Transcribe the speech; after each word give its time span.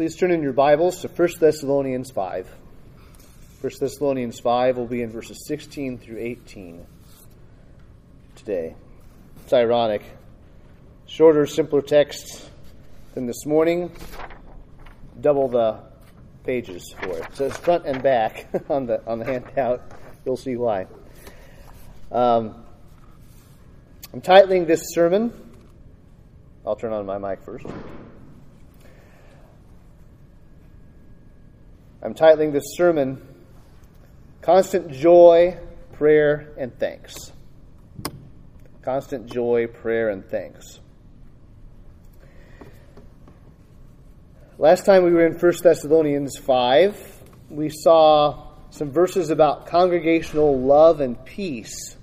Please 0.00 0.16
turn 0.16 0.30
in 0.30 0.42
your 0.42 0.54
Bibles 0.54 1.02
to 1.02 1.08
1 1.08 1.28
Thessalonians 1.40 2.10
5. 2.10 2.48
1 3.60 3.72
Thessalonians 3.78 4.40
5 4.40 4.78
will 4.78 4.86
be 4.86 5.02
in 5.02 5.10
verses 5.10 5.44
16 5.46 5.98
through 5.98 6.16
18 6.18 6.86
today. 8.34 8.74
It's 9.44 9.52
ironic. 9.52 10.02
Shorter, 11.04 11.44
simpler 11.44 11.82
text 11.82 12.48
than 13.12 13.26
this 13.26 13.44
morning, 13.44 13.92
double 15.20 15.48
the 15.48 15.80
pages 16.44 16.94
for 16.98 17.18
it. 17.18 17.26
So 17.34 17.44
it's 17.44 17.58
front 17.58 17.84
and 17.84 18.02
back 18.02 18.48
on 18.70 18.86
the 18.86 19.06
on 19.06 19.18
the 19.18 19.26
handout. 19.26 19.82
You'll 20.24 20.38
see 20.38 20.56
why. 20.56 20.86
Um, 22.10 22.64
I'm 24.14 24.22
titling 24.22 24.66
this 24.66 24.94
sermon. 24.94 25.30
I'll 26.64 26.76
turn 26.76 26.94
on 26.94 27.04
my 27.04 27.18
mic 27.18 27.42
first. 27.42 27.66
I'm 32.02 32.14
titling 32.14 32.52
this 32.52 32.76
sermon 32.76 33.20
Constant 34.40 34.90
Joy, 34.90 35.58
Prayer, 35.92 36.54
and 36.56 36.78
Thanks. 36.78 37.32
Constant 38.82 39.30
joy, 39.30 39.66
prayer, 39.66 40.08
and 40.08 40.26
thanks. 40.26 40.80
Last 44.56 44.86
time 44.86 45.04
we 45.04 45.10
were 45.10 45.26
in 45.26 45.34
1 45.34 45.52
Thessalonians 45.62 46.38
5, 46.38 47.22
we 47.50 47.68
saw 47.68 48.54
some 48.70 48.90
verses 48.90 49.28
about 49.28 49.66
congregational 49.66 50.58
love 50.58 51.02
and 51.02 51.22
peace. 51.26 51.96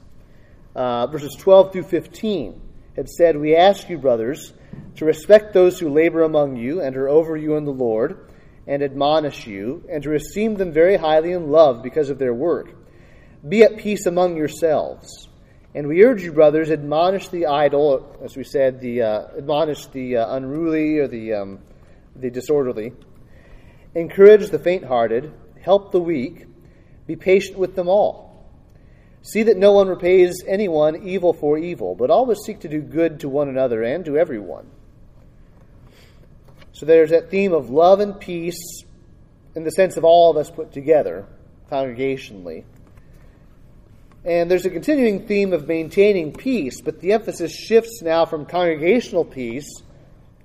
Uh, 0.76 1.08
verses 1.08 1.36
12 1.40 1.74
through 1.74 1.84
15 1.84 2.62
had 2.96 3.10
said, 3.10 3.36
We 3.36 3.56
ask 3.56 3.90
you, 3.90 3.98
brothers, 3.98 4.54
to 4.98 5.06
respect 5.06 5.54
those 5.54 5.80
who 5.80 5.90
labor 5.90 6.22
among 6.22 6.58
you 6.58 6.82
and 6.82 6.96
are 6.96 7.10
over 7.10 7.36
you 7.36 7.56
in 7.56 7.66
the 7.66 7.72
Lord 7.72 8.27
and 8.68 8.84
admonish 8.84 9.48
you, 9.48 9.84
and 9.90 10.04
to 10.04 10.14
esteem 10.14 10.56
them 10.56 10.72
very 10.72 10.98
highly 10.98 11.32
in 11.32 11.50
love 11.50 11.82
because 11.82 12.10
of 12.10 12.20
their 12.20 12.34
work. 12.34 12.74
Be 13.48 13.64
at 13.64 13.78
peace 13.78 14.06
among 14.06 14.36
yourselves. 14.36 15.30
And 15.74 15.88
we 15.88 16.04
urge 16.04 16.24
you, 16.24 16.34
brothers, 16.34 16.70
admonish 16.70 17.30
the 17.30 17.46
idle, 17.46 18.18
as 18.24 18.36
we 18.36 18.44
said, 18.44 18.82
the 18.82 19.04
uh, 19.04 19.28
admonish 19.38 19.88
the 19.88 20.18
uh, 20.18 20.36
unruly 20.36 20.98
or 20.98 21.08
the 21.08 21.34
um, 21.34 21.60
the 22.16 22.30
disorderly. 22.30 22.94
Encourage 23.94 24.50
the 24.50 24.60
faint-hearted. 24.60 25.32
Help 25.62 25.92
the 25.92 26.00
weak. 26.00 26.46
Be 27.06 27.16
patient 27.16 27.58
with 27.58 27.76
them 27.76 27.88
all. 27.88 28.46
See 29.22 29.44
that 29.44 29.58
no 29.58 29.72
one 29.74 29.88
repays 29.88 30.44
anyone 30.48 31.08
evil 31.08 31.34
for 31.34 31.58
evil, 31.58 31.96
but 31.96 32.10
always 32.10 32.40
seek 32.46 32.62
to 32.62 32.70
do 32.70 32.82
good 32.82 33.20
to 33.22 33.30
one 33.30 33.50
another 33.50 33.84
and 33.84 34.06
to 34.06 34.18
everyone. 34.18 34.70
So 36.78 36.86
there's 36.86 37.10
that 37.10 37.32
theme 37.32 37.54
of 37.54 37.72
love 37.72 38.02
and 38.02 38.20
peace 38.20 38.84
in 39.56 39.64
the 39.64 39.72
sense 39.72 39.98
of 39.98 40.04
all 40.04 40.30
of 40.30 40.38
us 40.38 40.52
put 40.52 40.72
together 40.72 41.26
congregationally. 41.72 42.66
And 44.24 44.52
there's 44.52 44.68
a 44.68 44.70
continuing 44.70 45.26
theme 45.26 45.54
of 45.54 45.68
maintaining 45.68 46.34
peace, 46.34 46.80
but 46.82 47.00
the 47.00 47.14
emphasis 47.14 47.52
shifts 47.52 48.04
now 48.04 48.28
from 48.28 48.46
congregational 48.46 49.26
peace 49.26 49.68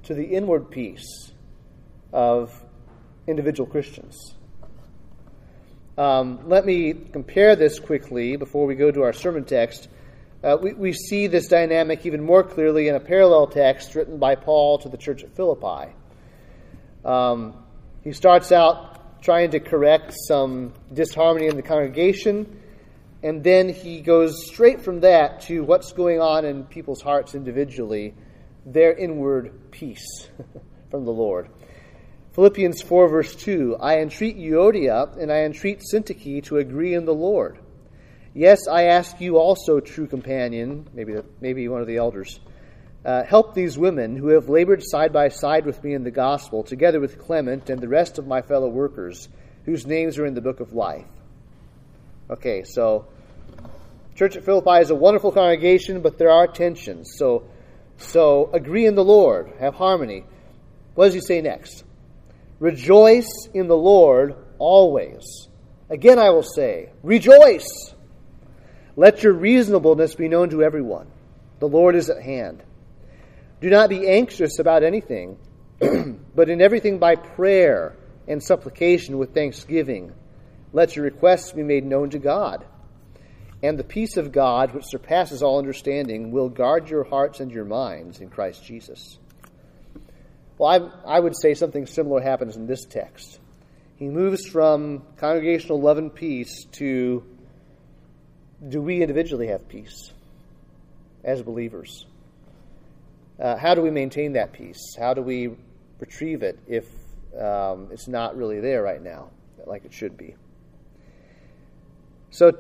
to 0.04 0.14
the 0.14 0.24
inward 0.24 0.70
peace 0.70 1.30
of 2.14 2.50
individual 3.26 3.68
Christians. 3.68 4.34
Um, 5.98 6.48
let 6.48 6.64
me 6.64 6.94
compare 6.94 7.56
this 7.56 7.78
quickly 7.78 8.36
before 8.36 8.64
we 8.64 8.74
go 8.74 8.90
to 8.90 9.02
our 9.02 9.12
sermon 9.12 9.44
text. 9.44 9.86
Uh, 10.42 10.56
we, 10.58 10.72
we 10.72 10.92
see 10.94 11.26
this 11.26 11.46
dynamic 11.48 12.06
even 12.06 12.24
more 12.24 12.42
clearly 12.42 12.88
in 12.88 12.94
a 12.94 13.00
parallel 13.00 13.48
text 13.48 13.94
written 13.94 14.16
by 14.16 14.34
Paul 14.34 14.78
to 14.78 14.88
the 14.88 14.96
church 14.96 15.22
at 15.24 15.36
Philippi. 15.36 15.92
Um, 17.04 17.64
he 18.02 18.12
starts 18.12 18.52
out 18.52 19.22
trying 19.22 19.52
to 19.52 19.60
correct 19.60 20.12
some 20.26 20.72
disharmony 20.92 21.46
in 21.46 21.56
the 21.56 21.62
congregation, 21.62 22.60
and 23.22 23.44
then 23.44 23.68
he 23.68 24.00
goes 24.00 24.46
straight 24.46 24.82
from 24.82 25.00
that 25.00 25.40
to 25.42 25.62
what's 25.62 25.92
going 25.92 26.20
on 26.20 26.44
in 26.44 26.64
people's 26.64 27.00
hearts 27.00 27.34
individually, 27.34 28.14
their 28.66 28.92
inward 28.92 29.70
peace 29.70 30.28
from 30.90 31.04
the 31.04 31.12
Lord. 31.12 31.48
Philippians 32.32 32.82
4, 32.82 33.08
verse 33.08 33.36
2 33.36 33.76
I 33.76 33.98
entreat 33.98 34.38
Euodia 34.38 35.16
and 35.18 35.30
I 35.30 35.42
entreat 35.42 35.82
Syntyche 35.92 36.42
to 36.44 36.56
agree 36.56 36.94
in 36.94 37.04
the 37.04 37.14
Lord. 37.14 37.58
Yes, 38.34 38.66
I 38.66 38.84
ask 38.84 39.20
you 39.20 39.36
also, 39.36 39.78
true 39.80 40.06
companion, 40.06 40.88
maybe, 40.94 41.16
maybe 41.40 41.68
one 41.68 41.82
of 41.82 41.86
the 41.86 41.98
elders 41.98 42.40
uh, 43.04 43.24
help 43.24 43.54
these 43.54 43.76
women 43.76 44.16
who 44.16 44.28
have 44.28 44.48
labored 44.48 44.82
side 44.84 45.12
by 45.12 45.28
side 45.28 45.66
with 45.66 45.82
me 45.82 45.94
in 45.94 46.04
the 46.04 46.10
gospel, 46.10 46.62
together 46.62 47.00
with 47.00 47.18
Clement 47.18 47.68
and 47.68 47.80
the 47.80 47.88
rest 47.88 48.18
of 48.18 48.26
my 48.26 48.42
fellow 48.42 48.68
workers, 48.68 49.28
whose 49.64 49.86
names 49.86 50.18
are 50.18 50.26
in 50.26 50.34
the 50.34 50.40
book 50.40 50.60
of 50.60 50.72
life. 50.72 51.06
Okay, 52.30 52.62
so 52.62 53.06
Church 54.14 54.36
at 54.36 54.44
Philippi 54.44 54.80
is 54.80 54.90
a 54.90 54.94
wonderful 54.94 55.32
congregation, 55.32 56.00
but 56.00 56.18
there 56.18 56.30
are 56.30 56.46
tensions. 56.46 57.14
So, 57.16 57.44
so 57.96 58.50
agree 58.52 58.86
in 58.86 58.94
the 58.94 59.04
Lord, 59.04 59.52
have 59.58 59.74
harmony. 59.74 60.24
What 60.94 61.06
does 61.06 61.14
he 61.14 61.20
say 61.20 61.40
next? 61.40 61.84
Rejoice 62.60 63.48
in 63.52 63.66
the 63.66 63.76
Lord 63.76 64.36
always. 64.58 65.48
Again, 65.90 66.18
I 66.18 66.30
will 66.30 66.44
say, 66.44 66.90
rejoice. 67.02 67.94
Let 68.94 69.22
your 69.22 69.32
reasonableness 69.32 70.14
be 70.14 70.28
known 70.28 70.50
to 70.50 70.62
everyone. 70.62 71.10
The 71.58 71.68
Lord 71.68 71.96
is 71.96 72.08
at 72.10 72.22
hand. 72.22 72.62
Do 73.62 73.70
not 73.70 73.88
be 73.88 74.08
anxious 74.08 74.58
about 74.58 74.82
anything, 74.82 75.38
but 76.34 76.50
in 76.50 76.60
everything 76.60 76.98
by 76.98 77.14
prayer 77.14 77.94
and 78.26 78.42
supplication 78.42 79.18
with 79.18 79.34
thanksgiving, 79.34 80.12
let 80.72 80.96
your 80.96 81.04
requests 81.04 81.52
be 81.52 81.62
made 81.62 81.84
known 81.84 82.10
to 82.10 82.18
God. 82.18 82.66
And 83.62 83.78
the 83.78 83.84
peace 83.84 84.16
of 84.16 84.32
God, 84.32 84.74
which 84.74 84.86
surpasses 84.88 85.44
all 85.44 85.60
understanding, 85.60 86.32
will 86.32 86.48
guard 86.48 86.90
your 86.90 87.04
hearts 87.04 87.38
and 87.38 87.52
your 87.52 87.64
minds 87.64 88.18
in 88.18 88.30
Christ 88.30 88.64
Jesus. 88.64 89.16
Well, 90.58 90.92
I, 91.06 91.18
I 91.18 91.20
would 91.20 91.36
say 91.36 91.54
something 91.54 91.86
similar 91.86 92.20
happens 92.20 92.56
in 92.56 92.66
this 92.66 92.84
text. 92.84 93.38
He 93.94 94.08
moves 94.08 94.44
from 94.44 95.04
congregational 95.18 95.80
love 95.80 95.98
and 95.98 96.12
peace 96.12 96.64
to 96.72 97.22
do 98.68 98.82
we 98.82 99.02
individually 99.02 99.46
have 99.46 99.68
peace 99.68 100.12
as 101.22 101.42
believers? 101.42 102.06
Uh, 103.40 103.56
how 103.56 103.74
do 103.74 103.82
we 103.82 103.90
maintain 103.90 104.32
that 104.34 104.52
peace? 104.52 104.94
How 104.98 105.14
do 105.14 105.22
we 105.22 105.50
retrieve 105.98 106.42
it 106.42 106.58
if 106.66 106.84
um, 107.38 107.88
it's 107.90 108.08
not 108.08 108.36
really 108.36 108.60
there 108.60 108.82
right 108.82 109.02
now, 109.02 109.30
like 109.66 109.84
it 109.84 109.92
should 109.92 110.16
be? 110.16 110.34
So, 112.30 112.52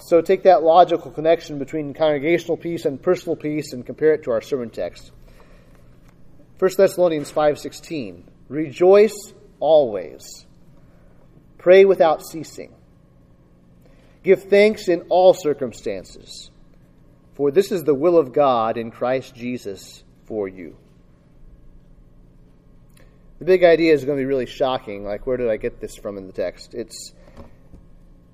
so 0.00 0.20
take 0.20 0.44
that 0.44 0.62
logical 0.62 1.10
connection 1.10 1.58
between 1.58 1.94
congregational 1.94 2.56
peace 2.56 2.84
and 2.84 3.00
personal 3.00 3.36
peace 3.36 3.72
and 3.72 3.84
compare 3.84 4.14
it 4.14 4.24
to 4.24 4.30
our 4.30 4.40
sermon 4.40 4.70
text. 4.70 5.12
1 6.58 6.70
Thessalonians 6.76 7.30
5:16 7.30 8.24
Rejoice 8.48 9.34
always. 9.60 10.46
Pray 11.58 11.84
without 11.84 12.22
ceasing. 12.24 12.74
Give 14.22 14.42
thanks 14.42 14.88
in 14.88 15.02
all 15.08 15.34
circumstances. 15.34 16.50
For 17.34 17.50
this 17.50 17.70
is 17.70 17.84
the 17.84 17.94
will 17.94 18.18
of 18.18 18.32
God 18.32 18.76
in 18.76 18.90
Christ 18.90 19.34
Jesus 19.34 20.02
for 20.28 20.46
you. 20.46 20.76
The 23.38 23.44
big 23.44 23.64
idea 23.64 23.94
is 23.94 24.04
going 24.04 24.18
to 24.18 24.22
be 24.22 24.26
really 24.26 24.46
shocking. 24.46 25.04
Like, 25.04 25.26
where 25.26 25.36
did 25.36 25.48
I 25.48 25.56
get 25.56 25.80
this 25.80 25.96
from 25.96 26.18
in 26.18 26.26
the 26.26 26.32
text? 26.32 26.74
It's 26.74 27.12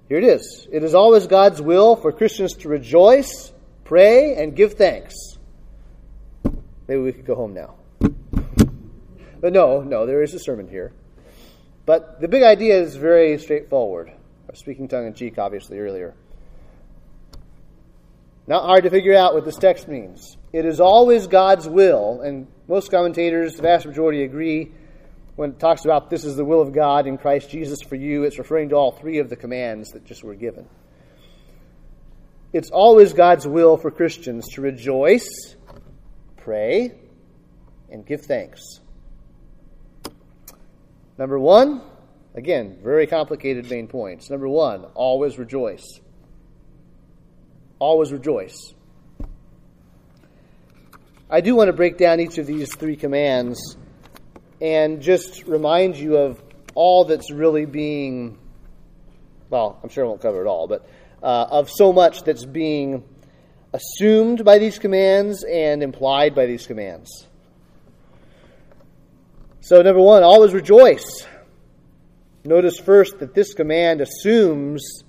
here 0.09 0.19
it 0.19 0.25
is. 0.25 0.69
It 0.71 0.85
is 0.85 0.95
always 0.95 1.27
God's 1.27 1.63
will 1.63 1.97
for 1.97 2.13
Christians 2.13 2.55
to 2.59 2.69
rejoice, 2.69 3.53
pray, 3.85 4.35
and 4.37 4.55
give 4.55 4.75
thanks. 4.75 5.15
Maybe 6.87 7.01
we 7.01 7.13
could 7.13 7.25
go 7.25 7.35
home 7.35 7.55
now. 7.55 7.77
But 9.41 9.53
no, 9.53 9.81
no, 9.81 10.05
there 10.05 10.23
is 10.23 10.35
a 10.35 10.39
sermon 10.39 10.69
here. 10.69 10.93
But 11.87 12.21
the 12.21 12.29
big 12.29 12.43
idea 12.43 12.81
is 12.81 12.97
very 12.97 13.39
straightforward. 13.39 14.09
I 14.09 14.51
was 14.51 14.59
speaking 14.59 14.89
tongue 14.89 15.07
in 15.07 15.15
cheek, 15.15 15.39
obviously, 15.39 15.79
earlier. 15.79 16.15
Not 18.47 18.65
hard 18.65 18.85
to 18.85 18.91
figure 18.91 19.15
out 19.15 19.35
what 19.35 19.45
this 19.45 19.57
text 19.57 19.89
means. 19.89 20.37
It 20.53 20.67
is 20.67 20.81
always 20.81 21.27
God's 21.27 21.69
will, 21.69 22.21
and 22.21 22.47
most 22.69 22.91
commentators, 22.91 23.57
the 23.57 23.63
vast 23.63 23.87
majority, 23.87 24.23
agree 24.23 24.71
when 25.37 25.51
it 25.51 25.59
talks 25.59 25.85
about 25.85 26.11
this 26.11 26.25
is 26.25 26.37
the 26.37 26.45
will 26.45 26.61
of 26.61 26.73
God 26.73 27.07
in 27.07 27.19
Christ 27.19 27.51
Jesus 27.51 27.81
for 27.83 27.97
you, 27.97 28.23
it's 28.23 28.39
referring 28.39 28.69
to 28.69 28.77
all 28.77 28.93
three 28.93 29.19
of 29.19 29.29
the 29.29 29.37
commands 29.37 29.91
that 29.91 30.05
just 30.05 30.23
were 30.23 30.35
given. 30.35 30.67
It's 32.53 32.71
always 32.71 33.13
God's 33.13 33.47
will 33.47 33.77
for 33.77 33.91
Christians 33.91 34.49
to 34.51 34.61
rejoice, 34.61 35.57
pray, 36.37 36.93
and 37.91 38.07
give 38.07 38.23
thanks. 38.23 38.61
Number 41.19 41.39
one, 41.39 41.83
again, 42.37 42.79
very 42.83 43.09
complicated 43.09 43.69
main 43.69 43.89
points. 43.89 44.31
Number 44.31 44.49
one, 44.49 44.85
always 44.95 45.37
rejoice. 45.37 46.01
Always 47.79 48.13
rejoice. 48.13 48.75
I 51.31 51.41
do 51.41 51.57
want 51.57 51.69
to 51.69 51.73
break 51.73 51.99
down 51.99 52.21
each 52.21 52.39
of 52.39 52.47
these 52.47 52.75
three 52.75 52.97
commands 52.97 53.77
and 54.61 55.03
just 55.03 55.45
remind 55.45 55.97
you 55.97 56.17
of 56.17 56.41
all 56.75 57.05
that's 57.05 57.31
really 57.31 57.67
being, 57.67 58.39
well, 59.51 59.79
I'm 59.83 59.89
sure 59.89 60.05
I 60.05 60.09
won't 60.09 60.21
cover 60.21 60.45
it 60.45 60.47
all, 60.47 60.67
but 60.69 60.89
uh, 61.23 61.47
of 61.51 61.71
so 61.71 61.93
much 61.93 62.23
that's 62.23 62.45
being 62.45 63.03
assumed 63.73 64.45
by 64.45 64.59
these 64.59 64.79
commands 64.79 65.45
and 65.45 65.83
implied 65.83 66.35
by 66.35 66.47
these 66.47 66.67
commands. 66.67 67.27
So, 69.61 69.81
number 69.83 70.01
one, 70.01 70.23
always 70.23 70.53
rejoice. 70.53 71.27
Notice 72.45 72.79
first 72.79 73.21
that 73.21 73.35
this 73.35 73.55
command 73.55 74.03
assumes 74.03 75.04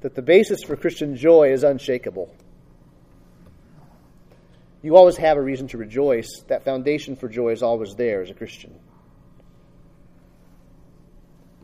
that 0.00 0.14
the 0.14 0.22
basis 0.22 0.62
for 0.62 0.76
Christian 0.76 1.16
joy 1.16 1.52
is 1.52 1.62
unshakable. 1.62 2.34
You 4.82 4.96
always 4.96 5.16
have 5.18 5.36
a 5.36 5.42
reason 5.42 5.68
to 5.68 5.78
rejoice. 5.78 6.42
That 6.48 6.64
foundation 6.64 7.16
for 7.16 7.28
joy 7.28 7.50
is 7.50 7.62
always 7.62 7.94
there 7.94 8.22
as 8.22 8.30
a 8.30 8.34
Christian. 8.34 8.74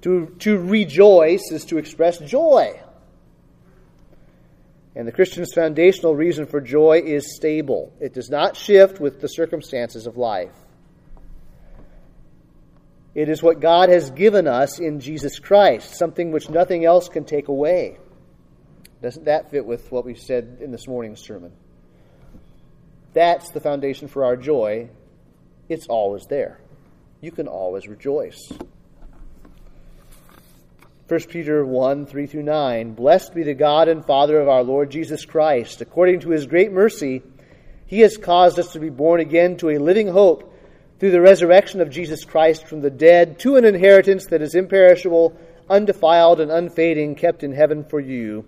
To, 0.03 0.35
to 0.41 0.59
rejoice 0.59 1.51
is 1.51 1.65
to 1.67 1.79
express 1.79 2.19
joy. 2.19 2.79
And 4.95 5.09
the 5.09 5.13
Christian's 5.13 5.53
foundational 5.53 6.15
reason 6.15 6.47
for 6.47 6.61
joy 6.61 7.03
is 7.05 7.35
stable. 7.35 7.93
It 8.01 8.15
does 8.15 8.31
not 8.31 8.57
shift 8.57 9.01
with 9.01 9.21
the 9.21 9.29
circumstances 9.29 10.07
of 10.07 10.17
life. 10.17 10.55
It 13.15 13.31
is 13.31 13.43
what 13.43 13.61
God 13.61 13.89
has 13.89 14.11
given 14.11 14.47
us 14.47 14.79
in 14.79 15.01
Jesus 15.01 15.39
Christ, 15.39 15.95
something 15.95 16.33
which 16.33 16.51
nothing 16.51 16.85
else 16.85 17.09
can 17.09 17.25
take 17.25 17.49
away. 17.49 17.99
Doesn't 19.07 19.27
that 19.27 19.53
fit 19.53 19.65
with 19.65 19.93
what 19.93 20.05
we 20.05 20.17
said 20.17 20.59
in 20.61 20.73
this 20.73 20.89
morning's 20.89 21.21
sermon? 21.21 21.53
That's 23.13 23.51
the 23.51 23.61
foundation 23.61 24.09
for 24.09 24.25
our 24.25 24.37
joy. 24.37 24.91
It's 25.69 25.87
always 25.87 26.27
there. 26.27 26.59
You 27.21 27.31
can 27.31 27.47
always 27.47 27.87
rejoice. 27.87 28.51
1 31.07 31.21
Peter 31.29 31.65
1 31.65 32.07
3 32.07 32.27
through 32.27 32.43
9. 32.43 32.95
Blessed 32.95 33.33
be 33.33 33.45
the 33.45 33.55
God 33.55 33.87
and 33.87 34.05
Father 34.05 34.41
of 34.41 34.49
our 34.49 34.65
Lord 34.65 34.91
Jesus 34.91 35.25
Christ. 35.25 35.81
According 35.81 36.19
to 36.23 36.31
his 36.31 36.49
great 36.49 36.73
mercy, 36.73 37.23
he 37.87 38.01
has 38.01 38.17
caused 38.17 38.59
us 38.59 38.73
to 38.73 38.81
be 38.81 38.91
born 38.91 39.21
again 39.21 39.57
to 39.59 39.71
a 39.71 39.79
living 39.79 40.09
hope 40.09 40.53
through 40.99 41.13
the 41.13 41.21
resurrection 41.21 41.81
of 41.81 41.91
Jesus 41.91 42.25
Christ 42.25 42.67
from 42.67 42.81
the 42.81 42.91
dead 42.91 43.39
to 43.39 43.55
an 43.55 43.65
inheritance 43.65 44.27
that 44.31 44.43
is 44.43 44.57
imperishable, 44.57 45.39
undefiled, 45.71 46.41
and 46.41 46.51
unfading, 46.51 47.15
kept 47.15 47.45
in 47.45 47.53
heaven 47.53 47.85
for 47.85 48.01
you, 48.01 48.45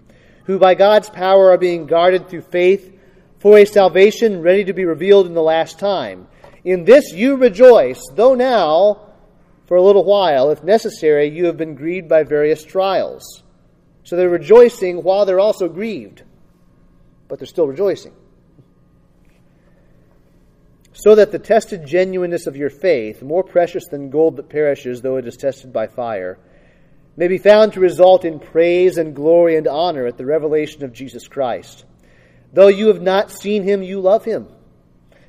who 0.48 0.58
by 0.58 0.74
God's 0.74 1.10
power 1.10 1.50
are 1.50 1.58
being 1.58 1.86
guarded 1.86 2.28
through 2.28 2.40
faith 2.40 2.98
for 3.38 3.58
a 3.58 3.66
salvation 3.66 4.40
ready 4.40 4.64
to 4.64 4.72
be 4.72 4.86
revealed 4.86 5.26
in 5.26 5.34
the 5.34 5.42
last 5.42 5.78
time. 5.78 6.26
In 6.64 6.84
this 6.84 7.12
you 7.12 7.36
rejoice, 7.36 8.00
though 8.14 8.34
now, 8.34 9.08
for 9.66 9.76
a 9.76 9.82
little 9.82 10.04
while, 10.04 10.50
if 10.50 10.64
necessary, 10.64 11.28
you 11.28 11.44
have 11.44 11.58
been 11.58 11.74
grieved 11.74 12.08
by 12.08 12.22
various 12.22 12.64
trials. 12.64 13.42
So 14.04 14.16
they're 14.16 14.30
rejoicing 14.30 15.02
while 15.02 15.26
they're 15.26 15.38
also 15.38 15.68
grieved, 15.68 16.22
but 17.28 17.38
they're 17.38 17.46
still 17.46 17.66
rejoicing. 17.66 18.14
So 20.94 21.14
that 21.14 21.30
the 21.30 21.38
tested 21.38 21.86
genuineness 21.86 22.46
of 22.46 22.56
your 22.56 22.70
faith, 22.70 23.20
more 23.20 23.44
precious 23.44 23.86
than 23.88 24.08
gold 24.08 24.36
that 24.36 24.48
perishes, 24.48 25.02
though 25.02 25.18
it 25.18 25.26
is 25.26 25.36
tested 25.36 25.74
by 25.74 25.88
fire, 25.88 26.38
may 27.18 27.26
be 27.26 27.36
found 27.36 27.72
to 27.72 27.80
result 27.80 28.24
in 28.24 28.38
praise 28.38 28.96
and 28.96 29.12
glory 29.12 29.56
and 29.56 29.66
honor 29.66 30.06
at 30.06 30.16
the 30.16 30.24
revelation 30.24 30.84
of 30.84 30.92
Jesus 30.92 31.26
Christ. 31.26 31.84
Though 32.52 32.68
you 32.68 32.86
have 32.86 33.02
not 33.02 33.32
seen 33.32 33.64
him, 33.64 33.82
you 33.82 33.98
love 34.00 34.24
him. 34.24 34.46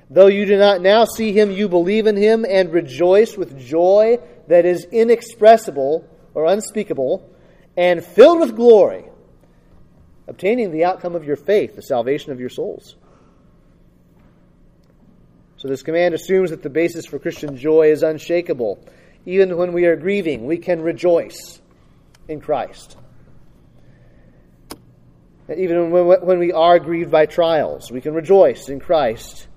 Though 0.08 0.28
you 0.28 0.46
do 0.46 0.56
not 0.56 0.82
now 0.82 1.06
see 1.06 1.32
him, 1.32 1.50
you 1.50 1.68
believe 1.68 2.06
in 2.06 2.16
him 2.16 2.46
and 2.48 2.72
rejoice 2.72 3.36
with 3.36 3.60
joy 3.60 4.20
that 4.48 4.68
is 4.68 4.86
inexpressible 4.92 6.08
or 6.36 6.46
unspeakable 6.46 7.28
and 7.76 8.06
filled 8.06 8.42
with 8.42 8.56
glory, 8.56 9.06
obtaining 10.28 10.70
the 10.70 10.86
outcome 10.86 11.16
of 11.16 11.26
your 11.26 11.38
faith, 11.38 11.76
the 11.76 11.82
salvation 11.82 12.32
of 12.32 12.40
your 12.40 12.50
souls. 12.50 12.98
So, 15.58 15.68
this 15.68 15.82
command 15.82 16.14
assumes 16.14 16.52
that 16.52 16.62
the 16.62 16.70
basis 16.70 17.08
for 17.08 17.18
Christian 17.18 17.58
joy 17.58 17.90
is 17.90 18.04
unshakable. 18.04 18.80
Even 19.26 19.58
when 19.58 19.74
we 19.74 19.88
are 19.88 19.96
grieving, 19.96 20.46
we 20.46 20.60
can 20.60 20.84
rejoice 20.84 21.59
in 22.30 22.40
Christ 22.40 22.96
even 25.58 25.90
when 25.90 26.40
we 26.40 26.52
are 26.52 26.80
grieved 26.80 27.12
by 27.12 27.26
trials. 27.26 27.92
We 27.92 28.02
can 28.02 28.14
rejoice 28.14 28.70
in 28.70 28.80
Christ. 28.80 29.48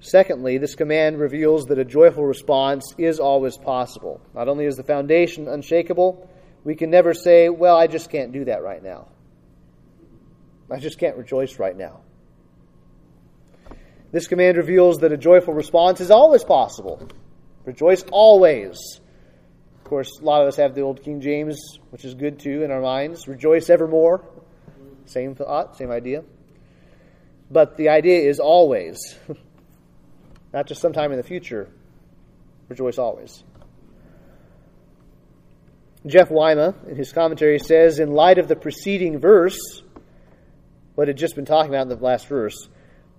Secondly, 0.00 0.58
this 0.58 0.74
command 0.74 1.18
reveals 1.18 1.66
that 1.66 1.78
a 1.78 1.84
joyful 1.84 2.24
response 2.24 2.94
is 2.96 3.18
always 3.18 3.56
possible. 3.56 4.20
Not 4.34 4.48
only 4.48 4.64
is 4.64 4.76
the 4.76 4.84
foundation 4.84 5.48
unshakable, 5.48 6.30
we 6.64 6.76
can 6.76 6.90
never 6.90 7.12
say, 7.12 7.48
Well, 7.48 7.76
I 7.76 7.88
just 7.88 8.10
can't 8.10 8.32
do 8.32 8.44
that 8.44 8.62
right 8.62 8.82
now. 8.82 9.08
I 10.70 10.78
just 10.78 10.98
can't 10.98 11.16
rejoice 11.16 11.58
right 11.58 11.76
now. 11.76 12.00
This 14.12 14.28
command 14.28 14.56
reveals 14.56 14.98
that 15.00 15.12
a 15.12 15.16
joyful 15.16 15.52
response 15.52 16.00
is 16.00 16.10
always 16.10 16.44
possible. 16.44 17.08
Rejoice 17.66 18.04
always. 18.12 19.00
Of 19.78 19.84
course, 19.84 20.18
a 20.20 20.24
lot 20.24 20.40
of 20.40 20.48
us 20.48 20.56
have 20.56 20.74
the 20.74 20.80
old 20.80 21.02
King 21.02 21.20
James, 21.20 21.78
which 21.90 22.04
is 22.04 22.14
good 22.14 22.38
too 22.38 22.62
in 22.62 22.70
our 22.70 22.80
minds. 22.80 23.28
Rejoice 23.28 23.68
evermore. 23.68 24.24
Same 25.04 25.34
thought, 25.34 25.76
same 25.76 25.90
idea. 25.90 26.24
But 27.50 27.76
the 27.76 27.90
idea 27.90 28.28
is 28.28 28.40
always, 28.40 29.16
not 30.52 30.66
just 30.66 30.80
sometime 30.80 31.10
in 31.10 31.18
the 31.18 31.24
future. 31.24 31.68
Rejoice 32.68 32.98
always. 32.98 33.44
Jeff 36.06 36.28
Weima, 36.28 36.88
in 36.88 36.96
his 36.96 37.12
commentary, 37.12 37.58
says 37.58 37.98
in 37.98 38.12
light 38.12 38.38
of 38.38 38.46
the 38.46 38.56
preceding 38.56 39.18
verse, 39.18 39.82
what 40.94 41.08
had 41.08 41.16
just 41.16 41.34
been 41.34 41.44
talking 41.44 41.72
about 41.72 41.82
in 41.82 41.88
the 41.88 41.96
last 41.96 42.28
verse, 42.28 42.68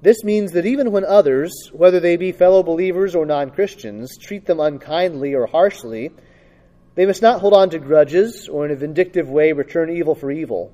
this 0.02 0.24
means 0.24 0.52
that 0.52 0.66
even 0.66 0.92
when 0.92 1.06
others, 1.06 1.70
whether 1.74 2.00
they 2.00 2.18
be 2.18 2.32
fellow 2.32 2.62
believers 2.62 3.16
or 3.16 3.26
non 3.26 3.50
Christians, 3.50 4.18
treat 4.18 4.46
them 4.46 4.60
unkindly 4.60 5.34
or 5.34 5.48
harshly, 5.48 6.12
they 6.96 7.06
must 7.06 7.22
not 7.22 7.42
hold 7.42 7.54
on 7.54 7.70
to 7.72 7.80
grudges 7.80 8.48
or 8.48 8.66
in 8.66 8.72
a 8.72 8.76
vindictive 8.76 9.30
way 9.30 9.54
return 9.54 9.90
evil 9.90 10.16
for 10.16 10.32
evil. 10.32 10.72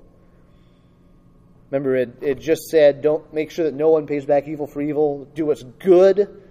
Remember, 1.69 1.95
it, 1.95 2.17
it 2.21 2.39
just 2.39 2.69
said, 2.69 3.01
don't 3.01 3.33
make 3.33 3.49
sure 3.49 3.65
that 3.65 3.73
no 3.73 3.89
one 3.89 4.05
pays 4.05 4.25
back 4.25 4.47
evil 4.47 4.67
for 4.67 4.81
evil. 4.81 5.27
Do 5.33 5.47
what's 5.47 5.63
good 5.63 6.43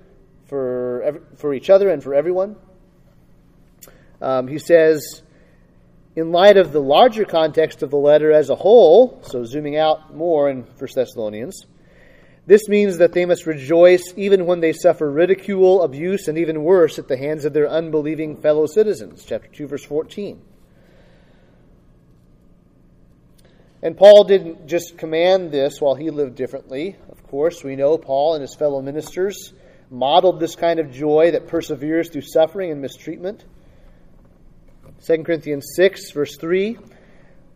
for, 0.47 1.23
for 1.37 1.55
each 1.55 1.71
other 1.71 1.91
and 1.91 2.03
for 2.03 2.13
everyone. 2.15 2.57
Um, 4.21 4.49
he 4.49 4.59
says, 4.59 5.23
in 6.17 6.33
light 6.33 6.57
of 6.57 6.73
the 6.73 6.81
larger 6.81 7.25
context 7.25 7.83
of 7.83 7.91
the 7.91 7.97
letter 7.97 8.33
as 8.33 8.51
a 8.51 8.57
whole, 8.57 9.23
so 9.23 9.45
zooming 9.45 9.77
out 9.77 10.15
more 10.15 10.51
in 10.51 10.63
1 10.63 10.91
Thessalonians, 10.95 11.67
this 12.47 12.69
means 12.69 12.99
that 12.99 13.13
they 13.13 13.25
must 13.25 13.47
rejoice 13.47 14.03
even 14.17 14.47
when 14.47 14.61
they 14.61 14.73
suffer 14.73 15.11
ridicule, 15.11 15.83
abuse, 15.83 16.27
and 16.27 16.37
even 16.39 16.65
worse 16.65 16.99
at 16.99 17.07
the 17.07 17.17
hands 17.17 17.45
of 17.45 17.53
their 17.53 17.69
unbelieving 17.69 18.37
fellow 18.37 18.67
citizens. 18.67 19.25
Chapter 19.25 19.49
2, 19.49 19.69
verse 19.69 19.85
14. 19.85 20.43
And 23.81 23.97
Paul 23.97 24.25
didn't 24.25 24.67
just 24.67 24.99
command 24.99 25.53
this 25.53 25.81
while 25.81 25.95
he 25.95 26.11
lived 26.11 26.35
differently. 26.35 26.97
Of 27.11 27.23
course, 27.29 27.63
we 27.63 27.77
know 27.77 27.97
Paul 27.97 28.35
and 28.35 28.43
his 28.43 28.55
fellow 28.55 28.83
ministers 28.83 29.53
modeled 29.91 30.41
this 30.41 30.57
kind 30.57 30.81
of 30.81 30.91
joy 30.91 31.33
that 31.33 31.49
perseveres 31.49 32.09
through 32.09 32.23
suffering 32.23 32.73
and 32.73 32.81
mistreatment. 32.81 33.45
2 35.05 35.23
Corinthians 35.25 35.73
6, 35.77 36.11
verse 36.13 36.37
3 36.37 36.79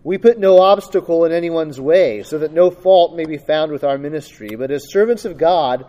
we 0.06 0.18
put 0.18 0.38
no 0.38 0.60
obstacle 0.60 1.24
in 1.24 1.32
anyone's 1.32 1.80
way, 1.80 2.22
so 2.22 2.38
that 2.38 2.52
no 2.52 2.70
fault 2.70 3.16
may 3.16 3.24
be 3.24 3.38
found 3.38 3.72
with 3.72 3.82
our 3.82 3.98
ministry. 3.98 4.50
But 4.54 4.70
as 4.70 4.92
servants 4.92 5.24
of 5.24 5.36
God, 5.36 5.84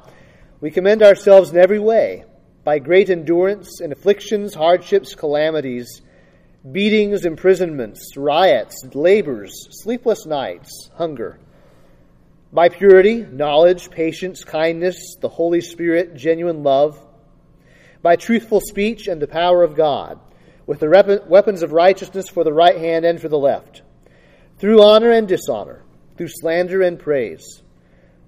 we 0.59 0.71
commend 0.71 1.03
ourselves 1.03 1.51
in 1.51 1.57
every 1.57 1.77
way, 1.77 2.25
by 2.63 2.79
great 2.79 3.11
endurance 3.11 3.79
in 3.79 3.91
afflictions, 3.91 4.55
hardships, 4.55 5.13
calamities, 5.13 6.01
beatings, 6.71 7.25
imprisonments, 7.25 8.17
riots, 8.17 8.83
labors, 8.95 9.53
sleepless 9.83 10.25
nights, 10.25 10.89
hunger. 10.95 11.37
By 12.51 12.69
purity, 12.69 13.17
knowledge, 13.17 13.91
patience, 13.91 14.43
kindness, 14.43 15.17
the 15.21 15.29
Holy 15.29 15.61
Spirit, 15.61 16.15
genuine 16.15 16.63
love. 16.63 16.99
By 18.01 18.15
truthful 18.15 18.61
speech 18.61 19.07
and 19.07 19.21
the 19.21 19.27
power 19.27 19.61
of 19.61 19.75
God, 19.75 20.19
with 20.65 20.79
the 20.79 21.23
weapons 21.27 21.61
of 21.61 21.71
righteousness 21.71 22.27
for 22.29 22.43
the 22.43 22.51
right 22.51 22.79
hand 22.79 23.05
and 23.05 23.21
for 23.21 23.29
the 23.29 23.37
left 23.37 23.83
through 24.57 24.83
honor 24.83 25.11
and 25.11 25.27
dishonor, 25.27 25.83
through 26.17 26.29
slander 26.29 26.81
and 26.81 26.99
praise. 26.99 27.61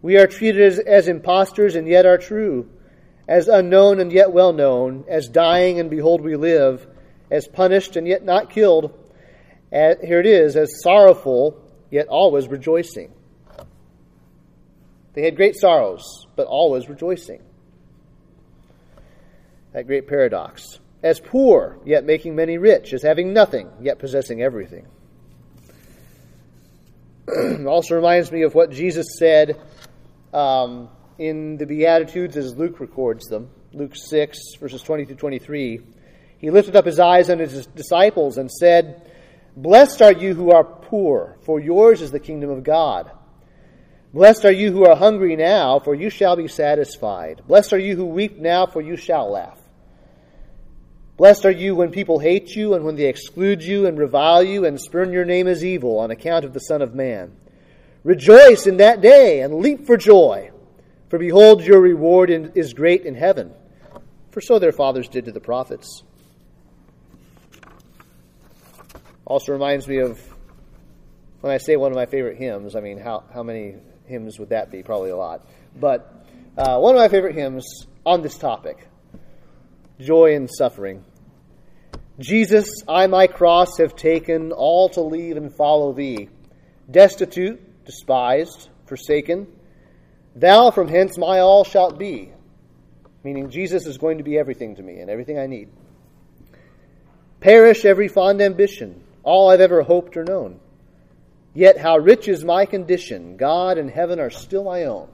We 0.01 0.17
are 0.17 0.27
treated 0.27 0.61
as, 0.61 0.79
as 0.79 1.07
impostors 1.07 1.75
and 1.75 1.87
yet 1.87 2.05
are 2.05 2.17
true, 2.17 2.69
as 3.27 3.47
unknown 3.47 3.99
and 3.99 4.11
yet 4.11 4.31
well 4.31 4.53
known, 4.53 5.05
as 5.07 5.27
dying 5.27 5.79
and 5.79 5.89
behold 5.89 6.21
we 6.21 6.35
live, 6.35 6.87
as 7.29 7.47
punished 7.47 7.95
and 7.95 8.07
yet 8.07 8.23
not 8.23 8.49
killed. 8.49 8.97
As, 9.71 9.97
here 10.01 10.19
it 10.19 10.25
is, 10.25 10.55
as 10.55 10.81
sorrowful 10.81 11.61
yet 11.91 12.07
always 12.07 12.47
rejoicing. 12.47 13.11
They 15.13 15.23
had 15.23 15.35
great 15.35 15.55
sorrows, 15.55 16.27
but 16.35 16.47
always 16.47 16.87
rejoicing. 16.87 17.41
That 19.73 19.87
great 19.87 20.07
paradox. 20.07 20.79
As 21.03 21.19
poor, 21.19 21.79
yet 21.85 22.03
making 22.03 22.35
many 22.35 22.57
rich, 22.57 22.93
as 22.93 23.01
having 23.01 23.33
nothing, 23.33 23.69
yet 23.81 23.99
possessing 23.99 24.41
everything. 24.41 24.85
also 27.67 27.95
reminds 27.95 28.31
me 28.31 28.43
of 28.43 28.55
what 28.55 28.71
Jesus 28.71 29.17
said 29.17 29.59
um, 30.33 30.89
in 31.17 31.57
the 31.57 31.65
Beatitudes 31.65 32.37
as 32.37 32.55
Luke 32.55 32.79
records 32.79 33.27
them. 33.27 33.49
Luke 33.73 33.95
6, 33.95 34.55
verses 34.59 34.81
20 34.81 35.05
through 35.05 35.15
23. 35.15 35.81
He 36.39 36.49
lifted 36.49 36.75
up 36.75 36.85
his 36.85 36.99
eyes 36.99 37.29
on 37.29 37.39
his 37.39 37.67
disciples 37.67 38.37
and 38.37 38.49
said, 38.49 39.11
Blessed 39.55 40.01
are 40.01 40.13
you 40.13 40.33
who 40.33 40.51
are 40.51 40.63
poor, 40.63 41.37
for 41.41 41.59
yours 41.59 42.01
is 42.01 42.11
the 42.11 42.19
kingdom 42.19 42.49
of 42.49 42.63
God. 42.63 43.11
Blessed 44.13 44.45
are 44.45 44.51
you 44.51 44.71
who 44.71 44.85
are 44.85 44.95
hungry 44.95 45.35
now, 45.35 45.79
for 45.79 45.93
you 45.93 46.09
shall 46.09 46.35
be 46.35 46.47
satisfied. 46.47 47.43
Blessed 47.47 47.73
are 47.73 47.79
you 47.79 47.95
who 47.95 48.05
weep 48.05 48.37
now, 48.37 48.65
for 48.65 48.81
you 48.81 48.95
shall 48.95 49.31
laugh. 49.31 49.58
Blessed 51.19 51.43
are 51.43 51.51
you 51.51 51.75
when 51.75 51.91
people 51.91 52.19
hate 52.19 52.55
you, 52.55 52.75
and 52.75 52.85
when 52.85 52.95
they 52.95 53.07
exclude 53.07 53.61
you, 53.61 53.85
and 53.85 53.97
revile 53.97 54.41
you, 54.41 54.63
and 54.63 54.79
spurn 54.79 55.11
your 55.11 55.25
name 55.25 55.49
as 55.49 55.65
evil 55.65 55.99
on 55.99 56.11
account 56.11 56.45
of 56.45 56.53
the 56.53 56.61
Son 56.61 56.81
of 56.81 56.95
Man. 56.95 57.35
Rejoice 58.05 58.65
in 58.65 58.77
that 58.77 59.01
day, 59.01 59.41
and 59.41 59.55
leap 59.55 59.85
for 59.85 59.97
joy, 59.97 60.49
for 61.09 61.19
behold, 61.19 61.61
your 61.61 61.81
reward 61.81 62.29
is 62.29 62.73
great 62.73 63.03
in 63.03 63.15
heaven. 63.15 63.51
For 64.31 64.39
so 64.39 64.59
their 64.59 64.71
fathers 64.71 65.09
did 65.09 65.25
to 65.25 65.33
the 65.33 65.41
prophets. 65.41 66.03
Also 69.25 69.51
reminds 69.51 69.89
me 69.89 69.97
of 69.97 70.21
when 71.41 71.51
I 71.51 71.57
say 71.57 71.75
one 71.75 71.91
of 71.91 71.97
my 71.97 72.05
favorite 72.05 72.37
hymns, 72.37 72.77
I 72.77 72.79
mean, 72.79 72.97
how, 72.97 73.25
how 73.33 73.43
many 73.43 73.75
hymns 74.05 74.39
would 74.39 74.49
that 74.51 74.71
be? 74.71 74.83
Probably 74.83 75.09
a 75.09 75.17
lot. 75.17 75.45
But 75.77 76.25
uh, 76.57 76.79
one 76.79 76.95
of 76.95 77.01
my 77.01 77.09
favorite 77.09 77.35
hymns 77.35 77.87
on 78.05 78.21
this 78.21 78.37
topic 78.37 78.87
joy 79.99 80.33
in 80.33 80.47
suffering. 80.47 81.03
Jesus, 82.19 82.83
I 82.87 83.07
my 83.07 83.27
cross 83.27 83.77
have 83.77 83.95
taken, 83.95 84.51
all 84.51 84.89
to 84.89 85.01
leave 85.01 85.37
and 85.37 85.55
follow 85.55 85.93
thee. 85.93 86.27
Destitute, 86.91 87.85
despised, 87.85 88.69
forsaken, 88.85 89.47
thou 90.35 90.69
from 90.71 90.89
hence 90.89 91.17
my 91.17 91.39
all 91.39 91.63
shalt 91.63 91.97
be. 91.97 92.33
Meaning, 93.23 93.49
Jesus 93.49 93.85
is 93.85 93.97
going 93.97 94.17
to 94.17 94.23
be 94.23 94.37
everything 94.37 94.75
to 94.75 94.83
me 94.83 94.99
and 94.99 95.09
everything 95.09 95.39
I 95.39 95.47
need. 95.47 95.69
Perish 97.39 97.85
every 97.85 98.09
fond 98.09 98.41
ambition, 98.41 99.01
all 99.23 99.49
I've 99.49 99.61
ever 99.61 99.81
hoped 99.81 100.17
or 100.17 100.25
known. 100.25 100.59
Yet 101.53 101.77
how 101.77 101.97
rich 101.97 102.27
is 102.27 102.43
my 102.43 102.65
condition! 102.65 103.37
God 103.37 103.77
and 103.77 103.89
heaven 103.89 104.19
are 104.19 104.29
still 104.29 104.63
my 104.63 104.85
own. 104.85 105.07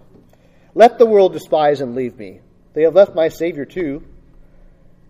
Let 0.74 0.98
the 0.98 1.06
world 1.06 1.34
despise 1.34 1.82
and 1.82 1.96
leave 1.96 2.18
me. 2.18 2.42
They 2.74 2.84
have 2.84 2.96
left 2.96 3.16
my 3.16 3.30
Savior 3.30 3.66
too. 3.66 4.04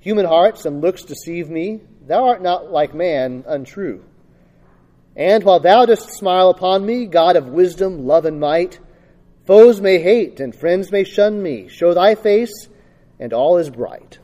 Human 0.06 0.28
hearts 0.28 0.68
and 0.68 0.82
looks 0.82 1.02
deceive 1.02 1.50
me. 1.50 1.80
Thou 2.06 2.28
art 2.28 2.44
not 2.44 2.72
like 2.72 2.94
man, 2.94 3.44
untrue. 3.48 4.06
And 5.16 5.44
while 5.44 5.60
thou 5.60 5.88
dost 5.88 6.12
smile 6.12 6.52
upon 6.52 6.86
me, 6.86 7.08
God 7.08 7.36
of 7.36 7.48
wisdom, 7.48 8.06
love, 8.06 8.26
and 8.26 8.40
might, 8.40 8.80
foes 9.48 9.82
may 9.82 9.98
hate 9.98 10.40
and 10.40 10.54
friends 10.54 10.92
may 10.92 11.06
shun 11.06 11.42
me. 11.42 11.70
Show 11.70 11.96
thy 11.96 12.14
face, 12.14 12.70
and 13.20 13.34
all 13.34 13.58
is 13.58 13.72
bright. 13.72 14.20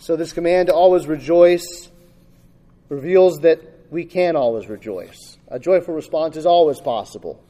So, 0.00 0.16
this 0.16 0.32
command 0.32 0.66
to 0.66 0.74
always 0.74 1.06
rejoice 1.06 1.88
reveals 2.88 3.38
that 3.42 3.60
we 3.92 4.06
can 4.06 4.34
always 4.34 4.66
rejoice. 4.66 5.38
A 5.46 5.60
joyful 5.60 5.94
response 5.94 6.36
is 6.36 6.46
always 6.46 6.80
possible. 6.80 7.40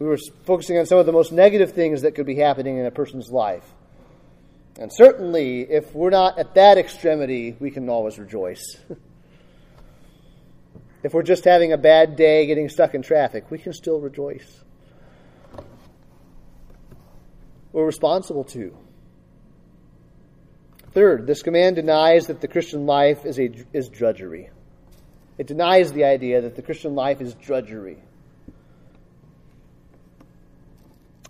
We 0.00 0.06
were 0.06 0.18
focusing 0.42 0.76
on 0.76 0.86
some 0.86 0.98
of 0.98 1.06
the 1.06 1.12
most 1.12 1.30
negative 1.30 1.70
things 1.70 2.02
that 2.02 2.16
could 2.16 2.26
be 2.26 2.34
happening 2.34 2.78
in 2.78 2.86
a 2.86 2.90
person's 2.90 3.30
life. 3.30 3.64
And 4.78 4.92
certainly, 4.92 5.62
if 5.62 5.94
we're 5.94 6.10
not 6.10 6.38
at 6.38 6.54
that 6.54 6.76
extremity, 6.76 7.56
we 7.58 7.70
can 7.70 7.88
always 7.88 8.18
rejoice. 8.18 8.76
if 11.02 11.14
we're 11.14 11.22
just 11.22 11.44
having 11.44 11.72
a 11.72 11.78
bad 11.78 12.16
day 12.16 12.46
getting 12.46 12.68
stuck 12.68 12.94
in 12.94 13.02
traffic, 13.02 13.50
we 13.50 13.58
can 13.58 13.72
still 13.72 14.00
rejoice. 14.00 14.62
We're 17.72 17.86
responsible 17.86 18.44
to. 18.44 18.76
Third, 20.92 21.26
this 21.26 21.42
command 21.42 21.76
denies 21.76 22.28
that 22.28 22.40
the 22.40 22.48
Christian 22.48 22.86
life 22.86 23.26
is, 23.26 23.38
a, 23.38 23.50
is 23.72 23.88
drudgery. 23.88 24.50
It 25.38 25.46
denies 25.46 25.92
the 25.92 26.04
idea 26.04 26.42
that 26.42 26.56
the 26.56 26.62
Christian 26.62 26.94
life 26.94 27.20
is 27.20 27.34
drudgery. 27.34 27.98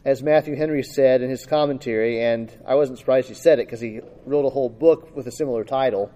As 0.06 0.22
Matthew 0.22 0.54
Henry 0.54 0.84
said 0.84 1.20
in 1.20 1.30
his 1.30 1.46
commentary, 1.46 2.22
and 2.22 2.48
I 2.64 2.76
wasn't 2.76 3.00
surprised 3.00 3.26
he 3.26 3.34
said 3.34 3.58
it 3.58 3.66
because 3.66 3.80
he 3.80 3.98
wrote 4.24 4.46
a 4.46 4.50
whole 4.50 4.68
book 4.68 5.16
with 5.16 5.26
a 5.26 5.32
similar 5.32 5.64
title. 5.64 6.12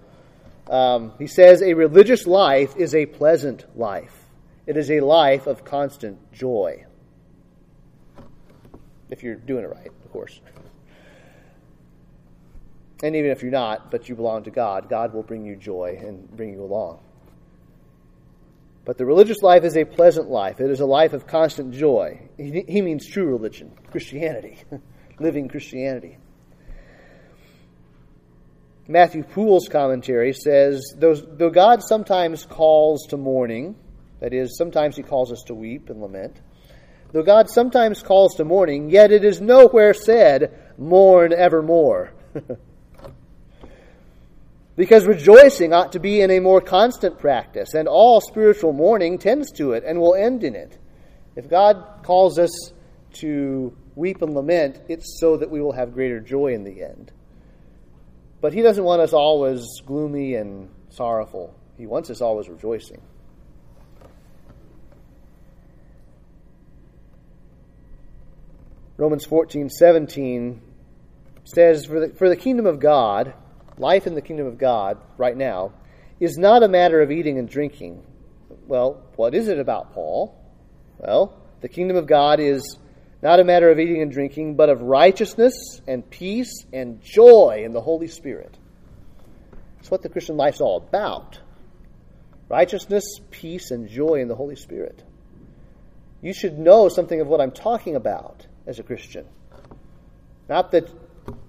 Um, 0.71 1.13
he 1.19 1.27
says, 1.27 1.61
A 1.61 1.75
religious 1.75 2.25
life 2.25 2.77
is 2.77 2.95
a 2.95 3.07
pleasant 3.07 3.67
life, 3.77 4.15
it 4.65 4.77
is 4.77 4.93
a 4.93 5.01
life 5.01 5.49
of 5.49 5.65
constant 5.65 6.33
joy. 6.33 6.87
If 9.11 9.25
you're 9.25 9.35
doing 9.35 9.65
it 9.65 9.71
right, 9.75 9.89
of 10.05 10.13
course. 10.13 10.41
And 13.03 13.17
even 13.17 13.33
if 13.33 13.43
you're 13.43 13.51
not, 13.51 13.91
but 13.91 14.09
you 14.09 14.15
belong 14.15 14.45
to 14.45 14.53
God, 14.53 14.89
God 14.89 15.13
will 15.13 15.25
bring 15.25 15.45
you 15.45 15.57
joy 15.57 15.99
and 16.01 16.31
bring 16.31 16.53
you 16.53 16.63
along. 16.63 17.01
But 18.85 18.97
the 18.97 19.05
religious 19.05 19.43
life 19.43 19.65
is 19.65 19.77
a 19.77 19.85
pleasant 19.85 20.31
life. 20.31 20.61
It 20.61 20.71
is 20.71 20.81
a 20.81 20.87
life 20.87 21.13
of 21.13 21.27
constant 21.27 21.75
joy. 21.75 22.29
He, 22.37 22.65
he 22.67 22.83
means 22.83 23.07
true 23.07 23.27
religion, 23.27 23.73
Christianity, 23.91 24.59
living 25.19 25.49
Christianity. 25.49 26.19
Matthew 28.89 29.23
Poole's 29.23 29.69
commentary 29.69 30.33
says 30.33 30.83
though 30.97 31.51
God 31.51 31.83
sometimes 31.83 32.45
calls 32.45 33.07
to 33.11 33.17
mourning, 33.17 33.77
that 34.19 34.35
is, 34.35 34.57
sometimes 34.57 34.97
he 34.97 35.03
calls 35.03 35.31
us 35.31 35.45
to 35.47 35.55
weep 35.55 35.91
and 35.91 36.01
lament, 36.01 36.41
though 37.13 37.23
God 37.23 37.49
sometimes 37.49 38.03
calls 38.03 38.35
to 38.37 38.45
mourning, 38.45 38.91
yet 38.91 39.13
it 39.13 39.25
is 39.25 39.41
nowhere 39.41 39.95
said, 39.95 40.59
mourn 40.77 41.33
evermore. 41.33 42.13
Because 44.81 45.07
rejoicing 45.07 45.75
ought 45.75 45.93
to 45.93 46.01
be 46.01 46.23
in 46.23 46.31
a 46.31 46.41
more 46.41 46.63
constant 46.63 47.19
practice, 47.19 47.75
and 47.75 47.87
all 47.87 48.23
spiritual 48.23 48.73
mourning 48.73 49.19
tends 49.19 49.53
to 49.59 49.73
it 49.73 49.85
and 49.85 50.01
will 50.01 50.15
end 50.15 50.43
in 50.43 50.55
it. 50.55 50.79
If 51.37 51.51
God 51.51 52.01
calls 52.03 52.39
us 52.39 52.73
to 53.17 53.77
weep 53.95 54.23
and 54.23 54.33
lament, 54.33 54.81
it's 54.89 55.21
so 55.21 55.37
that 55.37 55.51
we 55.51 55.61
will 55.61 55.73
have 55.73 55.93
greater 55.93 56.19
joy 56.19 56.55
in 56.55 56.65
the 56.65 56.83
end. 56.83 57.13
But 58.41 58.55
He 58.55 58.63
doesn't 58.63 58.83
want 58.83 59.03
us 59.03 59.13
always 59.13 59.67
gloomy 59.85 60.37
and 60.37 60.71
sorrowful, 60.89 61.55
He 61.77 61.87
wants 61.87 62.09
us 62.09 62.23
always 62.23 62.49
rejoicing. 62.49 63.03
Romans 68.97 69.27
14 69.27 69.69
17 69.69 70.63
says, 71.45 71.85
For 71.85 72.01
the, 72.01 72.15
for 72.15 72.31
the 72.31 72.37
kingdom 72.37 72.65
of 72.65 72.81
God, 72.81 73.35
life 73.81 74.07
in 74.07 74.15
the 74.15 74.23
kingdom 74.23 74.47
of 74.47 74.59
God 74.59 74.99
right 75.17 75.37
now 75.37 75.73
is 76.21 76.37
not 76.37 76.63
a 76.63 76.69
matter 76.69 77.01
of 77.01 77.11
eating 77.11 77.39
and 77.39 77.49
drinking. 77.49 78.03
Well, 78.67 79.03
what 79.17 79.35
is 79.35 79.49
it 79.49 79.59
about, 79.59 79.93
Paul? 79.93 80.37
Well, 80.99 81.35
the 81.61 81.69
kingdom 81.69 81.97
of 81.97 82.07
God 82.07 82.41
is 82.41 82.79
not 83.23 83.41
a 83.41 83.45
matter 83.45 83.71
of 83.71 83.79
eating 83.79 84.03
and 84.03 84.13
drinking, 84.13 84.57
but 84.57 84.69
of 84.69 84.81
righteousness 84.83 85.81
and 85.87 86.09
peace 86.09 86.65
and 86.73 87.03
joy 87.03 87.63
in 87.65 87.73
the 87.73 87.81
Holy 87.81 88.07
Spirit. 88.07 88.57
It's 89.81 89.91
what 89.91 90.03
the 90.03 90.09
Christian 90.09 90.37
life's 90.37 90.61
all 90.61 90.77
about 90.77 91.41
righteousness, 92.49 93.05
peace, 93.31 93.71
and 93.71 93.89
joy 93.89 94.17
in 94.17 94.29
the 94.29 94.35
Holy 94.35 94.57
Spirit. 94.57 95.05
You 96.21 96.33
should 96.33 96.59
know 96.59 96.89
something 96.89 97.21
of 97.21 97.29
what 97.29 97.41
I'm 97.41 97.53
talking 97.53 97.95
about 97.97 98.47
as 98.67 98.79
a 98.79 98.83
Christian. 98.83 99.25
Not 100.49 100.73
that 100.73 100.91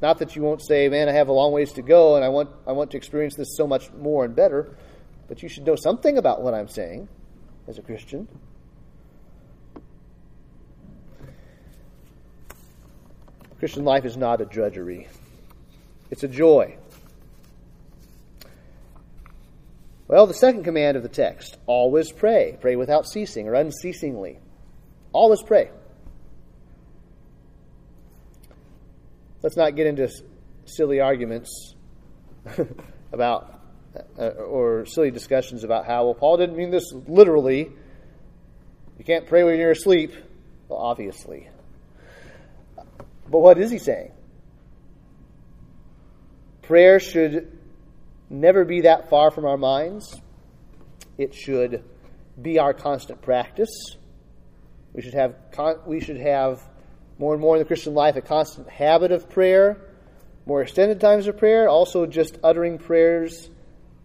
not 0.02 0.20
that 0.20 0.36
you 0.36 0.42
won't 0.42 0.62
say, 0.62 0.90
man, 0.90 1.10
I 1.10 1.14
have 1.14 1.28
a 1.28 1.34
long 1.34 1.52
ways 1.52 1.74
to 1.74 1.82
go 1.82 2.16
and 2.16 2.26
I 2.26 2.30
want, 2.30 2.50
I 2.68 2.72
want 2.72 2.92
to 2.92 2.98
experience 2.98 3.36
this 3.36 3.56
so 3.56 3.68
much 3.68 3.92
more 3.94 4.26
and 4.26 4.36
better, 4.36 4.76
but 5.28 5.44
you 5.44 5.50
should 5.50 5.66
know 5.66 5.76
something 5.76 6.18
about 6.18 6.42
what 6.42 6.54
I'm 6.54 6.68
saying 6.68 7.08
as 7.68 7.78
a 7.78 7.82
Christian. 7.82 8.28
Christian 13.60 13.86
life 13.86 14.06
is 14.06 14.18
not 14.18 14.42
a 14.42 14.46
drudgery, 14.46 15.08
it's 16.10 16.24
a 16.24 16.28
joy. 16.28 16.78
Well, 20.08 20.28
the 20.28 20.34
second 20.34 20.64
command 20.66 20.98
of 20.98 21.04
the 21.04 21.10
text 21.10 21.58
always 21.68 22.12
pray. 22.12 22.58
Pray 22.60 22.76
without 22.76 23.06
ceasing 23.06 23.48
or 23.48 23.54
unceasingly. 23.54 24.40
Always 25.14 25.42
pray. 25.42 25.70
Let's 29.42 29.58
not 29.58 29.76
get 29.76 29.88
into 29.88 30.10
silly 30.66 31.00
arguments 31.00 31.76
about 33.12 33.60
uh, 34.18 34.28
or 34.28 34.86
silly 34.86 35.12
discussions 35.12 35.64
about 35.64 35.86
how 35.86 36.06
well 36.06 36.14
Paul 36.14 36.38
didn't 36.38 36.56
mean 36.56 36.72
this 36.72 36.92
literally. 37.08 37.70
You 38.98 39.06
can't 39.06 39.28
pray 39.28 39.44
when 39.44 39.58
you're 39.58 39.72
asleep. 39.72 40.14
Well, 40.68 40.80
obviously. 40.80 41.50
But 42.78 43.40
what 43.40 43.58
is 43.58 43.72
he 43.72 43.80
saying? 43.80 44.12
Prayer 46.62 47.00
should 47.00 47.58
never 48.30 48.64
be 48.64 48.82
that 48.82 49.10
far 49.10 49.32
from 49.32 49.46
our 49.46 49.58
minds. 49.58 50.20
It 51.18 51.34
should 51.34 51.84
be 52.42 52.60
our 52.60 52.74
constant 52.74 53.22
practice. 53.22 53.98
We 54.94 55.02
should 55.02 55.14
have 55.14 55.36
we 55.86 56.00
should 56.00 56.18
have 56.18 56.62
more 57.22 57.34
and 57.34 57.42
more 57.42 57.56
in 57.56 57.60
the 57.60 57.66
Christian 57.66 57.94
life 57.94 58.16
a 58.16 58.22
constant 58.22 58.68
habit 58.68 59.12
of 59.12 59.30
prayer, 59.30 59.78
more 60.48 60.64
extended 60.64 61.00
times 61.00 61.28
of 61.28 61.38
prayer, 61.38 61.70
also 61.70 62.08
just 62.08 62.40
uttering 62.44 62.80
prayers 62.80 63.48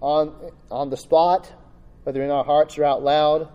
on 0.02 0.52
on 0.70 0.90
the 0.90 0.99
spot, 0.99 1.50
whether 2.04 2.23
in 2.23 2.30
our 2.30 2.44
hearts 2.44 2.76
or 2.76 2.85
out 2.85 3.02
loud. 3.02 3.49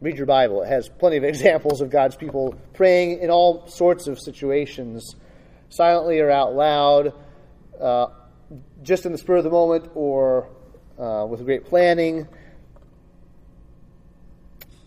Read 0.00 0.16
your 0.16 0.26
Bible. 0.26 0.62
It 0.62 0.68
has 0.68 0.88
plenty 0.88 1.16
of 1.16 1.24
examples 1.34 1.80
of 1.80 1.90
God's 1.90 2.14
people 2.14 2.54
praying 2.74 3.18
in 3.18 3.28
all 3.28 3.66
sorts 3.66 4.06
of 4.06 4.20
situations, 4.20 5.16
silently 5.68 6.20
or 6.20 6.30
out 6.30 6.54
loud, 6.54 7.12
uh, 7.80 8.06
just 8.84 9.04
in 9.04 9.10
the 9.10 9.18
spur 9.18 9.38
of 9.38 9.44
the 9.44 9.50
moment 9.50 9.90
or 9.96 10.48
uh, 10.96 11.26
with 11.28 11.44
great 11.44 11.64
planning. 11.64 12.28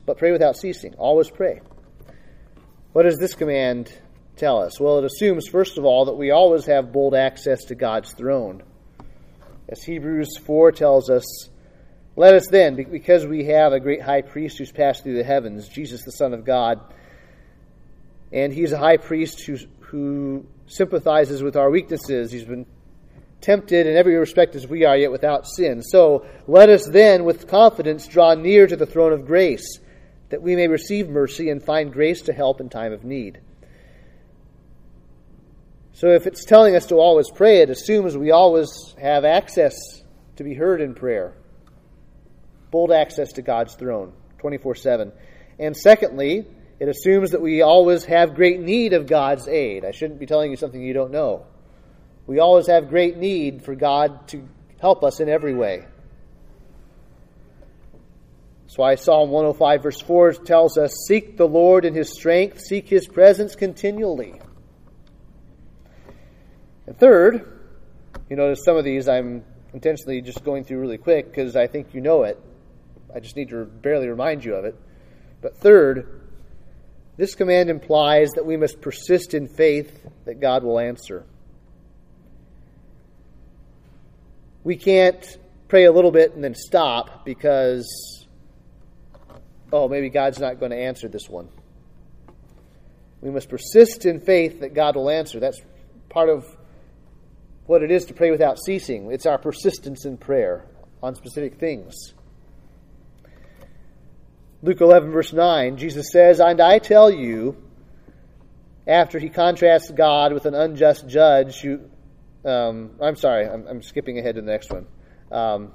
But 0.06 0.18
pray 0.18 0.32
without 0.32 0.58
ceasing. 0.58 0.94
Always 0.96 1.30
pray. 1.30 1.62
What 2.92 3.04
does 3.04 3.18
this 3.18 3.36
command 3.36 3.92
tell 4.36 4.62
us? 4.62 4.80
Well, 4.80 5.00
it 5.00 5.06
assumes, 5.06 5.48
first 5.48 5.78
of 5.78 5.86
all, 5.86 6.06
that 6.06 6.14
we 6.14 6.32
always 6.32 6.66
have 6.66 6.92
bold 6.92 7.16
access 7.16 7.66
to 7.66 7.76
God's 7.76 8.14
throne. 8.14 8.64
As 9.70 9.82
Hebrews 9.82 10.38
4 10.46 10.72
tells 10.74 11.10
us, 11.10 11.24
let 12.16 12.36
us 12.36 12.48
then, 12.52 12.76
because 12.76 13.26
we 13.26 13.46
have 13.46 13.74
a 13.74 13.80
great 13.80 14.02
high 14.02 14.22
priest 14.22 14.60
who's 14.60 14.72
passed 14.72 15.04
through 15.04 15.18
the 15.18 15.24
heavens, 15.24 15.68
Jesus 15.68 16.04
the 16.04 16.12
Son 16.12 16.34
of 16.34 16.46
God, 16.46 16.80
and 18.32 18.54
he's 18.54 18.72
a 18.72 18.78
high 18.78 18.98
priest 18.98 19.42
who, 19.42 19.58
who 19.80 20.46
sympathizes 20.68 21.42
with 21.42 21.56
our 21.56 21.72
weaknesses. 21.72 22.32
He's 22.32 22.46
been 22.46 22.66
tempted 23.42 23.88
in 23.88 23.96
every 23.96 24.16
respect 24.16 24.56
as 24.56 24.68
we 24.68 24.86
are, 24.86 24.96
yet 24.96 25.12
without 25.12 25.48
sin. 25.48 25.82
So 25.82 26.26
let 26.48 26.70
us 26.70 26.88
then, 26.88 27.24
with 27.26 27.48
confidence, 27.48 28.08
draw 28.08 28.36
near 28.36 28.68
to 28.68 28.76
the 28.76 28.86
throne 28.86 29.12
of 29.12 29.26
grace, 29.26 29.80
that 30.34 30.42
we 30.42 30.56
may 30.56 30.68
receive 30.68 31.10
mercy 31.10 31.52
and 31.52 31.62
find 31.62 31.94
grace 31.94 32.24
to 32.24 32.34
help 32.34 32.60
in 32.60 32.68
time 32.68 32.92
of 32.92 33.04
need. 33.04 33.40
So 35.92 36.08
if 36.08 36.26
it's 36.26 36.44
telling 36.44 36.76
us 36.76 36.88
to 36.88 36.96
always 36.96 37.30
pray, 37.30 37.62
it 37.62 37.70
assumes 37.70 38.18
we 38.18 38.32
always 38.32 38.96
have 39.00 39.26
access 39.26 39.76
to 40.38 40.44
be 40.44 40.56
heard 40.56 40.82
in 40.82 40.96
prayer 40.96 41.36
bold 42.72 42.92
access 42.92 43.34
to 43.34 43.44
God's 43.44 43.76
throne 43.76 44.12
24 44.40 44.74
7. 44.74 45.12
And 45.60 45.78
secondly, 45.78 46.48
it 46.80 46.90
assumes 46.90 47.30
that 47.30 47.42
we 47.42 47.62
always 47.62 48.04
have 48.06 48.34
great 48.34 48.60
need 48.60 48.94
of 48.94 49.06
God's 49.06 49.48
aid. 49.48 49.86
I 49.86 49.92
shouldn't 49.92 50.20
be 50.20 50.26
telling 50.26 50.50
you 50.50 50.58
something 50.58 50.82
you 50.82 50.94
don't 50.94 51.12
know. 51.12 51.46
We 52.26 52.40
always 52.40 52.66
have 52.66 52.90
great 52.90 53.18
need 53.18 53.64
for 53.64 53.76
God 53.76 54.28
to 54.30 54.50
help 54.82 55.04
us 55.04 55.20
in 55.20 55.30
every 55.30 55.54
way. 55.54 55.86
That's 58.74 58.80
why 58.80 58.96
Psalm 58.96 59.30
105, 59.30 59.84
verse 59.84 60.02
4 60.02 60.34
tells 60.34 60.80
us 60.80 61.06
Seek 61.08 61.38
the 61.38 61.48
Lord 61.48 61.86
in 61.86 61.94
his 61.94 62.12
strength, 62.12 62.60
seek 62.60 62.90
his 62.90 63.08
presence 63.08 63.54
continually. 63.54 64.42
And 66.88 66.98
third, 66.98 67.62
you 68.32 68.36
notice 68.36 68.64
some 68.66 68.76
of 68.76 68.84
these 68.84 69.08
I'm 69.08 69.46
intentionally 69.76 70.22
just 70.22 70.44
going 70.44 70.64
through 70.64 70.80
really 70.80 70.98
quick 70.98 71.30
because 71.30 71.56
I 71.56 71.68
think 71.68 71.94
you 71.94 72.02
know 72.02 72.24
it. 72.24 72.42
I 73.14 73.20
just 73.20 73.36
need 73.36 73.50
to 73.50 73.64
barely 73.64 74.08
remind 74.08 74.44
you 74.44 74.56
of 74.56 74.66
it. 74.66 74.76
But 75.40 75.56
third, 75.56 76.22
this 77.16 77.36
command 77.36 77.70
implies 77.70 78.32
that 78.32 78.46
we 78.48 78.58
must 78.58 78.82
persist 78.82 79.36
in 79.36 79.50
faith 79.50 80.04
that 80.26 80.40
God 80.40 80.64
will 80.64 80.80
answer. 80.80 81.28
We 84.64 84.78
can't 84.78 85.24
pray 85.68 85.86
a 85.86 85.92
little 85.92 86.10
bit 86.10 86.34
and 86.34 86.44
then 86.44 86.56
stop 86.56 87.24
because, 87.24 88.23
oh, 89.74 89.90
maybe 89.90 90.10
God's 90.10 90.40
not 90.40 90.60
going 90.60 90.70
to 90.70 90.78
answer 90.78 91.08
this 91.08 91.28
one. 91.28 91.50
We 93.22 93.32
must 93.32 93.50
persist 93.50 94.06
in 94.06 94.20
faith 94.20 94.60
that 94.60 94.76
God 94.76 94.96
will 94.96 95.10
answer. 95.10 95.40
That's 95.40 95.60
part 96.10 96.30
of 96.30 96.46
what 97.66 97.82
it 97.82 97.90
is 97.90 98.06
to 98.06 98.14
pray 98.14 98.30
without 98.30 98.60
ceasing. 98.60 99.12
It's 99.12 99.26
our 99.26 99.40
persistence 99.40 100.06
in 100.06 100.18
prayer 100.18 100.64
on 101.02 101.16
specific 101.16 101.60
things. 101.60 102.14
Luke 104.62 104.80
11, 104.80 105.12
verse 105.12 105.34
9, 105.34 105.78
Jesus 105.78 106.06
says, 106.12 106.40
And 106.40 106.62
I 106.62 106.78
tell 106.78 107.10
you, 107.10 107.58
after 108.86 109.18
he 109.18 109.30
contrasts 109.30 109.90
God 109.90 110.34
with 110.34 110.46
an 110.46 110.54
unjust 110.54 111.08
judge 111.08 111.62
who, 111.62 111.80
um, 112.46 112.92
I'm 113.02 113.16
sorry, 113.16 113.48
I'm, 113.48 113.66
I'm, 113.68 113.82
skipping 113.82 114.20
ahead 114.20 114.36
to 114.36 114.42
the 114.42 114.52
next 114.52 114.72
one. 114.72 114.86
Um, 115.32 115.72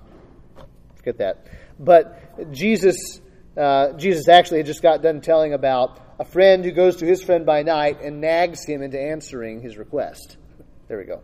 forget 0.97 1.19
that. 1.19 1.47
But 1.81 2.53
Jesus, 2.53 3.21
uh, 3.59 3.93
Jesus 3.95 4.29
actually 4.29 4.59
had 4.59 4.67
just 4.67 4.83
got 4.83 5.03
done 5.03 5.21
telling 5.21 5.53
about 5.53 6.01
a 6.19 6.25
friend 6.25 6.65
who 6.65 6.71
goes 6.71 6.97
to 6.97 7.07
his 7.07 7.23
friend 7.23 7.45
by 7.45 7.63
night 7.63 8.01
and 8.01 8.21
nags 8.21 8.65
him 8.65 8.83
into 8.83 9.01
answering 9.01 9.61
his 9.61 9.77
request. 9.77 10.37
There 10.87 10.99
we 10.99 11.05
go. 11.05 11.23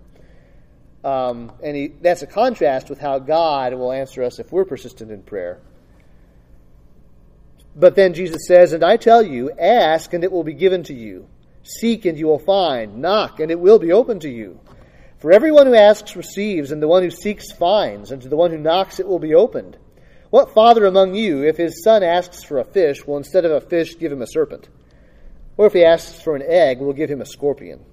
Um, 1.09 1.53
and 1.63 1.77
he, 1.77 1.89
that's 1.89 2.23
a 2.23 2.27
contrast 2.27 2.89
with 2.89 2.99
how 2.99 3.19
God 3.19 3.75
will 3.75 3.93
answer 3.93 4.23
us 4.23 4.39
if 4.39 4.51
we're 4.51 4.65
persistent 4.65 5.11
in 5.11 5.23
prayer. 5.23 5.61
But 7.77 7.95
then 7.95 8.15
Jesus 8.15 8.47
says, 8.47 8.73
And 8.73 8.85
I 8.85 8.97
tell 8.97 9.23
you, 9.23 9.51
ask 9.53 10.13
and 10.13 10.25
it 10.25 10.33
will 10.33 10.45
be 10.45 10.55
given 10.55 10.83
to 10.85 10.95
you. 10.95 11.29
Seek 11.63 12.05
and 12.05 12.19
you 12.19 12.27
will 12.27 12.39
find. 12.39 12.99
Knock 12.99 13.41
and 13.41 13.51
it 13.51 13.61
will 13.61 13.79
be 13.79 13.93
open 13.93 14.21
to 14.21 14.31
you. 14.31 14.61
For 15.19 15.33
everyone 15.33 15.67
who 15.67 15.75
asks 15.75 16.17
receives, 16.17 16.71
and 16.71 16.83
the 16.83 16.89
one 16.89 17.03
who 17.03 17.11
seeks 17.11 17.51
finds, 17.53 18.11
and 18.11 18.21
to 18.23 18.29
the 18.29 18.37
one 18.37 18.51
who 18.51 18.59
knocks 18.59 19.01
it 19.01 19.09
will 19.09 19.19
be 19.19 19.35
opened. 19.35 19.79
What 20.35 20.53
father 20.53 20.85
among 20.85 21.15
you, 21.15 21.45
if 21.45 21.59
his 21.59 21.85
son 21.85 22.03
asks 22.03 22.43
for 22.43 22.59
a 22.59 22.65
fish, 22.65 23.07
will 23.07 23.19
instead 23.19 23.45
of 23.45 23.53
a 23.53 23.61
fish 23.61 23.97
give 23.97 24.11
him 24.11 24.21
a 24.21 24.27
serpent? 24.27 24.69
Or 25.57 25.67
if 25.67 25.75
he 25.75 25.85
asks 25.85 26.21
for 26.21 26.35
an 26.35 26.43
egg, 26.45 26.81
will 26.81 26.93
give 26.93 27.09
him 27.09 27.21
a 27.21 27.25
scorpion? 27.25 27.85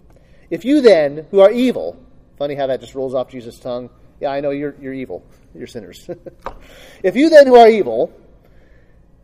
If 0.50 0.66
you 0.66 0.82
then, 0.82 1.28
who 1.30 1.42
are 1.42 1.52
evil, 1.52 2.04
funny 2.40 2.56
how 2.56 2.66
that 2.66 2.82
just 2.82 2.96
rolls 2.96 3.14
off 3.14 3.30
Jesus' 3.30 3.60
tongue. 3.60 3.92
Yeah, 4.20 4.30
I 4.30 4.42
know 4.42 4.50
you're, 4.50 4.74
you're 4.82 4.92
evil. 4.92 5.24
You're 5.54 5.68
sinners. 5.68 6.10
if 7.04 7.16
you 7.16 7.30
then, 7.30 7.46
who 7.46 7.58
are 7.58 7.70
evil, 7.70 8.12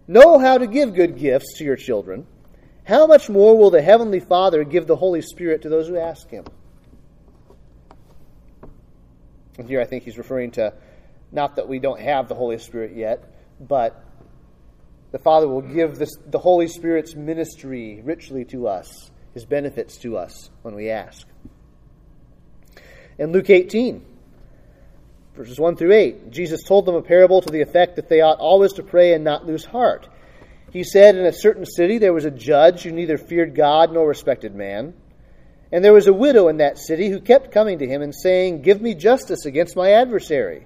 know 0.07 0.37
how 0.37 0.59
to 0.59 0.67
give 0.67 0.93
good 0.93 1.17
gifts 1.17 1.57
to 1.57 1.63
your 1.63 1.75
children, 1.75 2.27
how 2.83 3.07
much 3.07 3.31
more 3.31 3.57
will 3.57 3.71
the 3.71 3.81
Heavenly 3.81 4.19
Father 4.19 4.63
give 4.63 4.85
the 4.85 4.95
Holy 4.95 5.23
Spirit 5.23 5.63
to 5.63 5.69
those 5.69 5.87
who 5.87 5.97
ask 5.97 6.29
Him? 6.29 6.45
And 9.57 9.67
here 9.67 9.81
I 9.81 9.85
think 9.85 10.03
he's 10.03 10.19
referring 10.19 10.51
to 10.51 10.73
not 11.31 11.55
that 11.57 11.67
we 11.67 11.79
don't 11.79 11.99
have 11.99 12.27
the 12.27 12.35
Holy 12.35 12.57
Spirit 12.57 12.95
yet, 12.95 13.23
but 13.59 14.03
the 15.11 15.19
Father 15.19 15.47
will 15.47 15.61
give 15.61 15.97
this, 15.97 16.15
the 16.25 16.39
Holy 16.39 16.67
Spirit's 16.67 17.15
ministry 17.15 18.01
richly 18.03 18.45
to 18.45 18.67
us, 18.67 19.11
His 19.33 19.45
benefits 19.45 19.97
to 19.99 20.17
us 20.17 20.49
when 20.61 20.75
we 20.75 20.89
ask. 20.89 21.27
In 23.17 23.31
Luke 23.31 23.49
18, 23.49 24.05
verses 25.35 25.59
1 25.59 25.75
through 25.75 25.93
8. 25.93 26.31
Jesus 26.31 26.63
told 26.63 26.85
them 26.85 26.95
a 26.95 27.01
parable 27.01 27.41
to 27.41 27.49
the 27.49 27.61
effect 27.61 27.95
that 27.95 28.09
they 28.09 28.21
ought 28.21 28.39
always 28.39 28.73
to 28.73 28.83
pray 28.83 29.13
and 29.13 29.23
not 29.23 29.45
lose 29.45 29.65
heart. 29.65 30.07
He 30.71 30.83
said, 30.83 31.15
In 31.15 31.25
a 31.25 31.33
certain 31.33 31.65
city 31.65 31.97
there 31.97 32.13
was 32.13 32.25
a 32.25 32.31
judge 32.31 32.83
who 32.83 32.91
neither 32.91 33.17
feared 33.17 33.55
God 33.55 33.93
nor 33.93 34.07
respected 34.07 34.53
man. 34.53 34.93
And 35.71 35.83
there 35.83 35.93
was 35.93 36.07
a 36.07 36.13
widow 36.13 36.47
in 36.47 36.57
that 36.57 36.77
city 36.77 37.09
who 37.09 37.19
kept 37.19 37.51
coming 37.51 37.79
to 37.79 37.87
him 37.87 38.01
and 38.01 38.13
saying, 38.13 38.61
Give 38.61 38.81
me 38.81 38.93
justice 38.93 39.45
against 39.45 39.75
my 39.75 39.91
adversary. 39.91 40.65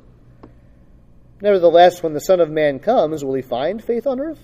Nevertheless, 1.41 2.03
when 2.03 2.13
the 2.13 2.19
Son 2.19 2.39
of 2.39 2.49
Man 2.49 2.79
comes, 2.79 3.25
will 3.25 3.33
he 3.33 3.41
find 3.41 3.83
faith 3.83 4.05
on 4.05 4.19
earth? 4.19 4.39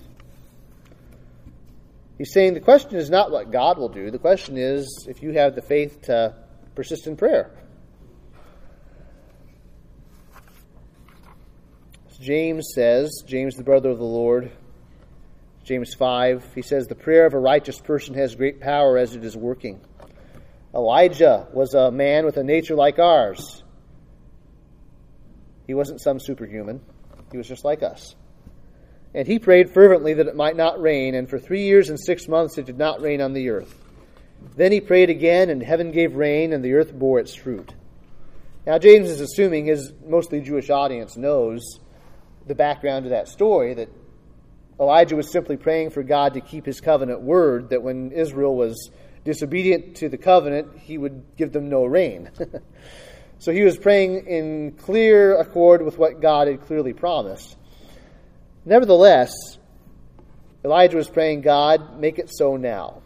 He's 2.18 2.32
saying 2.32 2.54
the 2.54 2.60
question 2.60 2.96
is 2.96 3.08
not 3.08 3.30
what 3.30 3.52
God 3.52 3.78
will 3.78 3.88
do. 3.88 4.10
The 4.10 4.18
question 4.18 4.58
is 4.58 5.06
if 5.08 5.22
you 5.22 5.32
have 5.34 5.54
the 5.54 5.62
faith 5.62 6.02
to 6.02 6.34
persist 6.74 7.06
in 7.06 7.16
prayer. 7.16 7.50
James 12.20 12.72
says, 12.74 13.22
James, 13.24 13.54
the 13.54 13.62
brother 13.62 13.90
of 13.90 13.98
the 13.98 14.04
Lord, 14.04 14.50
James 15.62 15.94
5, 15.94 16.54
he 16.54 16.62
says, 16.62 16.88
The 16.88 16.96
prayer 16.96 17.26
of 17.26 17.34
a 17.34 17.38
righteous 17.38 17.78
person 17.78 18.14
has 18.14 18.34
great 18.34 18.60
power 18.60 18.98
as 18.98 19.14
it 19.14 19.24
is 19.24 19.36
working. 19.36 19.80
Elijah 20.74 21.46
was 21.52 21.74
a 21.74 21.92
man 21.92 22.24
with 22.24 22.36
a 22.36 22.42
nature 22.42 22.74
like 22.74 22.98
ours. 22.98 23.57
He 25.68 25.74
wasn't 25.74 26.00
some 26.00 26.18
superhuman, 26.18 26.80
he 27.30 27.36
was 27.36 27.46
just 27.46 27.62
like 27.62 27.82
us. 27.82 28.16
And 29.14 29.28
he 29.28 29.38
prayed 29.38 29.70
fervently 29.70 30.14
that 30.14 30.26
it 30.26 30.34
might 30.34 30.56
not 30.56 30.80
rain, 30.80 31.14
and 31.14 31.28
for 31.28 31.38
three 31.38 31.64
years 31.64 31.90
and 31.90 32.00
six 32.00 32.26
months 32.26 32.56
it 32.56 32.64
did 32.64 32.78
not 32.78 33.02
rain 33.02 33.20
on 33.20 33.34
the 33.34 33.50
earth. 33.50 33.74
Then 34.56 34.72
he 34.72 34.80
prayed 34.80 35.10
again, 35.10 35.50
and 35.50 35.62
heaven 35.62 35.92
gave 35.92 36.14
rain, 36.14 36.54
and 36.54 36.64
the 36.64 36.72
earth 36.72 36.92
bore 36.92 37.20
its 37.20 37.34
fruit. 37.34 37.74
Now, 38.66 38.78
James 38.78 39.10
is 39.10 39.20
assuming 39.20 39.66
his 39.66 39.92
mostly 40.06 40.40
Jewish 40.40 40.70
audience 40.70 41.18
knows 41.18 41.80
the 42.46 42.54
background 42.54 43.04
to 43.04 43.10
that 43.10 43.28
story 43.28 43.74
that 43.74 43.90
Elijah 44.80 45.16
was 45.16 45.30
simply 45.30 45.58
praying 45.58 45.90
for 45.90 46.02
God 46.02 46.34
to 46.34 46.40
keep 46.40 46.64
his 46.64 46.80
covenant 46.80 47.20
word, 47.20 47.70
that 47.70 47.82
when 47.82 48.12
Israel 48.12 48.56
was 48.56 48.90
disobedient 49.22 49.96
to 49.96 50.08
the 50.08 50.16
covenant, 50.16 50.78
he 50.78 50.96
would 50.96 51.36
give 51.36 51.52
them 51.52 51.68
no 51.68 51.84
rain. 51.84 52.30
so 53.38 53.52
he 53.52 53.62
was 53.62 53.76
praying 53.76 54.26
in 54.26 54.72
clear 54.72 55.36
accord 55.36 55.82
with 55.82 55.96
what 55.98 56.20
God 56.20 56.48
had 56.48 56.66
clearly 56.66 56.92
promised. 56.92 57.56
Nevertheless, 58.64 59.32
Elijah 60.64 60.96
was 60.96 61.08
praying, 61.08 61.42
God, 61.42 62.00
make 62.00 62.18
it 62.18 62.28
so 62.30 62.56
now. 62.56 63.02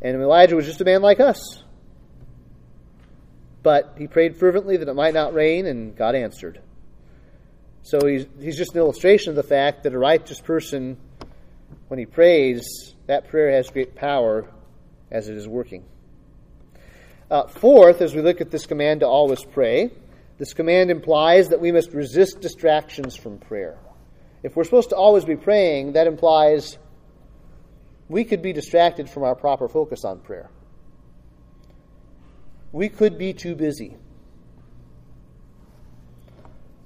And 0.00 0.20
Elijah 0.22 0.54
was 0.54 0.66
just 0.66 0.80
a 0.80 0.84
man 0.84 1.02
like 1.02 1.18
us. 1.18 1.62
But 3.62 3.94
he 3.98 4.06
prayed 4.06 4.36
fervently 4.36 4.76
that 4.76 4.88
it 4.88 4.94
might 4.94 5.14
not 5.14 5.34
rain, 5.34 5.66
and 5.66 5.96
God 5.96 6.14
answered. 6.14 6.60
So 7.82 8.06
he's, 8.06 8.26
he's 8.38 8.56
just 8.56 8.74
an 8.74 8.78
illustration 8.78 9.30
of 9.30 9.36
the 9.36 9.42
fact 9.42 9.82
that 9.82 9.94
a 9.94 9.98
righteous 9.98 10.40
person, 10.40 10.98
when 11.88 11.98
he 11.98 12.06
prays, 12.06 12.94
that 13.06 13.28
prayer 13.28 13.50
has 13.50 13.70
great 13.70 13.94
power 13.96 14.48
as 15.10 15.28
it 15.28 15.36
is 15.36 15.48
working. 15.48 15.84
Uh, 17.30 17.46
fourth, 17.46 18.00
as 18.00 18.14
we 18.14 18.22
look 18.22 18.40
at 18.40 18.50
this 18.50 18.64
command 18.64 19.00
to 19.00 19.06
always 19.06 19.44
pray, 19.44 19.90
this 20.38 20.54
command 20.54 20.90
implies 20.90 21.48
that 21.48 21.60
we 21.60 21.72
must 21.72 21.92
resist 21.92 22.40
distractions 22.40 23.16
from 23.16 23.38
prayer. 23.38 23.76
If 24.42 24.56
we're 24.56 24.64
supposed 24.64 24.90
to 24.90 24.96
always 24.96 25.24
be 25.24 25.36
praying, 25.36 25.92
that 25.92 26.06
implies 26.06 26.78
we 28.08 28.24
could 28.24 28.40
be 28.40 28.52
distracted 28.52 29.10
from 29.10 29.24
our 29.24 29.34
proper 29.34 29.68
focus 29.68 30.04
on 30.04 30.20
prayer. 30.20 30.48
We 32.72 32.88
could 32.88 33.18
be 33.18 33.34
too 33.34 33.54
busy. 33.54 33.96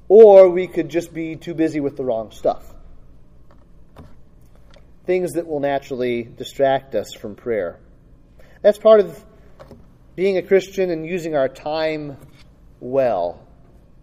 Or 0.09 0.48
we 0.48 0.66
could 0.66 0.88
just 0.88 1.14
be 1.14 1.37
too 1.37 1.55
busy 1.55 1.78
with 1.78 1.96
the 1.96 2.05
wrong 2.05 2.33
stuff. 2.33 2.74
Things 5.07 5.33
that 5.33 5.46
will 5.46 5.61
naturally 5.61 6.22
distract 6.22 6.94
us 6.94 7.14
from 7.14 7.37
prayer. 7.37 7.78
That's 8.62 8.78
part 8.78 9.00
of 9.00 9.24
being 10.14 10.37
a 10.37 10.42
Christian 10.42 10.90
and 10.90 11.07
using 11.07 11.35
our 11.35 11.48
time 11.48 12.16
well. 12.81 13.46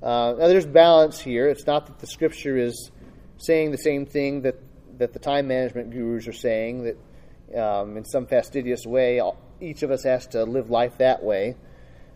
Uh, 0.02 0.36
now, 0.40 0.48
there's 0.48 0.66
balance 0.66 1.20
here. 1.20 1.48
It's 1.48 1.68
not 1.68 1.88
that 1.88 2.00
the 2.00 2.08
Scripture 2.08 2.58
is 2.58 2.92
saying 3.38 3.72
the 3.72 3.78
same 3.78 4.06
thing 4.06 4.42
that, 4.42 4.56
that 4.98 5.14
the 5.14 5.20
time 5.20 5.48
management 5.48 5.92
gurus 5.92 6.28
are 6.28 6.34
saying, 6.34 6.84
that 6.84 7.62
um, 7.62 7.98
in 7.98 8.06
some 8.06 8.26
fastidious 8.26 8.86
way, 8.86 9.22
each 9.62 9.84
of 9.84 9.92
us 9.92 10.04
has 10.04 10.28
to 10.28 10.44
live 10.44 10.70
life 10.70 10.98
that 10.98 11.24
way. 11.24 11.56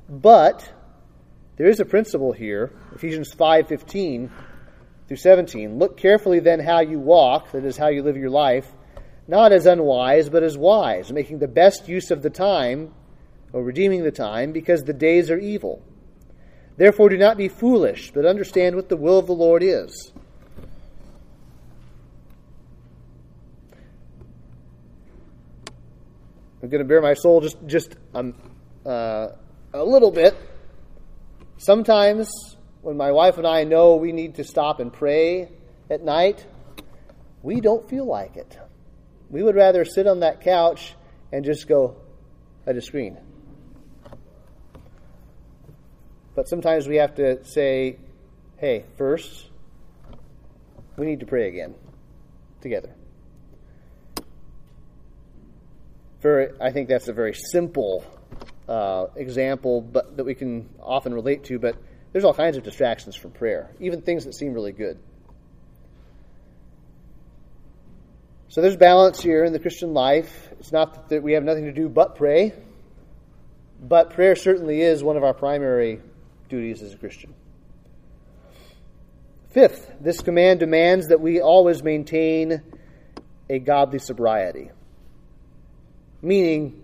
But 0.10 0.70
there 1.56 1.68
is 1.68 1.80
a 1.80 1.86
principle 1.86 2.32
here, 2.32 2.72
Ephesians 2.96 3.34
5:15 3.34 4.30
through 5.08 5.18
17. 5.18 5.78
Look 5.80 5.98
carefully 5.98 6.40
then 6.40 6.60
how 6.60 6.82
you 6.82 7.00
walk, 7.00 7.52
that 7.52 7.66
is 7.66 7.78
how 7.78 7.90
you 7.90 8.04
live 8.04 8.18
your 8.18 8.30
life, 8.30 8.74
not 9.28 9.52
as 9.52 9.66
unwise, 9.66 10.30
but 10.30 10.44
as 10.44 10.58
wise, 10.58 11.12
making 11.12 11.40
the 11.40 11.48
best 11.48 11.88
use 11.88 12.12
of 12.12 12.22
the 12.22 12.30
time, 12.30 12.94
or 13.54 13.64
redeeming 13.64 14.04
the 14.04 14.12
time, 14.12 14.52
because 14.52 14.84
the 14.84 14.94
days 14.94 15.32
are 15.32 15.38
evil. 15.38 15.82
Therefore 16.76 17.10
do 17.10 17.18
not 17.18 17.38
be 17.38 17.48
foolish, 17.48 18.12
but 18.12 18.26
understand 18.26 18.76
what 18.76 18.90
the 18.90 18.98
will 18.98 19.20
of 19.20 19.28
the 19.28 19.34
Lord 19.34 19.64
is. 19.64 20.12
I'm 26.62 26.70
going 26.70 26.80
to 26.80 26.88
bare 26.88 27.02
my 27.02 27.14
soul 27.14 27.42
just 27.42 27.58
just 27.68 27.96
um, 28.14 28.34
uh, 28.86 29.28
a 29.74 29.84
little 29.84 30.12
bit. 30.12 30.36
Sometimes 31.58 32.30
when 32.82 32.98
my 32.98 33.12
wife 33.12 33.38
and 33.38 33.46
I 33.46 33.66
know 33.66 33.96
we 33.96 34.14
need 34.14 34.36
to 34.36 34.44
stop 34.44 34.80
and 34.80 34.92
pray 34.92 35.50
at 35.90 36.02
night, 36.02 36.46
we 37.42 37.60
don't 37.60 37.88
feel 37.90 38.06
like 38.06 38.38
it. 38.38 38.58
We 39.30 39.44
would 39.44 39.56
rather 39.56 39.84
sit 39.84 40.08
on 40.08 40.22
that 40.22 40.42
couch 40.42 40.96
and 41.32 41.44
just 41.44 41.68
go 41.68 41.98
at 42.66 42.78
a 42.78 42.82
screen. 42.82 43.18
But 46.36 46.48
sometimes 46.48 46.88
we 46.88 46.96
have 46.98 47.16
to 47.16 47.44
say, 47.46 47.98
hey, 48.58 48.86
first, 48.98 49.50
we 50.98 51.06
need 51.06 51.20
to 51.20 51.26
pray 51.26 51.48
again 51.48 51.76
together. 52.62 52.94
For 56.22 56.56
I 56.62 56.72
think 56.72 56.88
that's 56.88 57.08
a 57.08 57.14
very 57.14 57.34
simple 57.34 58.06
uh, 58.68 59.08
example, 59.16 59.82
but 59.82 60.18
that 60.18 60.24
we 60.24 60.34
can 60.34 60.70
often 60.80 61.14
relate 61.14 61.44
to. 61.46 61.60
But 61.60 61.76
there's 62.14 62.24
all 62.24 62.34
kinds 62.34 62.58
of 62.58 62.64
distractions 62.64 63.16
from 63.16 63.32
prayer, 63.32 63.70
even 63.80 64.02
things 64.02 64.26
that 64.26 64.34
seem 64.34 64.54
really 64.54 64.72
good. 64.72 64.98
So 68.48 68.62
there's 68.62 68.78
balance 68.78 69.20
here 69.20 69.44
in 69.44 69.52
the 69.52 69.60
Christian 69.60 69.94
life. 69.94 70.50
It's 70.60 70.72
not 70.72 71.10
that 71.10 71.24
we 71.24 71.34
have 71.34 71.44
nothing 71.44 71.66
to 71.66 71.72
do 71.72 71.90
but 71.90 72.16
pray, 72.16 72.54
but 73.82 74.12
prayer 74.12 74.36
certainly 74.36 74.82
is 74.82 75.04
one 75.04 75.18
of 75.18 75.24
our 75.24 75.34
primary 75.34 76.02
duties 76.50 76.82
as 76.82 76.94
a 76.94 76.98
Christian. 76.98 77.34
Fifth, 79.52 79.94
this 80.00 80.22
command 80.22 80.60
demands 80.60 81.08
that 81.08 81.22
we 81.22 81.40
always 81.40 81.84
maintain 81.84 82.62
a 83.50 83.60
godly 83.60 84.00
sobriety, 84.00 84.72
meaning 86.22 86.84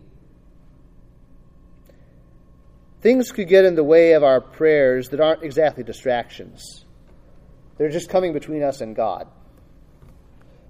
Things 3.01 3.31
could 3.31 3.47
get 3.47 3.63
in 3.63 3.75
the 3.75 3.83
way 3.83 4.11
of 4.13 4.23
our 4.23 4.41
prayers 4.41 5.09
that 5.09 5.21
aren't 5.21 5.43
exactly 5.43 5.83
distractions. 5.83 6.83
They're 7.77 7.89
just 7.89 8.09
coming 8.09 8.33
between 8.33 8.61
us 8.61 8.81
and 8.81 8.93
God. 8.93 9.27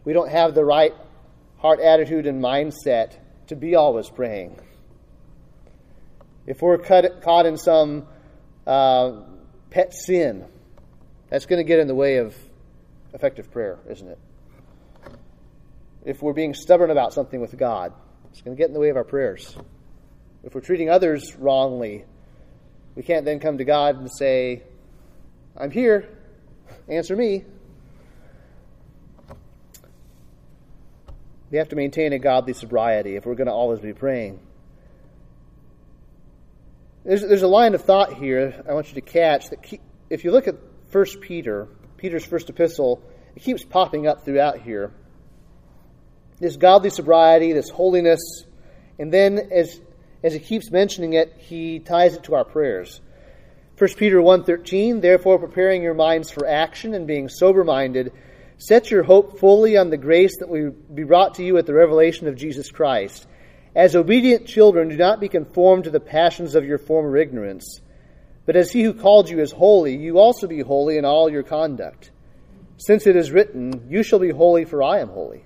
We 0.05 0.13
don't 0.13 0.29
have 0.29 0.53
the 0.53 0.63
right 0.63 0.93
heart 1.57 1.79
attitude 1.79 2.27
and 2.27 2.41
mindset 2.41 3.13
to 3.47 3.55
be 3.55 3.75
always 3.75 4.09
praying. 4.09 4.59
If 6.45 6.61
we're 6.61 6.77
caught 6.77 7.47
in 7.47 7.57
some 7.57 8.05
uh, 8.65 9.21
pet 9.69 9.93
sin, 9.93 10.45
that's 11.29 11.45
going 11.45 11.59
to 11.59 11.67
get 11.67 11.79
in 11.79 11.87
the 11.87 11.95
way 11.95 12.17
of 12.17 12.35
effective 13.13 13.51
prayer, 13.51 13.79
isn't 13.89 14.07
it? 14.07 14.19
If 16.05 16.21
we're 16.21 16.33
being 16.33 16.53
stubborn 16.53 16.91
about 16.91 17.13
something 17.13 17.41
with 17.41 17.57
God, 17.57 17.93
it's 18.31 18.41
going 18.41 18.55
to 18.55 18.59
get 18.59 18.67
in 18.67 18.73
the 18.73 18.79
way 18.79 18.89
of 18.89 18.97
our 18.97 19.03
prayers. 19.03 19.55
If 20.43 20.55
we're 20.55 20.61
treating 20.61 20.89
others 20.89 21.35
wrongly, 21.35 22.05
we 22.95 23.03
can't 23.03 23.25
then 23.25 23.39
come 23.39 23.57
to 23.57 23.65
God 23.65 23.97
and 23.97 24.09
say, 24.09 24.63
I'm 25.57 25.71
here, 25.71 26.09
answer 26.87 27.15
me. 27.15 27.43
We 31.51 31.57
have 31.57 31.69
to 31.69 31.75
maintain 31.75 32.13
a 32.13 32.19
godly 32.19 32.53
sobriety 32.53 33.15
if 33.15 33.25
we're 33.25 33.35
going 33.35 33.47
to 33.47 33.53
always 33.53 33.79
be 33.79 33.93
praying. 33.93 34.39
There's, 37.03 37.21
there's 37.21 37.43
a 37.43 37.47
line 37.47 37.75
of 37.75 37.83
thought 37.83 38.13
here 38.13 38.63
I 38.67 38.73
want 38.73 38.89
you 38.89 38.95
to 38.95 39.01
catch 39.01 39.49
that 39.49 39.63
keep, 39.63 39.81
if 40.09 40.23
you 40.23 40.31
look 40.31 40.47
at 40.47 40.55
1 40.91 41.05
Peter, 41.21 41.67
Peter's 41.97 42.25
first 42.25 42.49
epistle, 42.49 43.01
it 43.35 43.43
keeps 43.43 43.63
popping 43.63 44.07
up 44.07 44.25
throughout 44.25 44.61
here. 44.61 44.91
This 46.39 46.55
godly 46.55 46.89
sobriety, 46.89 47.53
this 47.53 47.69
holiness, 47.69 48.19
and 48.97 49.13
then 49.13 49.39
as 49.51 49.79
as 50.23 50.33
he 50.33 50.39
keeps 50.39 50.69
mentioning 50.69 51.13
it, 51.13 51.33
he 51.37 51.79
ties 51.79 52.13
it 52.13 52.23
to 52.23 52.35
our 52.35 52.43
prayers. 52.43 52.99
1 53.77 53.93
Peter 53.95 54.17
1.13, 54.17 55.01
Therefore, 55.01 55.39
preparing 55.39 55.81
your 55.81 55.93
minds 55.93 56.29
for 56.29 56.45
action 56.45 56.93
and 56.93 57.07
being 57.07 57.29
sober-minded, 57.29 58.11
set 58.57 58.91
your 58.91 59.03
hope 59.03 59.39
fully 59.39 59.77
on 59.77 59.89
the 59.89 59.97
grace 59.97 60.37
that 60.39 60.49
will 60.49 60.71
be 60.71 61.05
brought 61.05 61.35
to 61.35 61.43
you 61.43 61.57
at 61.57 61.65
the 61.65 61.73
revelation 61.73 62.27
of 62.27 62.35
Jesus 62.35 62.69
Christ. 62.69 63.25
As 63.75 63.95
obedient 63.95 64.47
children, 64.47 64.89
do 64.89 64.97
not 64.97 65.19
be 65.19 65.29
conformed 65.29 65.83
to 65.83 65.91
the 65.91 65.99
passions 65.99 66.55
of 66.55 66.65
your 66.65 66.77
former 66.77 67.15
ignorance. 67.17 67.81
But 68.45 68.55
as 68.55 68.71
he 68.71 68.81
who 68.81 68.93
called 68.93 69.29
you 69.29 69.39
is 69.39 69.51
holy, 69.51 69.95
you 69.95 70.17
also 70.17 70.47
be 70.47 70.61
holy 70.61 70.97
in 70.97 71.05
all 71.05 71.29
your 71.29 71.43
conduct. 71.43 72.11
Since 72.77 73.05
it 73.05 73.15
is 73.15 73.31
written, 73.31 73.85
You 73.89 74.01
shall 74.01 74.19
be 74.19 74.31
holy, 74.31 74.65
for 74.65 74.81
I 74.81 74.99
am 74.99 75.09
holy. 75.09 75.43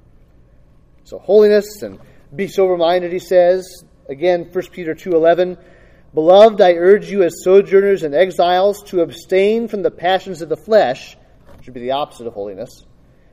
So, 1.03 1.19
holiness 1.19 1.81
and 1.81 1.99
be 2.33 2.47
sober 2.47 2.77
minded, 2.77 3.11
he 3.11 3.19
says. 3.19 3.83
Again, 4.07 4.49
1 4.51 4.71
Peter 4.71 4.93
2:11, 4.93 5.57
"Beloved, 6.13 6.61
I 6.61 6.73
urge 6.73 7.11
you 7.11 7.23
as 7.23 7.43
sojourners 7.43 8.03
and 8.03 8.15
exiles 8.15 8.81
to 8.83 9.01
abstain 9.01 9.67
from 9.67 9.81
the 9.81 9.91
passions 9.91 10.41
of 10.41 10.49
the 10.49 10.55
flesh, 10.55 11.17
which 11.57 11.67
would 11.67 11.73
be 11.73 11.81
the 11.81 11.91
opposite 11.91 12.27
of 12.27 12.33
holiness, 12.33 12.85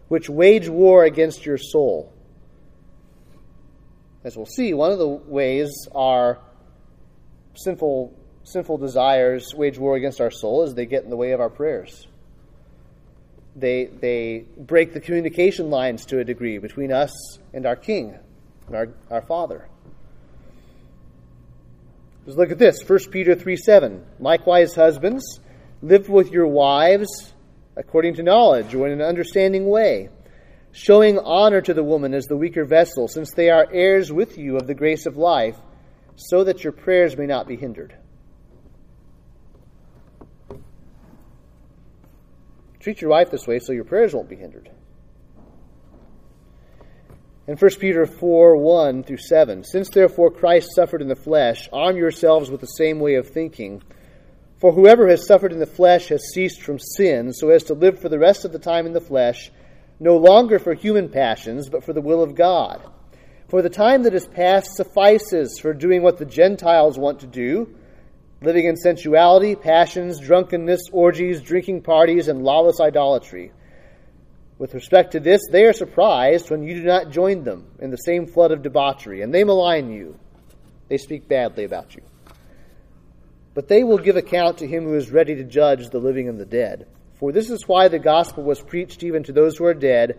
which 0.08 0.28
wage 0.28 0.68
war 0.68 1.04
against 1.04 1.46
your 1.46 1.58
soul. 1.58 2.12
As 4.22 4.36
we'll 4.36 4.46
see, 4.46 4.74
one 4.74 4.92
of 4.92 4.98
the 4.98 5.08
ways 5.08 5.70
our 5.94 6.38
sinful, 7.54 8.14
sinful 8.44 8.78
desires 8.78 9.54
wage 9.54 9.78
war 9.78 9.96
against 9.96 10.20
our 10.20 10.30
soul 10.30 10.62
is 10.64 10.74
they 10.74 10.86
get 10.86 11.04
in 11.04 11.10
the 11.10 11.16
way 11.16 11.32
of 11.32 11.40
our 11.40 11.48
prayers. 11.48 12.06
They, 13.56 13.86
they 13.86 14.44
break 14.56 14.92
the 14.92 15.00
communication 15.00 15.70
lines 15.70 16.04
to 16.06 16.18
a 16.18 16.24
degree 16.24 16.58
between 16.58 16.92
us 16.92 17.12
and 17.52 17.66
our 17.66 17.76
King 17.76 18.16
and 18.66 18.76
our, 18.76 18.88
our 19.10 19.22
Father. 19.22 19.68
Let's 22.26 22.38
look 22.38 22.50
at 22.50 22.58
this 22.58 22.88
1 22.88 22.98
Peter 23.10 23.34
3 23.34 23.56
7. 23.56 24.04
Likewise, 24.20 24.74
husbands, 24.74 25.40
live 25.82 26.08
with 26.08 26.30
your 26.30 26.46
wives 26.46 27.32
according 27.76 28.14
to 28.16 28.22
knowledge 28.22 28.74
or 28.74 28.86
in 28.86 28.92
an 28.92 29.02
understanding 29.02 29.66
way, 29.66 30.10
showing 30.72 31.18
honor 31.18 31.60
to 31.60 31.74
the 31.74 31.82
woman 31.82 32.14
as 32.14 32.26
the 32.26 32.36
weaker 32.36 32.64
vessel, 32.64 33.08
since 33.08 33.32
they 33.32 33.50
are 33.50 33.68
heirs 33.72 34.12
with 34.12 34.38
you 34.38 34.56
of 34.56 34.66
the 34.66 34.74
grace 34.74 35.06
of 35.06 35.16
life, 35.16 35.56
so 36.16 36.44
that 36.44 36.62
your 36.62 36.72
prayers 36.72 37.16
may 37.16 37.26
not 37.26 37.48
be 37.48 37.56
hindered. 37.56 37.94
Treat 42.80 43.02
your 43.02 43.10
wife 43.10 43.30
this 43.30 43.46
way 43.46 43.58
so 43.58 43.72
your 43.72 43.84
prayers 43.84 44.14
won't 44.14 44.28
be 44.28 44.36
hindered. 44.36 44.70
In 47.46 47.56
1 47.56 47.70
Peter 47.78 48.06
4 48.06 48.56
1 48.56 49.02
through 49.02 49.16
7, 49.18 49.64
Since 49.64 49.90
therefore 49.90 50.30
Christ 50.30 50.74
suffered 50.74 51.02
in 51.02 51.08
the 51.08 51.16
flesh, 51.16 51.68
arm 51.72 51.96
yourselves 51.96 52.50
with 52.50 52.60
the 52.60 52.66
same 52.66 53.00
way 53.00 53.16
of 53.16 53.28
thinking. 53.28 53.82
For 54.58 54.72
whoever 54.72 55.08
has 55.08 55.26
suffered 55.26 55.52
in 55.52 55.58
the 55.58 55.66
flesh 55.66 56.08
has 56.08 56.32
ceased 56.32 56.62
from 56.62 56.78
sin, 56.78 57.32
so 57.32 57.48
as 57.48 57.64
to 57.64 57.74
live 57.74 57.98
for 57.98 58.08
the 58.08 58.18
rest 58.18 58.44
of 58.44 58.52
the 58.52 58.58
time 58.58 58.86
in 58.86 58.92
the 58.92 59.00
flesh, 59.00 59.50
no 60.00 60.16
longer 60.16 60.58
for 60.58 60.72
human 60.72 61.10
passions, 61.10 61.68
but 61.68 61.84
for 61.84 61.92
the 61.92 62.00
will 62.00 62.22
of 62.22 62.34
God. 62.34 62.80
For 63.48 63.60
the 63.60 63.68
time 63.68 64.04
that 64.04 64.14
is 64.14 64.26
past 64.26 64.74
suffices 64.74 65.58
for 65.60 65.74
doing 65.74 66.02
what 66.02 66.16
the 66.16 66.24
Gentiles 66.24 66.98
want 66.98 67.20
to 67.20 67.26
do, 67.26 67.74
living 68.40 68.64
in 68.64 68.76
sensuality, 68.76 69.54
passions, 69.54 70.18
drunkenness, 70.18 70.80
orgies, 70.90 71.42
drinking 71.42 71.82
parties, 71.82 72.28
and 72.28 72.42
lawless 72.42 72.80
idolatry. 72.80 73.52
With 74.58 74.74
respect 74.74 75.12
to 75.12 75.20
this, 75.20 75.42
they 75.50 75.64
are 75.64 75.72
surprised 75.72 76.50
when 76.50 76.62
you 76.62 76.74
do 76.74 76.82
not 76.82 77.10
join 77.10 77.44
them 77.44 77.66
in 77.78 77.90
the 77.90 77.96
same 77.96 78.26
flood 78.26 78.52
of 78.52 78.62
debauchery, 78.62 79.20
and 79.20 79.34
they 79.34 79.44
malign 79.44 79.90
you. 79.90 80.18
They 80.88 80.98
speak 80.98 81.28
badly 81.28 81.64
about 81.64 81.94
you. 81.94 82.02
But 83.52 83.68
they 83.68 83.84
will 83.84 83.98
give 83.98 84.16
account 84.16 84.58
to 84.58 84.66
him 84.66 84.84
who 84.84 84.94
is 84.94 85.10
ready 85.10 85.34
to 85.34 85.44
judge 85.44 85.90
the 85.90 85.98
living 85.98 86.28
and 86.28 86.38
the 86.38 86.46
dead. 86.46 86.86
For 87.20 87.32
this 87.32 87.50
is 87.50 87.68
why 87.68 87.88
the 87.88 87.98
gospel 87.98 88.42
was 88.42 88.62
preached 88.62 89.02
even 89.02 89.22
to 89.24 89.32
those 89.32 89.58
who 89.58 89.66
are 89.66 89.74
dead, 89.74 90.18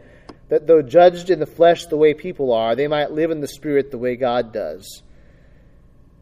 that 0.49 0.67
though 0.67 0.83
judged 0.83 1.31
in 1.31 1.39
the 1.39 1.47
flesh 1.47 1.87
the 1.87 1.97
way 1.97 2.13
people 2.13 2.53
are, 2.53 2.75
they 2.75 2.87
might 2.87 3.11
live 3.11 3.31
in 3.31 3.41
the 3.41 3.47
spirit 3.47 3.89
the 3.89 3.97
way 3.97 4.15
God 4.15 4.53
does. 4.53 5.01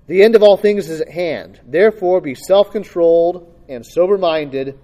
The 0.08 0.24
end 0.24 0.36
of 0.36 0.42
all 0.42 0.56
things 0.56 0.90
is 0.90 1.02
at 1.02 1.10
hand. 1.10 1.60
Therefore, 1.68 2.22
be 2.22 2.34
self 2.34 2.72
controlled 2.72 3.54
and 3.68 3.86
sober 3.86 4.18
minded 4.18 4.80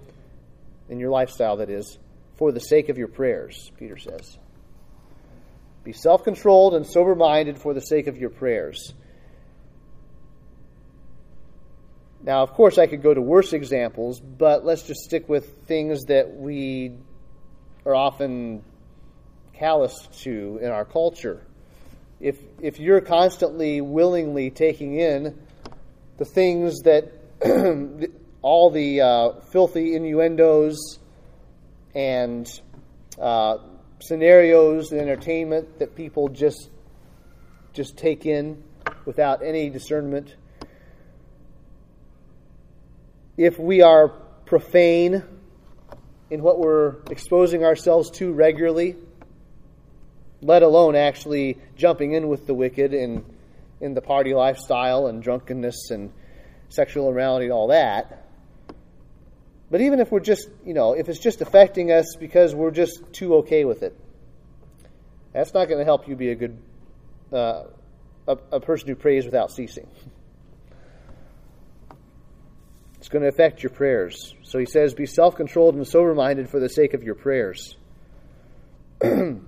in 0.90 1.00
your 1.00 1.10
lifestyle, 1.10 1.56
that 1.56 1.70
is, 1.70 1.98
for 2.36 2.52
the 2.52 2.60
sake 2.60 2.90
of 2.90 2.98
your 2.98 3.08
prayers, 3.08 3.72
Peter 3.78 3.96
says. 3.96 4.38
Be 5.82 5.92
self 5.92 6.24
controlled 6.24 6.74
and 6.74 6.86
sober 6.86 7.14
minded 7.14 7.58
for 7.58 7.72
the 7.72 7.80
sake 7.80 8.06
of 8.06 8.18
your 8.18 8.30
prayers. 8.30 8.92
Now, 12.26 12.42
of 12.42 12.54
course, 12.54 12.76
I 12.76 12.88
could 12.88 13.02
go 13.02 13.14
to 13.14 13.20
worse 13.22 13.52
examples, 13.52 14.18
but 14.18 14.64
let's 14.64 14.82
just 14.82 15.02
stick 15.02 15.28
with 15.28 15.62
things 15.68 16.06
that 16.06 16.36
we 16.36 16.98
are 17.84 17.94
often 17.94 18.64
callous 19.54 19.94
to 20.22 20.58
in 20.60 20.68
our 20.68 20.84
culture. 20.84 21.40
If, 22.18 22.36
if 22.60 22.80
you're 22.80 23.00
constantly 23.00 23.80
willingly 23.80 24.50
taking 24.50 24.98
in 24.98 25.38
the 26.16 26.24
things 26.24 26.80
that 26.80 27.12
all 28.42 28.70
the 28.70 29.00
uh, 29.02 29.32
filthy 29.52 29.94
innuendos 29.94 30.98
and 31.94 32.48
uh, 33.20 33.58
scenarios 34.00 34.90
and 34.90 35.00
entertainment 35.00 35.78
that 35.78 35.94
people 35.94 36.28
just 36.28 36.70
just 37.72 37.96
take 37.98 38.24
in 38.24 38.62
without 39.04 39.44
any 39.44 39.68
discernment 39.68 40.34
if 43.36 43.58
we 43.58 43.82
are 43.82 44.08
profane 44.46 45.22
in 46.30 46.42
what 46.42 46.58
we're 46.58 46.96
exposing 47.10 47.64
ourselves 47.64 48.10
to 48.12 48.32
regularly, 48.32 48.96
let 50.40 50.62
alone 50.62 50.96
actually 50.96 51.58
jumping 51.76 52.12
in 52.12 52.28
with 52.28 52.46
the 52.46 52.54
wicked 52.54 52.94
in, 52.94 53.24
in 53.80 53.94
the 53.94 54.00
party 54.00 54.34
lifestyle 54.34 55.06
and 55.06 55.22
drunkenness 55.22 55.90
and 55.90 56.12
sexual 56.68 57.08
immorality 57.08 57.46
and 57.46 57.52
all 57.52 57.68
that. 57.68 58.26
But 59.70 59.80
even 59.80 60.00
if 60.00 60.10
we're 60.10 60.20
just, 60.20 60.48
you 60.64 60.74
know, 60.74 60.92
if 60.92 61.08
it's 61.08 61.18
just 61.18 61.40
affecting 61.40 61.90
us 61.90 62.16
because 62.18 62.54
we're 62.54 62.70
just 62.70 63.00
too 63.12 63.36
okay 63.36 63.64
with 63.64 63.82
it, 63.82 63.98
that's 65.32 65.52
not 65.52 65.66
going 65.66 65.78
to 65.78 65.84
help 65.84 66.08
you 66.08 66.16
be 66.16 66.30
a 66.30 66.34
good, 66.34 66.56
uh, 67.32 67.64
a, 68.28 68.38
a 68.52 68.60
person 68.60 68.88
who 68.88 68.94
prays 68.94 69.24
without 69.24 69.50
ceasing. 69.50 69.86
It's 73.06 73.12
going 73.12 73.22
to 73.22 73.28
affect 73.28 73.62
your 73.62 73.70
prayers. 73.70 74.34
So 74.42 74.58
he 74.58 74.66
says, 74.66 74.92
Be 74.92 75.06
self 75.06 75.36
controlled 75.36 75.76
and 75.76 75.86
sober 75.86 76.12
minded 76.12 76.50
for 76.50 76.58
the 76.58 76.68
sake 76.68 76.92
of 76.92 77.04
your 77.04 77.14
prayers. 77.14 77.76
Remember 79.00 79.44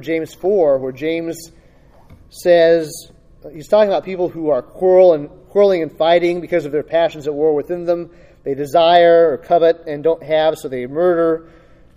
James 0.00 0.32
4, 0.32 0.78
where 0.78 0.92
James 0.92 1.36
says, 2.30 2.90
he's 3.52 3.68
talking 3.68 3.90
about 3.90 4.02
people 4.02 4.30
who 4.30 4.48
are 4.48 4.62
quarrel 4.62 5.12
and, 5.12 5.28
quarreling 5.50 5.82
and 5.82 5.94
fighting 5.98 6.40
because 6.40 6.64
of 6.64 6.72
their 6.72 6.82
passions 6.82 7.26
at 7.26 7.34
war 7.34 7.54
within 7.54 7.84
them. 7.84 8.08
They 8.42 8.54
desire 8.54 9.30
or 9.30 9.36
covet 9.36 9.82
and 9.86 10.02
don't 10.02 10.22
have, 10.22 10.56
so 10.56 10.70
they 10.70 10.86
murder. 10.86 11.50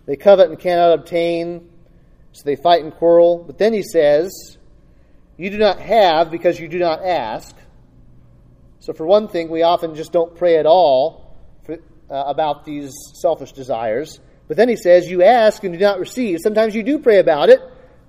They 0.06 0.18
covet 0.18 0.50
and 0.50 0.60
cannot 0.60 1.00
obtain, 1.00 1.70
so 2.34 2.42
they 2.44 2.58
fight 2.58 2.84
and 2.84 2.94
quarrel. 2.94 3.46
But 3.48 3.58
then 3.58 3.72
he 3.72 3.84
says, 3.84 4.58
You 5.38 5.50
do 5.50 5.58
not 5.58 5.80
have 5.80 6.30
because 6.30 6.60
you 6.60 6.68
do 6.68 6.80
not 6.80 7.06
ask. 7.06 7.56
So, 8.80 8.94
for 8.94 9.06
one 9.06 9.28
thing, 9.28 9.50
we 9.50 9.62
often 9.62 9.96
just 9.96 10.12
don't 10.12 10.36
pray 10.36 10.58
at 10.58 10.66
all 10.66 11.38
for, 11.64 11.74
uh, 11.74 12.24
about 12.28 12.66
these 12.66 12.94
selfish 13.22 13.52
desires. 13.52 14.20
But 14.48 14.58
then 14.58 14.70
he 14.70 14.78
says, 14.78 15.10
You 15.10 15.24
ask 15.24 15.64
and 15.64 15.74
do 15.74 15.80
not 15.80 16.00
receive. 16.00 16.40
Sometimes 16.42 16.74
you 16.74 16.84
do 16.84 17.00
pray 17.00 17.20
about 17.20 17.50
it, 17.50 17.62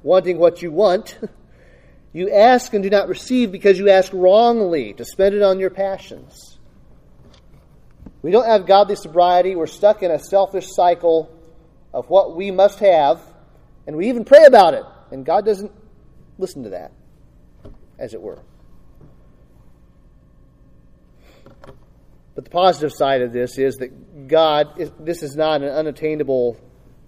wanting 0.02 0.38
what 0.38 0.62
you 0.62 0.70
want. 0.70 1.18
you 2.12 2.30
ask 2.30 2.72
and 2.72 2.82
do 2.82 2.90
not 2.90 3.08
receive 3.08 3.52
because 3.52 3.78
you 3.78 3.90
ask 3.90 4.12
wrongly 4.12 4.94
to 4.94 5.04
spend 5.04 5.34
it 5.34 5.42
on 5.42 5.58
your 5.58 5.70
passions. 5.70 6.58
We 8.22 8.30
don't 8.30 8.46
have 8.46 8.66
godly 8.66 8.96
sobriety. 8.96 9.56
We're 9.56 9.66
stuck 9.66 10.02
in 10.02 10.10
a 10.10 10.18
selfish 10.18 10.66
cycle 10.68 11.36
of 11.92 12.08
what 12.08 12.36
we 12.36 12.50
must 12.50 12.78
have, 12.78 13.20
and 13.86 13.96
we 13.96 14.08
even 14.08 14.24
pray 14.24 14.44
about 14.44 14.74
it. 14.74 14.84
And 15.10 15.24
God 15.26 15.44
doesn't 15.44 15.72
listen 16.38 16.62
to 16.64 16.70
that, 16.70 16.92
as 17.98 18.14
it 18.14 18.20
were. 18.20 18.38
But 22.40 22.46
the 22.46 22.52
positive 22.52 22.94
side 22.94 23.20
of 23.20 23.34
this 23.34 23.58
is 23.58 23.76
that 23.76 24.26
God, 24.26 24.68
this 24.98 25.22
is 25.22 25.36
not 25.36 25.60
an 25.60 25.68
unattainable 25.68 26.56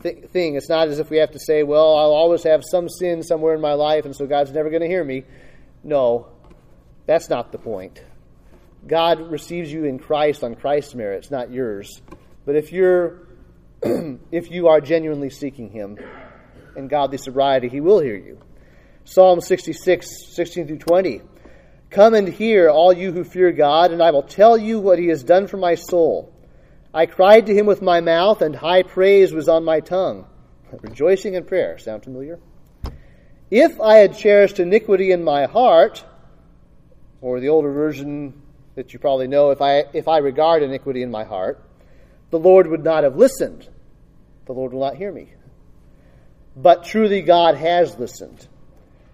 th- 0.02 0.26
thing. 0.26 0.56
It's 0.56 0.68
not 0.68 0.88
as 0.88 0.98
if 0.98 1.08
we 1.08 1.16
have 1.16 1.30
to 1.30 1.38
say, 1.38 1.62
well, 1.62 1.96
I'll 1.96 2.12
always 2.12 2.42
have 2.42 2.60
some 2.70 2.86
sin 2.90 3.22
somewhere 3.22 3.54
in 3.54 3.62
my 3.62 3.72
life, 3.72 4.04
and 4.04 4.14
so 4.14 4.26
God's 4.26 4.52
never 4.52 4.68
going 4.68 4.82
to 4.82 4.88
hear 4.88 5.02
me. 5.02 5.24
No, 5.82 6.26
that's 7.06 7.30
not 7.30 7.50
the 7.50 7.56
point. 7.56 8.04
God 8.86 9.30
receives 9.30 9.72
you 9.72 9.86
in 9.86 9.98
Christ 9.98 10.44
on 10.44 10.54
Christ's 10.54 10.94
merits, 10.94 11.30
not 11.30 11.50
yours. 11.50 12.02
But 12.44 12.56
if 12.56 12.70
you're 12.70 13.26
if 13.82 14.50
you 14.50 14.68
are 14.68 14.82
genuinely 14.82 15.30
seeking 15.30 15.70
him 15.70 15.96
in 16.76 16.88
godly 16.88 17.16
sobriety, 17.16 17.70
he 17.70 17.80
will 17.80 18.00
hear 18.00 18.16
you. 18.16 18.38
Psalm 19.04 19.40
66, 19.40 20.06
16 20.36 20.66
through 20.66 20.78
20. 20.78 21.22
Come 21.92 22.14
and 22.14 22.26
hear, 22.26 22.70
all 22.70 22.92
you 22.92 23.12
who 23.12 23.22
fear 23.22 23.52
God, 23.52 23.92
and 23.92 24.02
I 24.02 24.12
will 24.12 24.22
tell 24.22 24.56
you 24.56 24.80
what 24.80 24.98
he 24.98 25.08
has 25.08 25.22
done 25.22 25.46
for 25.46 25.58
my 25.58 25.74
soul. 25.74 26.32
I 26.94 27.04
cried 27.04 27.46
to 27.46 27.54
him 27.54 27.66
with 27.66 27.82
my 27.82 28.00
mouth, 28.00 28.40
and 28.40 28.56
high 28.56 28.82
praise 28.82 29.32
was 29.32 29.46
on 29.46 29.64
my 29.64 29.80
tongue. 29.80 30.26
Rejoicing 30.80 31.34
in 31.34 31.44
prayer. 31.44 31.78
Sound 31.78 32.02
familiar? 32.02 32.40
If 33.50 33.78
I 33.78 33.96
had 33.96 34.16
cherished 34.16 34.58
iniquity 34.58 35.12
in 35.12 35.22
my 35.22 35.44
heart, 35.44 36.02
or 37.20 37.40
the 37.40 37.50
older 37.50 37.70
version 37.70 38.40
that 38.74 38.94
you 38.94 38.98
probably 38.98 39.28
know, 39.28 39.50
if 39.50 39.60
I, 39.60 39.84
if 39.92 40.08
I 40.08 40.18
regard 40.18 40.62
iniquity 40.62 41.02
in 41.02 41.10
my 41.10 41.24
heart, 41.24 41.62
the 42.30 42.38
Lord 42.38 42.68
would 42.68 42.82
not 42.82 43.04
have 43.04 43.16
listened. 43.16 43.68
The 44.46 44.54
Lord 44.54 44.72
will 44.72 44.80
not 44.80 44.96
hear 44.96 45.12
me. 45.12 45.28
But 46.56 46.84
truly 46.84 47.20
God 47.20 47.54
has 47.56 47.98
listened. 47.98 48.48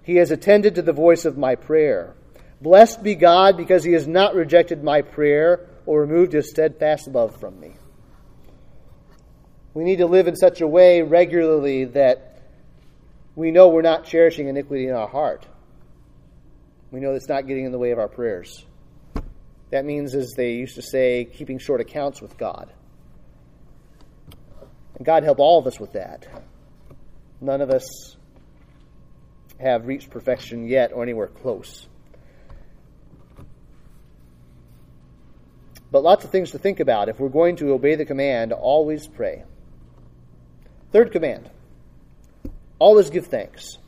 He 0.04 0.16
has 0.16 0.30
attended 0.30 0.76
to 0.76 0.82
the 0.82 0.92
voice 0.92 1.24
of 1.24 1.36
my 1.36 1.56
prayer. 1.56 2.14
Blessed 2.60 3.02
be 3.02 3.14
God 3.14 3.56
because 3.56 3.84
he 3.84 3.92
has 3.92 4.08
not 4.08 4.34
rejected 4.34 4.82
my 4.82 5.02
prayer 5.02 5.68
or 5.86 6.00
removed 6.00 6.32
his 6.32 6.50
steadfast 6.50 7.06
love 7.08 7.38
from 7.38 7.58
me. 7.60 7.74
We 9.74 9.84
need 9.84 9.98
to 9.98 10.06
live 10.06 10.26
in 10.26 10.34
such 10.34 10.60
a 10.60 10.66
way 10.66 11.02
regularly 11.02 11.84
that 11.84 12.42
we 13.36 13.52
know 13.52 13.68
we're 13.68 13.82
not 13.82 14.04
cherishing 14.04 14.48
iniquity 14.48 14.88
in 14.88 14.94
our 14.94 15.06
heart. 15.06 15.46
We 16.90 17.00
know 17.00 17.12
it's 17.12 17.28
not 17.28 17.46
getting 17.46 17.64
in 17.64 17.72
the 17.72 17.78
way 17.78 17.92
of 17.92 17.98
our 17.98 18.08
prayers. 18.08 18.64
That 19.70 19.84
means, 19.84 20.14
as 20.14 20.32
they 20.36 20.54
used 20.54 20.76
to 20.76 20.82
say, 20.82 21.26
keeping 21.26 21.58
short 21.58 21.80
accounts 21.80 22.20
with 22.20 22.36
God. 22.38 22.72
And 24.96 25.06
God 25.06 25.22
help 25.22 25.38
all 25.38 25.58
of 25.58 25.66
us 25.66 25.78
with 25.78 25.92
that. 25.92 26.26
None 27.40 27.60
of 27.60 27.70
us 27.70 28.16
have 29.60 29.86
reached 29.86 30.10
perfection 30.10 30.66
yet 30.66 30.92
or 30.92 31.02
anywhere 31.02 31.28
close. 31.28 31.86
But 35.90 36.02
lots 36.02 36.24
of 36.24 36.30
things 36.30 36.50
to 36.50 36.58
think 36.58 36.80
about. 36.80 37.08
If 37.08 37.18
we're 37.18 37.28
going 37.28 37.56
to 37.56 37.72
obey 37.72 37.94
the 37.94 38.04
command, 38.04 38.52
always 38.52 39.06
pray. 39.06 39.44
Third 40.92 41.12
command 41.12 41.50
always 42.78 43.10
give 43.10 43.26
thanks. 43.26 43.78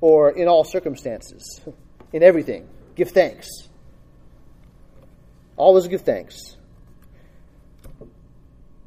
Or 0.00 0.30
in 0.30 0.48
all 0.48 0.64
circumstances, 0.64 1.60
in 2.12 2.22
everything, 2.22 2.68
give 2.94 3.10
thanks. 3.10 3.48
Always 5.56 5.88
give 5.88 6.02
thanks. 6.02 6.56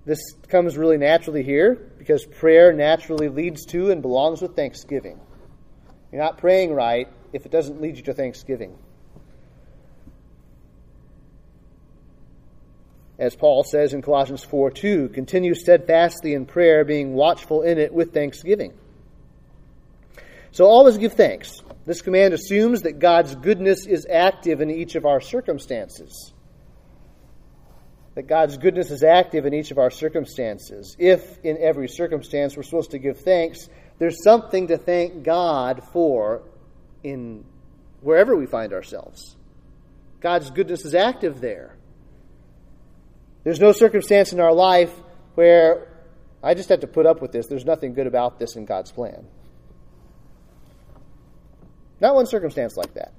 This 0.05 0.19
comes 0.49 0.77
really 0.77 0.97
naturally 0.97 1.43
here 1.43 1.75
because 1.97 2.25
prayer 2.25 2.73
naturally 2.73 3.29
leads 3.29 3.65
to 3.67 3.91
and 3.91 4.01
belongs 4.01 4.41
with 4.41 4.55
thanksgiving. 4.55 5.19
You're 6.11 6.21
not 6.21 6.39
praying 6.39 6.73
right 6.73 7.07
if 7.31 7.45
it 7.45 7.51
doesn't 7.51 7.79
lead 7.79 7.97
you 7.97 8.03
to 8.03 8.13
thanksgiving. 8.13 8.77
As 13.19 13.35
Paul 13.35 13.63
says 13.63 13.93
in 13.93 14.01
Colossians 14.01 14.43
4 14.43 14.71
2, 14.71 15.09
continue 15.09 15.53
steadfastly 15.53 16.33
in 16.33 16.45
prayer, 16.45 16.83
being 16.83 17.13
watchful 17.13 17.61
in 17.61 17.77
it 17.77 17.93
with 17.93 18.13
thanksgiving. 18.13 18.73
So 20.51 20.65
always 20.65 20.97
give 20.97 21.13
thanks. 21.13 21.61
This 21.85 22.01
command 22.01 22.33
assumes 22.33 22.83
that 22.83 22.99
God's 22.99 23.35
goodness 23.35 23.85
is 23.85 24.07
active 24.09 24.61
in 24.61 24.69
each 24.69 24.95
of 24.95 25.05
our 25.05 25.19
circumstances 25.19 26.33
that 28.15 28.27
God's 28.27 28.57
goodness 28.57 28.91
is 28.91 29.03
active 29.03 29.45
in 29.45 29.53
each 29.53 29.71
of 29.71 29.79
our 29.79 29.89
circumstances. 29.89 30.95
If 30.99 31.43
in 31.43 31.57
every 31.59 31.87
circumstance 31.87 32.55
we're 32.55 32.63
supposed 32.63 32.91
to 32.91 32.99
give 32.99 33.19
thanks, 33.19 33.69
there's 33.97 34.23
something 34.23 34.67
to 34.67 34.77
thank 34.77 35.23
God 35.23 35.83
for 35.91 36.43
in 37.03 37.43
wherever 38.01 38.35
we 38.35 38.45
find 38.45 38.73
ourselves. 38.73 39.35
God's 40.21 40.51
goodness 40.51 40.85
is 40.85 40.93
active 40.93 41.41
there. 41.41 41.75
There's 43.43 43.59
no 43.59 43.71
circumstance 43.71 44.33
in 44.33 44.39
our 44.39 44.53
life 44.53 44.93
where 45.35 45.87
I 46.41 46.53
just 46.53 46.69
have 46.69 46.81
to 46.81 46.87
put 46.87 47.05
up 47.05 47.21
with 47.21 47.31
this. 47.31 47.47
There's 47.47 47.65
nothing 47.65 47.93
good 47.93 48.07
about 48.07 48.39
this 48.39 48.55
in 48.55 48.65
God's 48.65 48.91
plan. 48.91 49.25
Not 51.99 52.15
one 52.15 52.25
circumstance 52.25 52.75
like 52.75 52.93
that. 52.95 53.13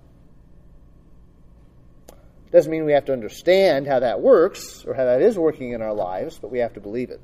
Doesn't 2.51 2.71
mean 2.71 2.85
we 2.85 2.93
have 2.93 3.07
to 3.07 3.13
understand 3.13 3.87
how 3.87 4.01
that 4.01 4.21
works 4.21 4.85
or 4.85 4.95
how 4.95 5.05
that 5.05 5.21
is 5.21 5.37
working 5.37 5.73
in 5.73 5.83
our 5.83 5.93
lives, 5.93 6.39
but 6.39 6.51
we 6.51 6.61
have 6.61 6.75
to 6.75 6.81
believe 6.81 7.11
it. 7.11 7.21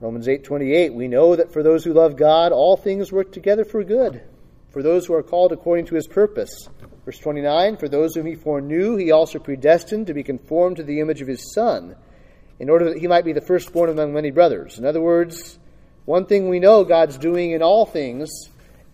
Romans 0.00 0.26
8:28 0.28 0.94
we 0.94 1.06
know 1.06 1.36
that 1.36 1.52
for 1.52 1.62
those 1.62 1.84
who 1.84 1.92
love 1.92 2.16
God 2.16 2.50
all 2.50 2.76
things 2.76 3.12
work 3.12 3.30
together 3.30 3.64
for 3.64 3.84
good 3.84 4.20
for 4.70 4.82
those 4.82 5.06
who 5.06 5.14
are 5.14 5.22
called 5.22 5.52
according 5.52 5.86
to 5.86 5.94
his 5.94 6.06
purpose. 6.06 6.68
Verse 7.04 7.18
29 7.18 7.76
for 7.76 7.88
those 7.88 8.14
whom 8.14 8.26
he 8.26 8.34
foreknew 8.34 8.96
he 8.96 9.10
also 9.10 9.38
predestined 9.38 10.06
to 10.06 10.14
be 10.14 10.22
conformed 10.22 10.76
to 10.76 10.84
the 10.84 11.00
image 11.00 11.20
of 11.20 11.28
his 11.28 11.52
son 11.52 11.96
in 12.58 12.70
order 12.70 12.90
that 12.90 12.98
he 12.98 13.08
might 13.08 13.24
be 13.24 13.32
the 13.32 13.40
firstborn 13.40 13.90
among 13.90 14.12
many 14.12 14.30
brothers. 14.30 14.78
In 14.78 14.86
other 14.86 15.00
words, 15.00 15.58
one 16.04 16.26
thing 16.26 16.48
we 16.48 16.60
know 16.60 16.84
God's 16.84 17.18
doing 17.18 17.52
in 17.52 17.62
all 17.62 17.86
things, 17.86 18.30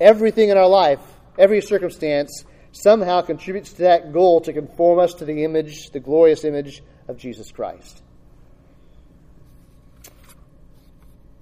everything 0.01 0.49
in 0.49 0.57
our 0.57 0.69
life 0.69 1.01
every 1.39 1.63
circumstance 1.63 2.45
somehow 2.73 3.23
contributes 3.23 3.73
to 3.75 3.83
that 3.83 4.13
goal 4.13 4.41
to 4.43 4.53
conform 4.53 4.99
us 4.99 5.15
to 5.15 5.25
the 5.25 5.45
image, 5.45 5.91
the 5.91 6.01
glorious 6.01 6.45
image 6.45 6.83
of 7.07 7.17
Jesus 7.17 7.51
Christ. 7.51 8.03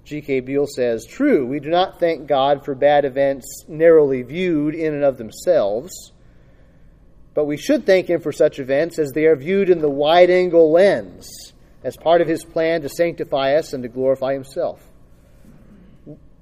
G.K. 0.05 0.41
Beale 0.41 0.69
says, 0.69 1.05
True, 1.05 1.45
we 1.47 1.59
do 1.59 1.69
not 1.69 1.99
thank 1.99 2.29
God 2.29 2.65
for 2.65 2.77
bad 2.77 3.05
events 3.05 3.65
narrowly 3.67 4.23
viewed 4.23 4.77
in 4.77 4.95
and 4.95 5.03
of 5.03 5.19
themselves, 5.19 6.13
but 7.37 7.45
we 7.45 7.59
should 7.59 7.85
thank 7.85 8.09
Him 8.09 8.23
for 8.23 8.33
such 8.33 8.59
events 8.59 8.99
as 8.99 9.13
they 9.13 9.27
are 9.27 9.37
viewed 9.37 9.69
in 9.69 9.81
the 9.81 9.91
wide 9.91 10.31
angle 10.31 10.73
lens, 10.73 11.53
as 11.85 11.95
part 11.95 12.23
of 12.23 12.27
His 12.27 12.43
plan 12.43 12.81
to 12.81 12.89
sanctify 12.89 13.57
us 13.57 13.75
and 13.75 13.83
to 13.83 13.91
glorify 13.91 14.33
Himself. 14.33 14.83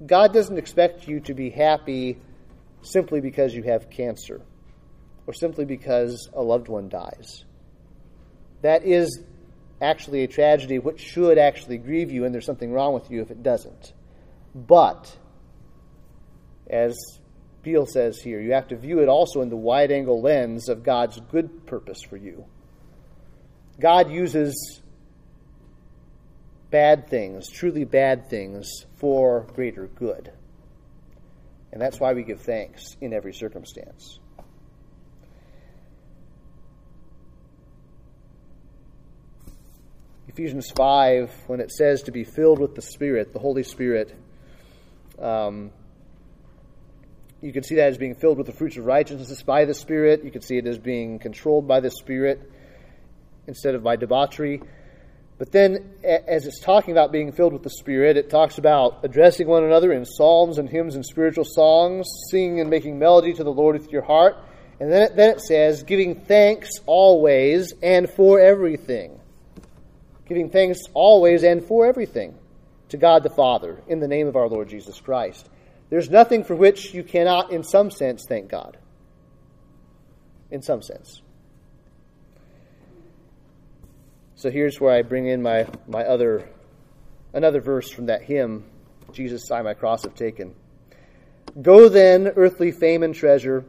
God 0.05 0.33
doesn't 0.33 0.57
expect 0.57 1.05
you 1.05 1.19
to 1.19 1.33
be 1.33 1.49
happy 1.49 2.17
simply 2.81 3.19
because 3.19 3.53
you 3.53 3.63
have 3.63 3.89
cancer 3.89 4.41
or 5.27 5.33
simply 5.33 5.65
because 5.65 6.29
a 6.33 6.41
loved 6.41 6.69
one 6.69 6.87
dies. 6.87 7.43
That 8.61 8.85
is 8.85 9.21
actually 9.81 10.23
a 10.23 10.27
tragedy 10.27 10.79
which 10.79 11.01
should 11.01 11.37
actually 11.37 11.77
grieve 11.77 12.09
you, 12.09 12.23
and 12.23 12.33
there's 12.33 12.45
something 12.45 12.71
wrong 12.71 12.93
with 12.93 13.11
you 13.11 13.21
if 13.21 13.31
it 13.31 13.43
doesn't. 13.43 13.91
But, 14.53 15.13
as 16.69 16.95
Beale 17.65 17.87
says 17.87 18.21
here, 18.21 18.39
you 18.39 18.53
have 18.53 18.67
to 18.67 18.77
view 18.77 18.99
it 18.99 19.09
also 19.09 19.41
in 19.41 19.49
the 19.49 19.57
wide 19.57 19.91
angle 19.91 20.21
lens 20.21 20.69
of 20.69 20.83
God's 20.83 21.19
good 21.31 21.65
purpose 21.65 21.97
for 22.07 22.15
you. 22.15 22.45
God 23.79 24.11
uses 24.11 24.81
bad 26.69 27.09
things, 27.09 27.49
truly 27.49 27.83
bad 27.83 28.29
things, 28.29 28.85
for 28.97 29.47
greater 29.55 29.87
good. 29.87 30.31
And 31.71 31.81
that's 31.81 31.99
why 31.99 32.13
we 32.13 32.21
give 32.21 32.41
thanks 32.41 32.95
in 33.01 33.13
every 33.13 33.33
circumstance. 33.33 34.19
Ephesians 40.27 40.69
5, 40.69 41.33
when 41.47 41.59
it 41.59 41.71
says 41.71 42.03
to 42.03 42.11
be 42.11 42.23
filled 42.23 42.59
with 42.59 42.75
the 42.75 42.81
Spirit, 42.83 43.33
the 43.33 43.39
Holy 43.39 43.63
Spirit, 43.63 44.13
um, 45.17 45.71
you 47.45 47.53
can 47.53 47.61
see 47.61 47.75
that 47.75 47.89
as 47.89 47.97
being 47.99 48.15
filled 48.15 48.39
with 48.39 48.47
the 48.47 48.53
fruits 48.53 48.75
of 48.75 48.85
righteousness 48.85 49.43
by 49.43 49.65
the 49.65 49.75
Spirit. 49.75 50.23
You 50.23 50.31
can 50.31 50.41
see 50.41 50.57
it 50.57 50.65
as 50.65 50.79
being 50.79 51.19
controlled 51.19 51.67
by 51.67 51.79
the 51.79 51.91
Spirit 51.91 52.51
instead 53.45 53.75
of 53.75 53.83
by 53.83 53.97
debauchery. 53.97 54.63
But 55.37 55.51
then, 55.51 55.91
as 56.03 56.47
it's 56.47 56.59
talking 56.59 56.91
about 56.91 57.11
being 57.11 57.31
filled 57.33 57.53
with 57.53 57.61
the 57.61 57.69
Spirit, 57.69 58.17
it 58.17 58.31
talks 58.31 58.57
about 58.57 59.01
addressing 59.03 59.47
one 59.47 59.63
another 59.63 59.93
in 59.93 60.05
psalms 60.05 60.57
and 60.57 60.67
hymns 60.67 60.95
and 60.95 61.05
spiritual 61.05 61.45
songs, 61.45 62.07
singing 62.31 62.61
and 62.61 62.69
making 62.71 62.97
melody 62.97 63.33
to 63.33 63.43
the 63.43 63.53
Lord 63.53 63.77
with 63.77 63.91
your 63.91 64.01
heart. 64.01 64.37
And 64.79 64.91
then 64.91 65.03
it, 65.03 65.15
then 65.15 65.29
it 65.29 65.41
says, 65.41 65.83
giving 65.83 66.21
thanks 66.21 66.71
always 66.87 67.75
and 67.83 68.09
for 68.09 68.39
everything. 68.39 69.19
Giving 70.27 70.49
thanks 70.49 70.79
always 70.95 71.43
and 71.43 71.63
for 71.63 71.85
everything 71.85 72.33
to 72.89 72.97
God 72.97 73.21
the 73.21 73.29
Father 73.29 73.83
in 73.87 73.99
the 73.99 74.07
name 74.07 74.25
of 74.25 74.35
our 74.35 74.47
Lord 74.47 74.67
Jesus 74.67 74.99
Christ. 74.99 75.47
There's 75.89 76.09
nothing 76.09 76.43
for 76.43 76.55
which 76.55 76.93
you 76.93 77.03
cannot, 77.03 77.51
in 77.51 77.63
some 77.63 77.91
sense, 77.91 78.25
thank 78.27 78.49
God. 78.49 78.77
In 80.51 80.61
some 80.61 80.81
sense. 80.81 81.21
So 84.35 84.49
here's 84.51 84.79
where 84.79 84.93
I 84.93 85.01
bring 85.01 85.27
in 85.27 85.41
my, 85.41 85.67
my 85.87 86.03
other 86.03 86.49
another 87.33 87.61
verse 87.61 87.89
from 87.89 88.07
that 88.07 88.23
hymn, 88.23 88.63
Jesus 89.11 89.51
I 89.51 89.61
my 89.61 89.73
cross 89.73 90.03
have 90.03 90.15
taken. 90.15 90.55
Go 91.61 91.89
then, 91.89 92.27
earthly 92.35 92.71
fame 92.71 93.03
and 93.03 93.13
treasure, 93.13 93.65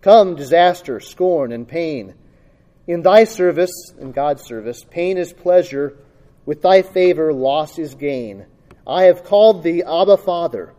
come 0.00 0.34
disaster, 0.34 0.98
scorn, 0.98 1.52
and 1.52 1.68
pain. 1.68 2.14
In 2.86 3.02
thy 3.02 3.24
service, 3.24 3.92
in 4.00 4.12
God's 4.12 4.42
service, 4.42 4.82
pain 4.90 5.18
is 5.18 5.32
pleasure, 5.32 5.96
with 6.44 6.62
thy 6.62 6.82
favor 6.82 7.32
loss 7.32 7.78
is 7.78 7.94
gain. 7.94 8.46
I 8.86 9.04
have 9.04 9.24
called 9.24 9.62
thee 9.62 9.82
Abba 9.82 10.16
Father. 10.16 10.74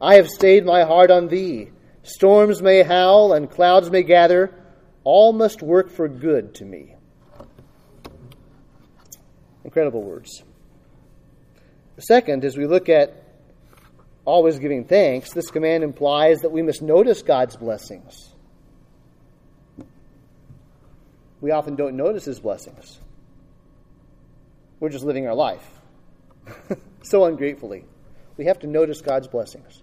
I 0.00 0.14
have 0.16 0.28
stayed 0.28 0.64
my 0.64 0.84
heart 0.84 1.10
on 1.10 1.28
thee. 1.28 1.70
Storms 2.02 2.62
may 2.62 2.82
howl 2.82 3.32
and 3.32 3.50
clouds 3.50 3.90
may 3.90 4.02
gather, 4.02 4.54
all 5.04 5.32
must 5.32 5.62
work 5.62 5.90
for 5.90 6.08
good 6.08 6.54
to 6.56 6.64
me. 6.64 6.94
Incredible 9.64 10.02
words. 10.02 10.42
Second, 11.98 12.44
as 12.44 12.56
we 12.56 12.66
look 12.66 12.88
at 12.88 13.24
always 14.24 14.58
giving 14.58 14.84
thanks, 14.84 15.32
this 15.32 15.50
command 15.50 15.82
implies 15.82 16.38
that 16.40 16.50
we 16.50 16.62
must 16.62 16.80
notice 16.80 17.22
God's 17.22 17.56
blessings. 17.56 18.32
We 21.40 21.50
often 21.50 21.76
don't 21.76 21.96
notice 21.96 22.24
His 22.24 22.38
blessings. 22.38 23.00
We're 24.80 24.90
just 24.90 25.04
living 25.04 25.26
our 25.26 25.34
life 25.34 25.68
so 27.02 27.24
ungratefully. 27.24 27.84
We 28.36 28.46
have 28.46 28.60
to 28.60 28.66
notice 28.68 29.00
God's 29.00 29.26
blessings. 29.26 29.82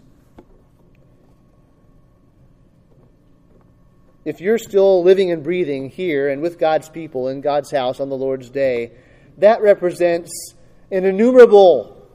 If 4.23 4.39
you're 4.39 4.57
still 4.57 5.03
living 5.03 5.31
and 5.31 5.43
breathing 5.43 5.89
here 5.89 6.29
and 6.29 6.41
with 6.41 6.59
God's 6.59 6.89
people 6.89 7.27
in 7.27 7.41
God's 7.41 7.71
house 7.71 7.99
on 7.99 8.09
the 8.09 8.17
Lord's 8.17 8.49
day, 8.49 8.91
that 9.39 9.61
represents 9.61 10.53
an 10.91 11.05
innumerable 11.05 12.07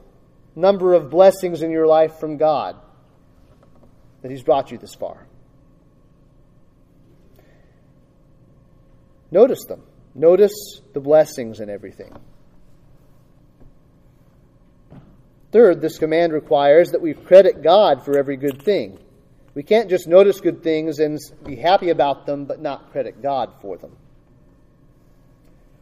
number 0.55 0.93
of 0.93 1.09
blessings 1.09 1.61
in 1.61 1.71
your 1.71 1.87
life 1.87 2.19
from 2.19 2.37
God 2.37 2.77
that 4.21 4.31
He's 4.31 4.43
brought 4.43 4.71
you 4.71 4.77
this 4.77 4.95
far. 4.95 5.27
Notice 9.29 9.65
them. 9.65 9.83
Notice 10.15 10.81
the 10.93 10.99
blessings 10.99 11.59
in 11.59 11.69
everything. 11.69 12.13
Third, 15.51 15.81
this 15.81 15.97
command 15.97 16.33
requires 16.33 16.91
that 16.91 17.01
we 17.01 17.13
credit 17.13 17.61
God 17.61 18.03
for 18.03 18.17
every 18.17 18.37
good 18.37 18.61
thing. 18.61 18.99
We 19.57 19.63
can't 19.63 19.89
just 19.89 20.07
notice 20.07 20.39
good 20.39 20.61
things 20.61 20.99
and 20.99 21.17
be 21.43 21.55
happy 21.55 21.89
about 21.89 22.27
them, 22.27 22.45
but 22.45 22.61
not 22.61 22.91
credit 22.91 23.23
God 23.23 23.53
for 23.59 23.75
them. 23.75 23.97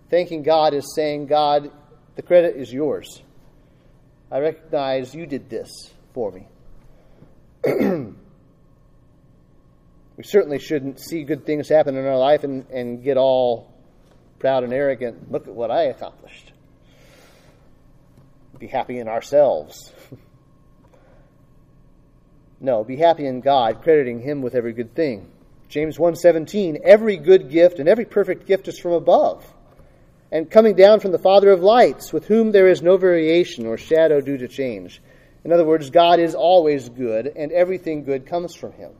Thanking 0.10 0.44
God 0.44 0.74
is 0.74 0.96
saying, 0.96 1.26
God, 1.26 1.70
the 2.16 2.22
credit 2.22 2.56
is 2.56 2.72
yours. 2.72 3.22
I 4.32 4.40
recognize 4.40 5.14
you 5.14 5.26
did 5.26 5.50
this 5.50 5.94
for 6.14 6.32
me. 6.32 6.48
we 10.16 10.24
certainly 10.24 10.60
shouldn't 10.60 11.02
see 11.02 11.26
good 11.26 11.46
things 11.46 11.68
happen 11.68 11.98
in 11.98 12.06
our 12.06 12.18
life 12.18 12.46
and, 12.46 12.66
and 12.70 13.04
get 13.04 13.18
all 13.18 13.74
proud 14.40 14.64
and 14.64 14.72
arrogant. 14.72 15.30
Look 15.30 15.50
at 15.50 15.54
what 15.54 15.70
I 15.70 15.88
accomplished. 15.88 16.54
Be 18.58 18.68
happy 18.68 19.00
in 19.00 19.10
ourselves. 19.10 19.92
No, 22.66 22.84
be 22.84 22.98
happy 22.98 23.26
in 23.26 23.42
God, 23.42 23.82
crediting 23.82 24.20
him 24.20 24.42
with 24.42 24.56
every 24.56 24.74
good 24.74 24.94
thing. 24.96 25.32
James 25.70 25.98
1:17 25.98 26.82
Every 26.84 27.18
good 27.18 27.50
gift 27.50 27.80
and 27.80 27.88
every 27.88 28.06
perfect 28.06 28.46
gift 28.46 28.68
is 28.68 28.78
from 28.78 28.94
above 28.94 29.46
and 30.32 30.50
coming 30.50 30.76
down 30.76 31.00
from 31.00 31.12
the 31.12 31.20
Father 31.20 31.52
of 31.52 31.62
lights, 31.62 32.12
with 32.12 32.26
whom 32.26 32.52
there 32.52 32.68
is 32.68 32.82
no 32.82 32.98
variation 32.98 33.66
or 33.66 33.78
shadow 33.78 34.20
due 34.20 34.38
to 34.38 34.48
change. 34.48 35.02
In 35.44 35.54
other 35.54 35.64
words, 35.64 35.92
God 35.92 36.20
is 36.20 36.34
always 36.34 36.90
good, 36.90 37.28
and 37.28 37.52
everything 37.52 38.04
good 38.04 38.26
comes 38.26 38.56
from 38.56 38.74
him. 38.74 38.92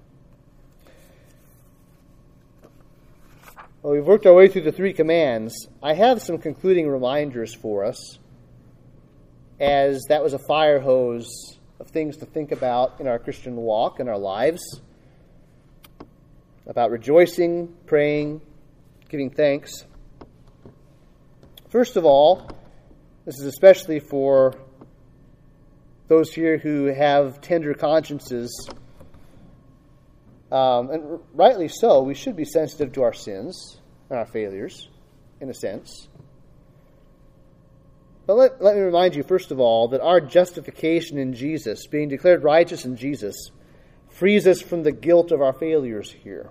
Well, 3.82 3.94
we've 3.94 4.06
worked 4.06 4.26
our 4.26 4.34
way 4.34 4.48
through 4.48 4.62
the 4.62 4.72
three 4.72 4.94
commands. 4.94 5.68
I 5.82 5.94
have 5.94 6.22
some 6.22 6.38
concluding 6.38 6.88
reminders 6.88 7.54
for 7.54 7.84
us, 7.84 8.18
as 9.60 10.06
that 10.10 10.24
was 10.24 10.34
a 10.34 10.40
fire 10.40 10.80
hose 10.80 11.55
of 11.80 11.88
things 11.88 12.18
to 12.18 12.26
think 12.26 12.52
about 12.52 13.00
in 13.00 13.08
our 13.08 13.20
Christian 13.20 13.56
walk 13.56 14.00
and 14.00 14.10
our 14.10 14.18
lives 14.18 14.82
about 16.68 16.92
rejoicing, 16.92 17.74
praying, 17.86 18.42
giving 19.10 19.30
thanks. 19.30 19.86
First 21.70 21.96
of 21.98 22.06
all, 22.06 22.50
this 23.26 23.40
is 23.40 23.46
especially 23.46 24.00
for 24.00 24.56
those 26.08 26.32
here 26.32 26.58
who 26.58 26.86
have 26.86 27.42
tender 27.42 27.74
consciences, 27.74 28.70
um, 30.52 30.90
and 30.92 31.20
rightly 31.34 31.68
so, 31.68 32.04
we 32.04 32.14
should 32.14 32.36
be 32.36 32.46
sensitive 32.46 32.94
to 32.94 33.04
our 33.04 33.14
sins 33.14 33.80
and 34.10 34.20
our 34.20 34.28
failures, 34.28 34.90
in 35.42 35.50
a 35.50 35.54
sense. 35.54 36.08
But 38.26 38.36
let, 38.36 38.62
let 38.62 38.76
me 38.76 38.82
remind 38.82 39.16
you, 39.16 39.24
first 39.24 39.52
of 39.52 39.60
all, 39.60 39.90
that 39.90 40.02
our 40.02 40.20
justification 40.20 41.18
in 41.18 41.34
Jesus, 41.34 41.86
being 41.88 42.10
declared 42.10 42.44
righteous 42.44 42.86
in 42.86 42.96
Jesus, 42.96 43.52
frees 44.10 44.48
us 44.48 44.62
from 44.62 44.84
the 44.84 44.92
guilt 44.92 45.32
of 45.32 45.42
our 45.42 45.54
failures 45.54 46.12
here. 46.12 46.50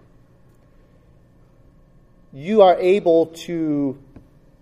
You 2.32 2.62
are 2.62 2.76
able 2.78 3.26
to 3.46 3.98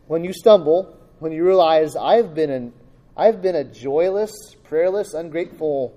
when 0.07 0.25
you 0.25 0.33
stumble, 0.33 0.97
when 1.19 1.33
you 1.33 1.45
realize 1.45 1.97
I've 1.97 2.35
been 2.35 2.51
an 2.51 2.73
I've 3.17 3.43
been 3.43 3.57
a 3.57 3.65
joyless, 3.65 4.33
prayerless, 4.65 5.15
ungrateful 5.15 5.95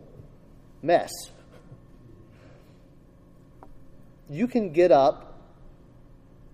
mess. 0.82 1.12
You 4.30 4.48
can 4.48 4.72
get 4.72 4.92
up 4.92 5.40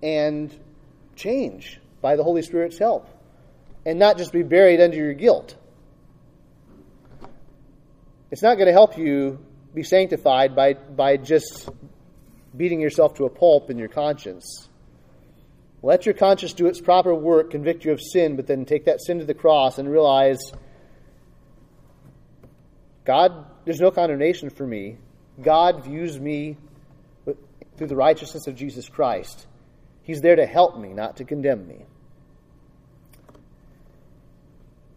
and 0.04 0.56
change 1.16 1.80
by 2.02 2.16
the 2.16 2.24
Holy 2.24 2.42
Spirit's 2.42 2.78
help 2.78 3.08
and 3.86 4.00
not 4.00 4.18
just 4.18 4.32
be 4.32 4.44
buried 4.44 4.80
under 4.80 4.98
your 4.98 5.14
guilt. 5.14 5.56
It's 8.30 8.42
not 8.42 8.56
going 8.56 8.68
to 8.68 8.74
help 8.74 8.98
you 8.98 9.44
be 9.74 9.84
sanctified 9.84 10.56
by, 10.56 10.74
by 10.74 11.18
just 11.18 11.70
beating 12.56 12.80
yourself 12.80 13.16
to 13.16 13.26
a 13.26 13.30
pulp 13.30 13.70
in 13.70 13.78
your 13.78 13.88
conscience. 13.88 14.70
Let 15.84 16.06
your 16.06 16.14
conscience 16.14 16.54
do 16.54 16.68
its 16.68 16.80
proper 16.80 17.14
work, 17.14 17.52
convict 17.52 17.86
you 17.86 17.92
of 17.92 18.02
sin, 18.02 18.36
but 18.36 18.48
then 18.48 18.66
take 18.66 18.86
that 18.86 19.02
sin 19.02 19.20
to 19.20 19.26
the 19.26 19.34
cross 19.34 19.80
and 19.80 19.90
realize 19.90 20.40
God, 23.04 23.46
there's 23.66 23.80
no 23.80 23.90
condemnation 23.90 24.50
for 24.50 24.66
me. 24.66 24.98
God 25.42 25.84
views 25.84 26.20
me 26.20 26.58
through 27.78 27.88
the 27.88 27.96
righteousness 27.96 28.46
of 28.46 28.56
Jesus 28.56 28.88
Christ. 28.88 29.48
He's 30.04 30.22
there 30.22 30.36
to 30.36 30.46
help 30.46 30.78
me, 30.78 30.94
not 30.94 31.18
to 31.18 31.26
condemn 31.26 31.68
me. 31.68 31.86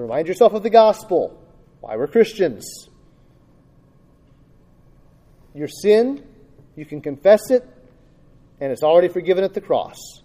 Remind 0.00 0.28
yourself 0.28 0.52
of 0.54 0.62
the 0.62 0.70
gospel, 0.70 1.40
why 1.80 1.96
we're 1.96 2.06
Christians. 2.06 2.88
Your 5.54 5.68
sin, 5.68 6.24
you 6.76 6.84
can 6.84 7.00
confess 7.00 7.50
it, 7.50 7.68
and 8.60 8.72
it's 8.72 8.82
already 8.82 9.08
forgiven 9.08 9.44
at 9.44 9.54
the 9.54 9.60
cross 9.60 10.20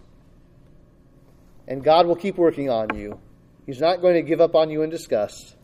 and 1.68 1.82
God 1.82 2.06
will 2.06 2.16
keep 2.16 2.36
working 2.36 2.70
on 2.70 2.94
you. 2.94 3.18
He's 3.66 3.80
not 3.80 4.00
going 4.00 4.14
to 4.14 4.22
give 4.22 4.40
up 4.40 4.54
on 4.54 4.70
you 4.70 4.82
in 4.82 4.90
disgust. 4.90 5.56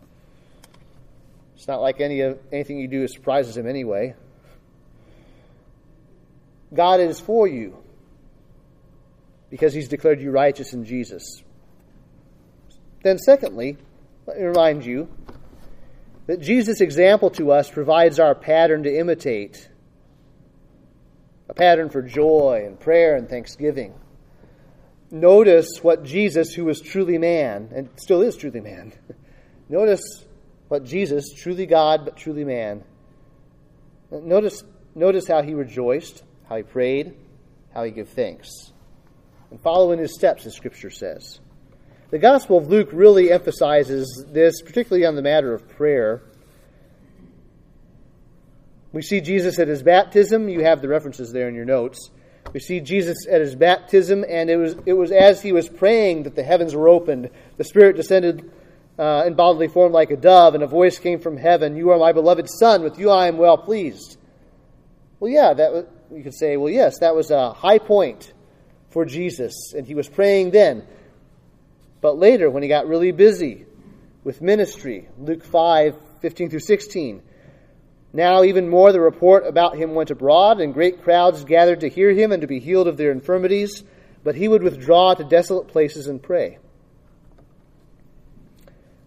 It's 1.55 1.67
not 1.67 1.81
like 1.81 2.01
any 2.01 2.21
of, 2.21 2.39
anything 2.51 2.79
you 2.79 2.87
do 2.87 3.07
surprises 3.07 3.55
him 3.55 3.67
anyway. 3.67 4.15
God 6.73 6.99
is 6.99 7.19
for 7.19 7.47
you 7.47 7.77
because 9.49 9.73
he's 9.73 9.87
declared 9.87 10.19
you 10.21 10.31
righteous 10.31 10.73
in 10.73 10.83
Jesus. 10.83 11.41
Then, 13.03 13.17
secondly, 13.17 13.77
let 14.25 14.37
me 14.37 14.43
remind 14.43 14.85
you 14.85 15.07
that 16.27 16.41
Jesus' 16.41 16.81
example 16.81 17.29
to 17.31 17.51
us 17.51 17.69
provides 17.69 18.19
our 18.19 18.35
pattern 18.35 18.83
to 18.83 18.97
imitate 18.97 19.69
a 21.49 21.53
pattern 21.53 21.89
for 21.89 22.01
joy 22.01 22.63
and 22.65 22.79
prayer 22.79 23.15
and 23.15 23.29
thanksgiving 23.29 23.93
notice 25.13 25.77
what 25.81 26.03
Jesus, 26.03 26.53
who 26.53 26.65
was 26.65 26.81
truly 26.81 27.17
man, 27.17 27.69
and 27.73 27.89
still 27.95 28.21
is 28.21 28.35
truly 28.35 28.59
man, 28.59 28.91
notice 29.69 30.01
what 30.67 30.83
Jesus, 30.83 31.31
truly 31.33 31.67
God 31.67 32.03
but 32.03 32.17
truly 32.17 32.43
man, 32.43 32.83
notice, 34.11 34.63
notice 34.95 35.27
how 35.27 35.43
he 35.43 35.53
rejoiced, 35.53 36.23
how 36.49 36.57
he 36.57 36.63
prayed, 36.63 37.15
how 37.73 37.83
he 37.83 37.91
gave 37.91 38.09
thanks. 38.09 38.49
And 39.51 39.61
follow 39.61 39.91
in 39.91 39.99
his 39.99 40.15
steps, 40.15 40.47
as 40.47 40.55
Scripture 40.55 40.89
says. 40.89 41.39
The 42.13 42.19
Gospel 42.19 42.59
of 42.59 42.67
Luke 42.67 42.89
really 42.91 43.31
emphasizes 43.31 44.23
this, 44.29 44.61
particularly 44.61 45.03
on 45.03 45.15
the 45.15 45.23
matter 45.23 45.51
of 45.51 45.67
prayer. 45.67 46.21
We 48.91 49.01
see 49.01 49.19
Jesus 49.19 49.57
at 49.57 49.67
his 49.67 49.81
baptism. 49.81 50.47
You 50.47 50.63
have 50.63 50.83
the 50.83 50.87
references 50.87 51.31
there 51.31 51.49
in 51.49 51.55
your 51.55 51.65
notes. 51.65 52.11
We 52.53 52.59
see 52.59 52.81
Jesus 52.81 53.25
at 53.27 53.41
his 53.41 53.55
baptism, 53.55 54.23
and 54.29 54.51
it 54.51 54.57
was, 54.57 54.75
it 54.85 54.93
was 54.93 55.11
as 55.11 55.41
he 55.41 55.53
was 55.53 55.67
praying 55.67 56.21
that 56.21 56.35
the 56.35 56.43
heavens 56.43 56.75
were 56.75 56.87
opened. 56.87 57.31
The 57.57 57.63
Spirit 57.63 57.95
descended 57.95 58.51
uh, 58.99 59.23
in 59.25 59.33
bodily 59.33 59.67
form 59.67 59.91
like 59.91 60.11
a 60.11 60.15
dove, 60.15 60.53
and 60.53 60.63
a 60.63 60.67
voice 60.67 60.99
came 60.99 61.19
from 61.19 61.35
heaven 61.35 61.75
You 61.75 61.89
are 61.89 61.97
my 61.97 62.11
beloved 62.11 62.47
Son, 62.47 62.83
with 62.83 62.99
you 62.99 63.09
I 63.09 63.25
am 63.25 63.39
well 63.39 63.57
pleased. 63.57 64.17
Well, 65.19 65.31
yeah, 65.31 65.55
that 65.55 65.73
was, 65.73 65.85
you 66.13 66.21
could 66.21 66.35
say, 66.35 66.57
well, 66.57 66.71
yes, 66.71 66.99
that 66.99 67.15
was 67.15 67.31
a 67.31 67.53
high 67.53 67.79
point 67.79 68.33
for 68.91 69.03
Jesus, 69.03 69.73
and 69.75 69.87
he 69.87 69.95
was 69.95 70.07
praying 70.07 70.51
then. 70.51 70.85
But 72.03 72.19
later, 72.19 72.49
when 72.49 72.63
he 72.63 72.69
got 72.69 72.87
really 72.87 73.11
busy 73.11 73.65
with 74.25 74.41
ministry, 74.41 75.07
Luke 75.17 75.43
5 75.43 75.95
15 76.21 76.49
through 76.49 76.59
16, 76.59 77.21
now, 78.15 78.43
even 78.43 78.69
more, 78.69 78.91
the 78.91 78.99
report 78.99 79.47
about 79.47 79.75
him 79.75 79.95
went 79.95 80.11
abroad, 80.11 80.61
and 80.61 80.71
great 80.71 81.01
crowds 81.01 81.43
gathered 81.43 81.79
to 81.79 81.89
hear 81.89 82.11
him 82.11 82.31
and 82.31 82.41
to 82.41 82.47
be 82.47 82.59
healed 82.59 82.87
of 82.87 82.95
their 82.95 83.11
infirmities. 83.11 83.83
But 84.23 84.35
he 84.35 84.47
would 84.47 84.61
withdraw 84.61 85.15
to 85.15 85.23
desolate 85.23 85.69
places 85.69 86.07
and 86.07 86.21
pray. 86.21 86.59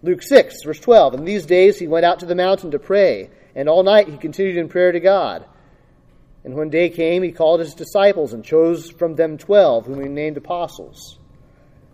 Luke 0.03 0.21
6, 0.21 0.55
verse 0.65 0.79
12. 0.79 1.13
In 1.13 1.23
these 1.23 1.45
days 1.45 1.79
he 1.79 1.87
went 1.87 2.05
out 2.05 2.19
to 2.19 2.25
the 2.25 2.35
mountain 2.35 2.71
to 2.71 2.79
pray, 2.79 3.29
and 3.55 3.69
all 3.69 3.83
night 3.83 4.09
he 4.09 4.17
continued 4.17 4.57
in 4.57 4.67
prayer 4.67 4.91
to 4.91 4.99
God. 4.99 5.45
And 6.43 6.55
when 6.55 6.69
day 6.69 6.89
came, 6.89 7.23
he 7.23 7.31
called 7.31 7.61
his 7.61 7.75
disciples 7.75 8.33
and 8.33 8.43
chose 8.43 8.89
from 8.89 9.15
them 9.15 9.37
twelve, 9.37 9.85
whom 9.85 10.01
he 10.01 10.09
named 10.09 10.37
apostles. 10.37 11.16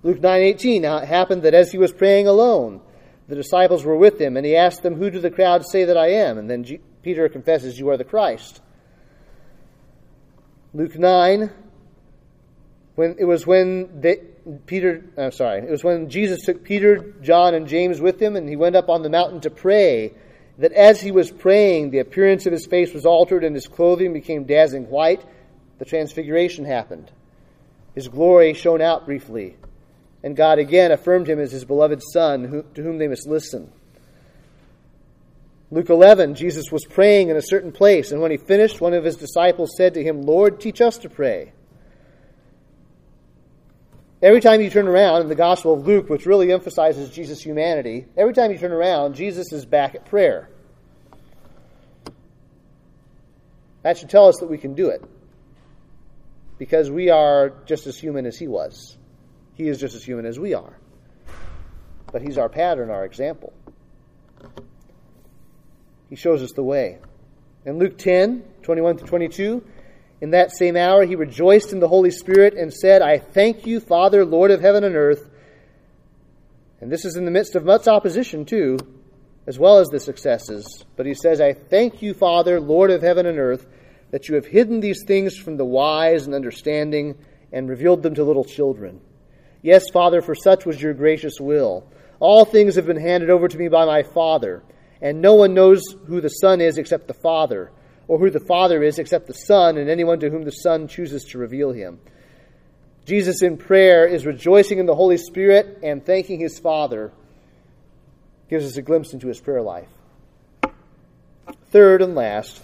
Luke 0.03 0.19
9:18. 0.19 0.81
Now 0.81 0.97
it 0.97 1.07
happened 1.07 1.43
that 1.43 1.53
as 1.53 1.71
he 1.71 1.77
was 1.77 1.91
praying 1.91 2.27
alone, 2.27 2.81
the 3.27 3.35
disciples 3.35 3.85
were 3.85 3.97
with 3.97 4.19
him, 4.19 4.37
and 4.37 4.45
he 4.45 4.55
asked 4.55 4.83
them, 4.83 4.95
"Who 4.95 5.09
do 5.09 5.19
the 5.19 5.31
crowd 5.31 5.65
say 5.65 5.85
that 5.85 5.97
I 5.97 6.09
am?" 6.09 6.37
And 6.37 6.49
then 6.49 6.65
Peter 7.03 7.27
confesses, 7.29 7.77
You 7.77 7.89
are 7.89 7.97
the 7.97 8.03
Christ. 8.03 8.61
Luke 10.73 10.97
9, 10.97 11.51
when 12.95 13.15
it 13.19 13.25
was 13.25 13.45
when 13.45 14.01
they, 14.01 14.21
Peter, 14.65 15.03
I'm 15.17 15.31
sorry, 15.31 15.59
it 15.59 15.69
was 15.69 15.83
when 15.83 16.09
Jesus 16.09 16.45
took 16.45 16.63
Peter, 16.63 17.13
John, 17.21 17.53
and 17.53 17.67
James 17.67 18.01
with 18.01 18.19
him, 18.19 18.35
and 18.35 18.49
he 18.49 18.55
went 18.55 18.75
up 18.75 18.89
on 18.89 19.03
the 19.03 19.09
mountain 19.09 19.41
to 19.41 19.51
pray. 19.51 20.13
That 20.57 20.71
as 20.71 21.01
he 21.01 21.11
was 21.11 21.31
praying, 21.31 21.89
the 21.89 21.99
appearance 21.99 22.45
of 22.45 22.53
his 22.53 22.65
face 22.65 22.93
was 22.93 23.05
altered, 23.05 23.43
and 23.43 23.55
his 23.55 23.67
clothing 23.67 24.13
became 24.13 24.45
dazzling 24.45 24.89
white. 24.89 25.23
The 25.79 25.85
transfiguration 25.85 26.65
happened. 26.65 27.11
His 27.95 28.07
glory 28.07 28.53
shone 28.53 28.81
out 28.81 29.05
briefly, 29.05 29.57
and 30.23 30.35
God 30.35 30.57
again 30.57 30.91
affirmed 30.91 31.27
him 31.27 31.39
as 31.39 31.51
his 31.51 31.65
beloved 31.65 32.01
Son, 32.01 32.63
to 32.73 32.81
whom 32.81 32.97
they 32.97 33.07
must 33.07 33.27
listen. 33.27 33.71
Luke 35.69 35.89
11, 35.89 36.35
Jesus 36.35 36.71
was 36.71 36.85
praying 36.85 37.29
in 37.29 37.35
a 37.35 37.41
certain 37.41 37.71
place, 37.71 38.11
and 38.11 38.21
when 38.21 38.31
he 38.31 38.37
finished, 38.37 38.79
one 38.79 38.93
of 38.93 39.03
his 39.03 39.15
disciples 39.15 39.75
said 39.75 39.95
to 39.95 40.03
him, 40.03 40.21
Lord, 40.21 40.61
teach 40.61 40.81
us 40.81 40.97
to 40.99 41.09
pray. 41.09 41.51
Every 44.21 44.39
time 44.39 44.61
you 44.61 44.69
turn 44.69 44.87
around 44.87 45.23
in 45.23 45.27
the 45.27 45.35
Gospel 45.35 45.73
of 45.73 45.85
Luke, 45.85 46.09
which 46.09 46.25
really 46.25 46.53
emphasizes 46.53 47.09
Jesus' 47.09 47.41
humanity, 47.41 48.05
every 48.15 48.33
time 48.33 48.51
you 48.51 48.57
turn 48.57 48.71
around, 48.71 49.15
Jesus 49.15 49.51
is 49.51 49.65
back 49.65 49.95
at 49.95 50.05
prayer. 50.05 50.47
That 53.81 53.97
should 53.97 54.09
tell 54.09 54.29
us 54.29 54.37
that 54.37 54.49
we 54.49 54.57
can 54.57 54.75
do 54.75 54.87
it. 54.87 55.03
Because 56.57 56.89
we 56.89 57.09
are 57.09 57.51
just 57.65 57.85
as 57.85 57.97
human 57.97 58.25
as 58.25 58.37
he 58.37 58.47
was. 58.47 58.95
He 59.55 59.67
is 59.67 59.79
just 59.79 59.95
as 59.95 60.03
human 60.03 60.25
as 60.25 60.39
we 60.39 60.53
are. 60.53 60.77
But 62.11 62.21
he's 62.21 62.37
our 62.37 62.49
pattern, 62.49 62.89
our 62.89 63.05
example. 63.05 63.53
He 66.09 66.15
shows 66.15 66.43
us 66.43 66.51
the 66.51 66.63
way. 66.63 66.99
In 67.65 67.79
Luke 67.79 67.97
10, 67.97 68.43
21 68.61 68.97
to 68.97 69.05
22, 69.05 69.63
in 70.21 70.31
that 70.31 70.51
same 70.51 70.77
hour 70.77 71.05
he 71.05 71.15
rejoiced 71.15 71.71
in 71.71 71.79
the 71.79 71.87
Holy 71.87 72.11
Spirit 72.11 72.53
and 72.53 72.73
said, 72.73 73.01
I 73.01 73.17
thank 73.17 73.65
you, 73.65 73.79
Father, 73.79 74.25
Lord 74.25 74.51
of 74.51 74.61
heaven 74.61 74.83
and 74.83 74.95
earth. 74.95 75.29
And 76.81 76.91
this 76.91 77.05
is 77.05 77.15
in 77.15 77.25
the 77.25 77.31
midst 77.31 77.55
of 77.55 77.65
much 77.65 77.87
opposition, 77.87 78.45
too, 78.45 78.77
as 79.47 79.57
well 79.57 79.79
as 79.79 79.87
the 79.87 79.99
successes. 79.99 80.85
But 80.95 81.05
he 81.05 81.13
says, 81.13 81.41
I 81.41 81.53
thank 81.53 82.01
you, 82.01 82.13
Father, 82.13 82.59
Lord 82.59 82.91
of 82.91 83.01
heaven 83.01 83.25
and 83.25 83.39
earth, 83.39 83.65
that 84.11 84.27
you 84.27 84.35
have 84.35 84.45
hidden 84.45 84.81
these 84.81 85.03
things 85.05 85.35
from 85.35 85.57
the 85.57 85.65
wise 85.65 86.25
and 86.25 86.35
understanding 86.35 87.17
and 87.51 87.69
revealed 87.69 88.03
them 88.03 88.15
to 88.15 88.23
little 88.23 88.43
children. 88.43 89.01
Yes, 89.63 89.89
Father, 89.91 90.21
for 90.21 90.35
such 90.35 90.67
was 90.67 90.79
your 90.79 90.93
gracious 90.93 91.39
will. 91.39 91.87
All 92.19 92.45
things 92.45 92.75
have 92.75 92.85
been 92.85 93.01
handed 93.01 93.31
over 93.31 93.47
to 93.47 93.57
me 93.57 93.67
by 93.69 93.85
my 93.85 94.03
Father 94.03 94.61
and 95.03 95.21
no 95.21 95.35
one 95.35 95.53
knows 95.53 95.83
who 96.07 96.21
the 96.21 96.29
Son 96.29 96.61
is 96.61 96.77
except 96.77 97.07
the 97.07 97.13
Father, 97.13 97.69
or 98.07 98.17
who 98.17 98.29
the 98.29 98.39
Father 98.39 98.81
is 98.81 98.97
except 98.97 99.27
the 99.27 99.33
Son, 99.33 99.77
and 99.77 99.89
anyone 99.89 100.17
to 100.21 100.29
whom 100.29 100.45
the 100.45 100.51
Son 100.51 100.87
chooses 100.87 101.25
to 101.25 101.37
reveal 101.37 101.73
him. 101.73 101.99
Jesus 103.05 103.41
in 103.41 103.57
prayer 103.57 104.07
is 104.07 104.25
rejoicing 104.25 104.79
in 104.79 104.85
the 104.85 104.95
Holy 104.95 105.17
Spirit 105.17 105.79
and 105.83 106.05
thanking 106.05 106.39
his 106.39 106.57
Father, 106.57 107.11
gives 108.49 108.65
us 108.65 108.77
a 108.77 108.81
glimpse 108.81 109.11
into 109.11 109.27
his 109.27 109.41
prayer 109.41 109.61
life. 109.61 109.89
Third 111.71 112.01
and 112.01 112.15
last, 112.15 112.61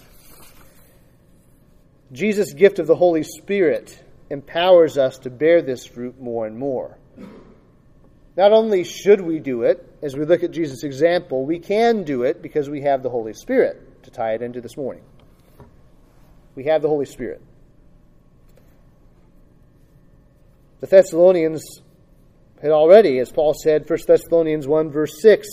Jesus' 2.14 2.54
gift 2.54 2.80
of 2.80 2.88
the 2.88 2.96
Holy 2.96 3.24
Spirit 3.24 4.02
empowers 4.30 4.98
us 4.98 5.18
to 5.20 5.30
bear 5.30 5.62
this 5.62 5.86
fruit 5.86 6.20
more 6.20 6.46
and 6.46 6.58
more. 6.58 6.98
Not 8.38 8.54
only 8.54 8.84
should 8.84 9.22
we 9.22 9.40
do 9.40 9.64
it, 9.64 9.86
as 10.02 10.16
we 10.16 10.26
look 10.26 10.44
at 10.44 10.52
Jesus' 10.52 10.84
example, 10.84 11.46
we 11.46 11.60
can 11.60 12.04
do 12.04 12.24
it 12.24 12.42
because 12.42 12.70
we 12.70 12.82
have 12.82 13.04
the 13.04 13.10
Holy 13.10 13.34
Spirit, 13.34 14.04
to 14.04 14.12
tie 14.12 14.34
it 14.34 14.42
into 14.42 14.62
this 14.62 14.78
morning. 14.78 15.04
We 16.56 16.66
have 16.66 16.82
the 16.82 16.88
Holy 16.88 17.06
Spirit. 17.06 17.42
The 20.80 20.88
Thessalonians 20.88 21.82
had 22.62 22.72
already, 22.72 23.20
as 23.20 23.32
Paul 23.32 23.54
said, 23.54 23.90
1 23.90 24.00
Thessalonians 24.08 24.68
1, 24.68 24.92
verse 24.92 25.22
6, 25.22 25.48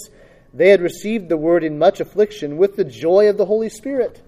they 0.55 0.69
had 0.71 0.81
received 0.81 1.29
the 1.29 1.37
word 1.37 1.65
in 1.65 1.79
much 1.79 2.01
affliction 2.01 2.57
with 2.57 2.77
the 2.77 2.85
joy 2.85 3.29
of 3.29 3.37
the 3.37 3.47
Holy 3.47 3.69
Spirit. 3.69 4.23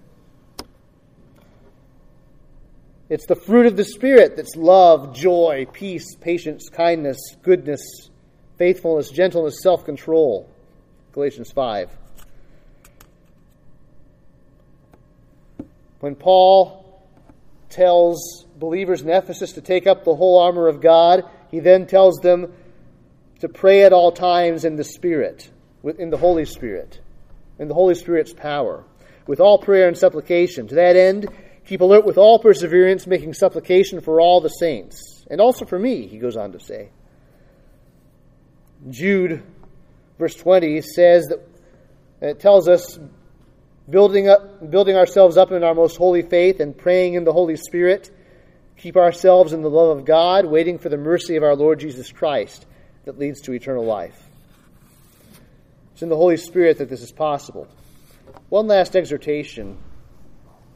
It's 3.11 3.25
the 3.25 3.35
fruit 3.35 3.65
of 3.65 3.77
the 3.77 3.85
Spirit 3.85 4.37
that's 4.37 4.55
love, 4.55 5.15
joy, 5.15 5.67
peace, 5.73 6.15
patience, 6.17 6.69
kindness, 6.69 7.19
goodness, 7.43 8.11
faithfulness, 8.59 9.11
gentleness, 9.11 9.63
self 9.63 9.85
control. 9.85 10.49
Galatians 11.13 11.51
5. 11.51 11.97
When 16.01 16.15
Paul 16.15 17.03
tells 17.71 18.45
believers 18.59 19.01
in 19.01 19.09
Ephesus 19.09 19.53
to 19.53 19.63
take 19.63 19.87
up 19.87 20.05
the 20.05 20.15
whole 20.15 20.39
armor 20.39 20.69
of 20.69 20.81
God, 20.81 21.25
he 21.51 21.61
then 21.61 21.87
tells 21.87 22.19
them 22.19 22.53
to 23.41 23.49
pray 23.49 23.85
at 23.85 23.93
all 23.93 24.13
times 24.13 24.65
in 24.65 24.77
the 24.77 24.85
Spirit, 24.85 25.51
in 25.99 26.11
the 26.11 26.17
Holy 26.19 26.45
Spirit, 26.45 27.01
in 27.59 27.69
the 27.69 27.75
Holy 27.75 27.95
Spirit's 27.95 28.35
power, 28.35 28.85
with 29.27 29.41
all 29.41 29.59
prayer 29.59 29.89
and 29.89 29.97
supplication. 29.97 30.69
To 30.69 30.75
that 30.75 30.97
end, 30.97 31.27
keep 31.69 31.83
alert 31.83 32.07
with 32.07 32.17
all 32.17 32.39
perseverance, 32.39 33.07
making 33.07 33.35
supplication 33.35 34.01
for 34.01 34.23
all 34.23 34.41
the 34.41 34.49
saints, 34.49 35.27
and 35.31 35.39
also 35.39 35.67
for 35.67 35.79
me, 35.79 36.07
he 36.07 36.19
goes 36.19 36.35
on 36.35 36.53
to 36.53 36.59
say. 36.59 36.89
Jude, 38.89 39.43
verse 40.19 40.35
20, 40.35 40.81
says 40.81 41.27
that 41.27 41.47
it 42.23 42.41
tells 42.41 42.69
us 42.69 42.99
building 43.89 44.29
up 44.29 44.71
building 44.71 44.97
ourselves 44.97 45.37
up 45.37 45.53
in 45.53 45.63
our 45.63 45.75
most 45.75 45.97
holy 45.97 46.23
faith 46.23 46.61
and 46.61 46.77
praying 46.77 47.15
in 47.15 47.25
the 47.25 47.33
Holy 47.33 47.57
Spirit, 47.57 48.11
keep 48.79 48.97
ourselves 48.97 49.53
in 49.53 49.61
the 49.61 49.71
love 49.71 49.99
of 49.99 50.07
God, 50.07 50.47
waiting 50.47 50.79
for 50.79 50.89
the 50.89 50.97
mercy 50.97 51.37
of 51.37 51.43
our 51.43 51.55
Lord 51.55 51.81
Jesus 51.81 52.11
Christ 52.11 52.65
that 53.05 53.19
leads 53.19 53.43
to 53.43 53.53
eternal 53.53 53.85
life. 53.85 54.19
It's 55.93 56.03
in 56.03 56.09
the 56.09 56.17
Holy 56.17 56.39
Spirit 56.39 56.79
that 56.79 56.89
this 56.89 57.03
is 57.03 57.13
possible. 57.13 57.69
One 58.49 58.69
last 58.69 58.97
exhortation 58.97 59.77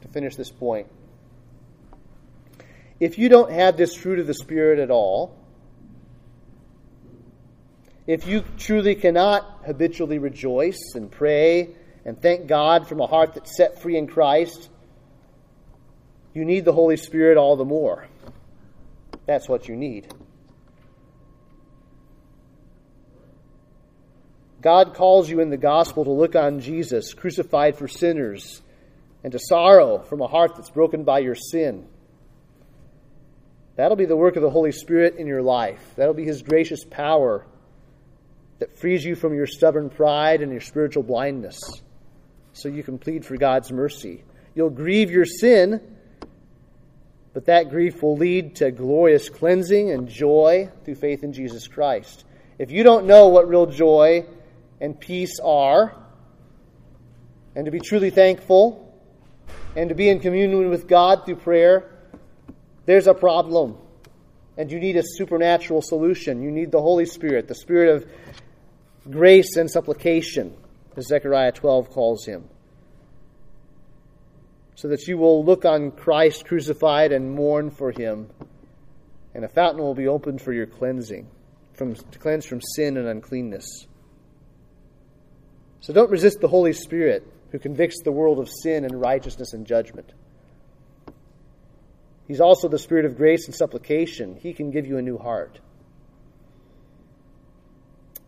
to 0.03 0.07
finish 0.09 0.35
this 0.35 0.51
point. 0.51 0.87
If 2.99 3.17
you 3.17 3.27
don't 3.27 3.51
have 3.51 3.75
this 3.75 3.95
fruit 3.95 4.19
of 4.19 4.27
the 4.27 4.33
Spirit 4.33 4.79
at 4.79 4.91
all, 4.91 5.35
if 8.05 8.27
you 8.27 8.43
truly 8.57 8.95
cannot 8.95 9.63
habitually 9.65 10.19
rejoice 10.19 10.93
and 10.95 11.09
pray 11.09 11.69
and 12.05 12.21
thank 12.21 12.47
God 12.47 12.87
from 12.87 12.99
a 12.99 13.07
heart 13.07 13.33
that's 13.33 13.55
set 13.55 13.81
free 13.81 13.97
in 13.97 14.07
Christ, 14.07 14.69
you 16.33 16.43
need 16.43 16.65
the 16.65 16.73
Holy 16.73 16.97
Spirit 16.97 17.37
all 17.37 17.55
the 17.55 17.65
more. 17.65 18.07
That's 19.25 19.47
what 19.47 19.69
you 19.69 19.75
need. 19.75 20.13
God 24.61 24.95
calls 24.95 25.29
you 25.29 25.39
in 25.39 25.49
the 25.49 25.57
gospel 25.57 26.05
to 26.05 26.11
look 26.11 26.35
on 26.35 26.59
Jesus, 26.59 27.13
crucified 27.13 27.77
for 27.77 27.87
sinners, 27.87 28.61
and 29.23 29.31
to 29.31 29.39
sorrow 29.39 29.99
from 29.99 30.21
a 30.21 30.27
heart 30.27 30.55
that's 30.55 30.69
broken 30.69 31.03
by 31.03 31.19
your 31.19 31.35
sin. 31.35 31.87
That'll 33.75 33.97
be 33.97 34.05
the 34.05 34.17
work 34.17 34.35
of 34.35 34.43
the 34.43 34.49
Holy 34.49 34.71
Spirit 34.71 35.15
in 35.15 35.27
your 35.27 35.41
life. 35.41 35.81
That'll 35.95 36.13
be 36.13 36.25
His 36.25 36.41
gracious 36.43 36.83
power 36.83 37.45
that 38.59 38.77
frees 38.77 39.03
you 39.03 39.15
from 39.15 39.33
your 39.33 39.47
stubborn 39.47 39.89
pride 39.89 40.41
and 40.41 40.51
your 40.51 40.61
spiritual 40.61 41.03
blindness 41.03 41.59
so 42.53 42.69
you 42.69 42.83
can 42.83 42.99
plead 42.99 43.25
for 43.25 43.37
God's 43.37 43.71
mercy. 43.71 44.23
You'll 44.55 44.69
grieve 44.69 45.09
your 45.09 45.25
sin 45.25 45.81
But 47.33 47.45
that 47.45 47.69
grief 47.69 48.01
will 48.03 48.15
lead 48.15 48.57
to 48.57 48.71
glorious 48.71 49.29
cleansing 49.29 49.91
and 49.91 50.07
joy 50.07 50.69
through 50.85 50.95
faith 50.95 51.23
in 51.23 51.33
Jesus 51.33 51.67
Christ. 51.67 52.25
If 52.59 52.69
you 52.69 52.83
don't 52.83 53.07
know 53.07 53.29
what 53.29 53.49
real 53.49 53.65
joy 53.65 54.25
and 54.79 54.99
peace 54.99 55.39
are, 55.43 55.95
and 57.55 57.65
to 57.65 57.71
be 57.71 57.79
truly 57.79 58.11
thankful, 58.11 58.82
and 59.75 59.89
to 59.89 59.95
be 59.95 60.09
in 60.09 60.19
communion 60.19 60.69
with 60.69 60.87
God 60.87 61.25
through 61.25 61.37
prayer, 61.37 61.89
there's 62.85 63.07
a 63.07 63.13
problem. 63.13 63.77
And 64.57 64.71
you 64.71 64.79
need 64.79 64.97
a 64.97 65.03
supernatural 65.03 65.81
solution. 65.81 66.43
You 66.43 66.51
need 66.51 66.71
the 66.71 66.81
Holy 66.81 67.05
Spirit, 67.05 67.47
the 67.47 67.55
Spirit 67.55 67.95
of 67.95 68.07
grace 69.09 69.55
and 69.55 69.69
supplication, 69.69 70.55
as 70.95 71.07
Zechariah 71.07 71.51
12 71.51 71.89
calls 71.89 72.25
him 72.25 72.47
so 74.75 74.89
that 74.89 75.07
you 75.07 75.17
will 75.17 75.45
look 75.45 75.63
on 75.63 75.91
Christ 75.91 76.45
crucified 76.45 77.13
and 77.13 77.31
mourn 77.31 77.71
for 77.71 77.91
him, 77.91 78.29
and 79.33 79.45
a 79.45 79.47
fountain 79.47 79.81
will 79.81 79.95
be 79.95 80.09
opened 80.09 80.41
for 80.41 80.51
your 80.51 80.65
cleansing, 80.65 81.25
from, 81.73 81.95
to 81.95 82.19
cleanse 82.19 82.45
from 82.45 82.59
sin 82.75 82.97
and 82.97 83.07
uncleanness. 83.07 83.87
So 85.79 85.93
don't 85.93 86.11
resist 86.11 86.41
the 86.41 86.49
Holy 86.49 86.73
Spirit 86.73 87.25
who 87.53 87.59
convicts 87.59 88.01
the 88.03 88.11
world 88.11 88.39
of 88.39 88.49
sin 88.49 88.83
and 88.83 88.99
righteousness 88.99 89.53
and 89.53 89.65
judgment. 89.65 90.11
He's 92.27 92.41
also 92.41 92.67
the 92.67 92.79
Spirit 92.79 93.05
of 93.05 93.15
grace 93.15 93.45
and 93.45 93.55
supplication. 93.55 94.35
He 94.35 94.53
can 94.53 94.71
give 94.71 94.85
you 94.85 94.97
a 94.97 95.01
new 95.01 95.17
heart. 95.17 95.61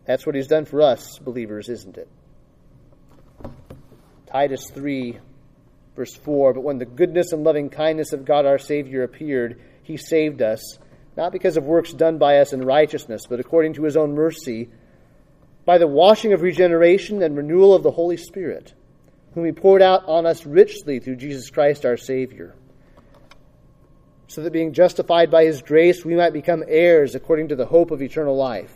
That's 0.06 0.24
what 0.24 0.34
He's 0.34 0.46
done 0.46 0.64
for 0.64 0.80
us, 0.80 1.18
believers, 1.18 1.68
isn't 1.68 1.98
it? 1.98 2.08
Titus 4.26 4.70
3 4.70 5.18
Verse 5.96 6.14
4 6.14 6.52
But 6.52 6.60
when 6.60 6.78
the 6.78 6.84
goodness 6.84 7.32
and 7.32 7.42
loving 7.42 7.70
kindness 7.70 8.12
of 8.12 8.24
God 8.24 8.46
our 8.46 8.58
Savior 8.58 9.02
appeared, 9.02 9.60
he 9.82 9.96
saved 9.96 10.42
us, 10.42 10.78
not 11.16 11.32
because 11.32 11.56
of 11.56 11.64
works 11.64 11.92
done 11.92 12.18
by 12.18 12.38
us 12.38 12.52
in 12.52 12.60
righteousness, 12.60 13.22
but 13.28 13.40
according 13.40 13.72
to 13.74 13.84
his 13.84 13.96
own 13.96 14.14
mercy, 14.14 14.68
by 15.64 15.78
the 15.78 15.86
washing 15.86 16.32
of 16.32 16.42
regeneration 16.42 17.22
and 17.22 17.36
renewal 17.36 17.74
of 17.74 17.82
the 17.82 17.90
Holy 17.90 18.18
Spirit, 18.18 18.74
whom 19.36 19.44
he 19.44 19.52
poured 19.52 19.82
out 19.82 20.02
on 20.06 20.24
us 20.24 20.46
richly 20.46 20.98
through 20.98 21.14
Jesus 21.14 21.50
Christ 21.50 21.84
our 21.84 21.98
Savior. 21.98 22.54
So 24.28 24.42
that 24.42 24.50
being 24.50 24.72
justified 24.72 25.30
by 25.30 25.44
his 25.44 25.60
grace, 25.60 26.06
we 26.06 26.16
might 26.16 26.32
become 26.32 26.64
heirs 26.66 27.14
according 27.14 27.48
to 27.48 27.54
the 27.54 27.66
hope 27.66 27.90
of 27.90 28.00
eternal 28.00 28.34
life. 28.34 28.72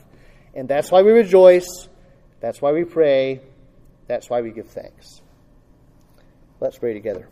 And 0.54 0.68
that's 0.68 0.90
why 0.90 1.00
we 1.00 1.12
rejoice. 1.12 1.88
That's 2.40 2.60
why 2.60 2.72
we 2.72 2.84
pray. 2.84 3.40
That's 4.06 4.28
why 4.28 4.42
we 4.42 4.50
give 4.50 4.68
thanks. 4.68 5.22
Let's 6.60 6.76
pray 6.76 6.92
together. 6.92 7.26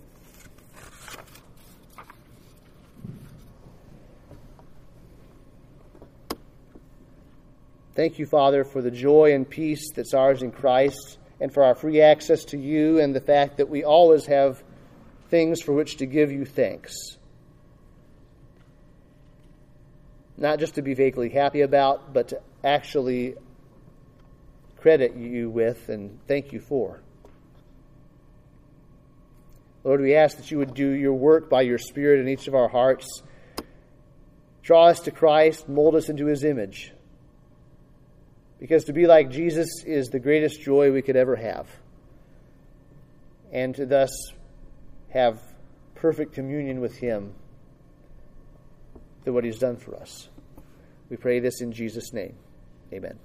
Thank 7.94 8.18
you, 8.18 8.24
Father, 8.24 8.64
for 8.64 8.80
the 8.80 8.90
joy 8.90 9.34
and 9.34 9.46
peace 9.46 9.92
that's 9.94 10.14
ours 10.14 10.42
in 10.42 10.50
Christ, 10.50 11.17
and 11.40 11.52
for 11.52 11.62
our 11.62 11.74
free 11.74 12.00
access 12.00 12.44
to 12.46 12.58
you, 12.58 12.98
and 12.98 13.14
the 13.14 13.20
fact 13.20 13.58
that 13.58 13.68
we 13.68 13.84
always 13.84 14.26
have 14.26 14.62
things 15.28 15.60
for 15.60 15.72
which 15.72 15.98
to 15.98 16.06
give 16.06 16.32
you 16.32 16.44
thanks. 16.44 16.94
Not 20.36 20.58
just 20.58 20.76
to 20.76 20.82
be 20.82 20.94
vaguely 20.94 21.28
happy 21.28 21.60
about, 21.62 22.12
but 22.12 22.28
to 22.28 22.40
actually 22.62 23.34
credit 24.80 25.16
you 25.16 25.50
with 25.50 25.88
and 25.88 26.18
thank 26.26 26.52
you 26.52 26.60
for. 26.60 27.00
Lord, 29.84 30.00
we 30.00 30.14
ask 30.14 30.36
that 30.36 30.50
you 30.50 30.58
would 30.58 30.74
do 30.74 30.90
your 30.90 31.14
work 31.14 31.48
by 31.48 31.62
your 31.62 31.78
Spirit 31.78 32.20
in 32.20 32.28
each 32.28 32.48
of 32.48 32.54
our 32.54 32.68
hearts. 32.68 33.22
Draw 34.62 34.88
us 34.88 35.00
to 35.00 35.10
Christ, 35.10 35.68
mold 35.68 35.94
us 35.94 36.08
into 36.08 36.26
his 36.26 36.44
image. 36.44 36.92
Because 38.58 38.84
to 38.84 38.92
be 38.92 39.06
like 39.06 39.30
Jesus 39.30 39.68
is 39.86 40.08
the 40.08 40.18
greatest 40.18 40.60
joy 40.60 40.90
we 40.92 41.02
could 41.02 41.16
ever 41.16 41.36
have. 41.36 41.68
And 43.52 43.74
to 43.76 43.86
thus 43.86 44.10
have 45.10 45.40
perfect 45.94 46.34
communion 46.34 46.80
with 46.80 46.96
him 46.96 47.34
through 49.24 49.34
what 49.34 49.44
he's 49.44 49.58
done 49.58 49.76
for 49.76 49.96
us. 49.96 50.28
We 51.08 51.16
pray 51.16 51.40
this 51.40 51.60
in 51.60 51.72
Jesus' 51.72 52.12
name. 52.12 52.34
Amen. 52.92 53.18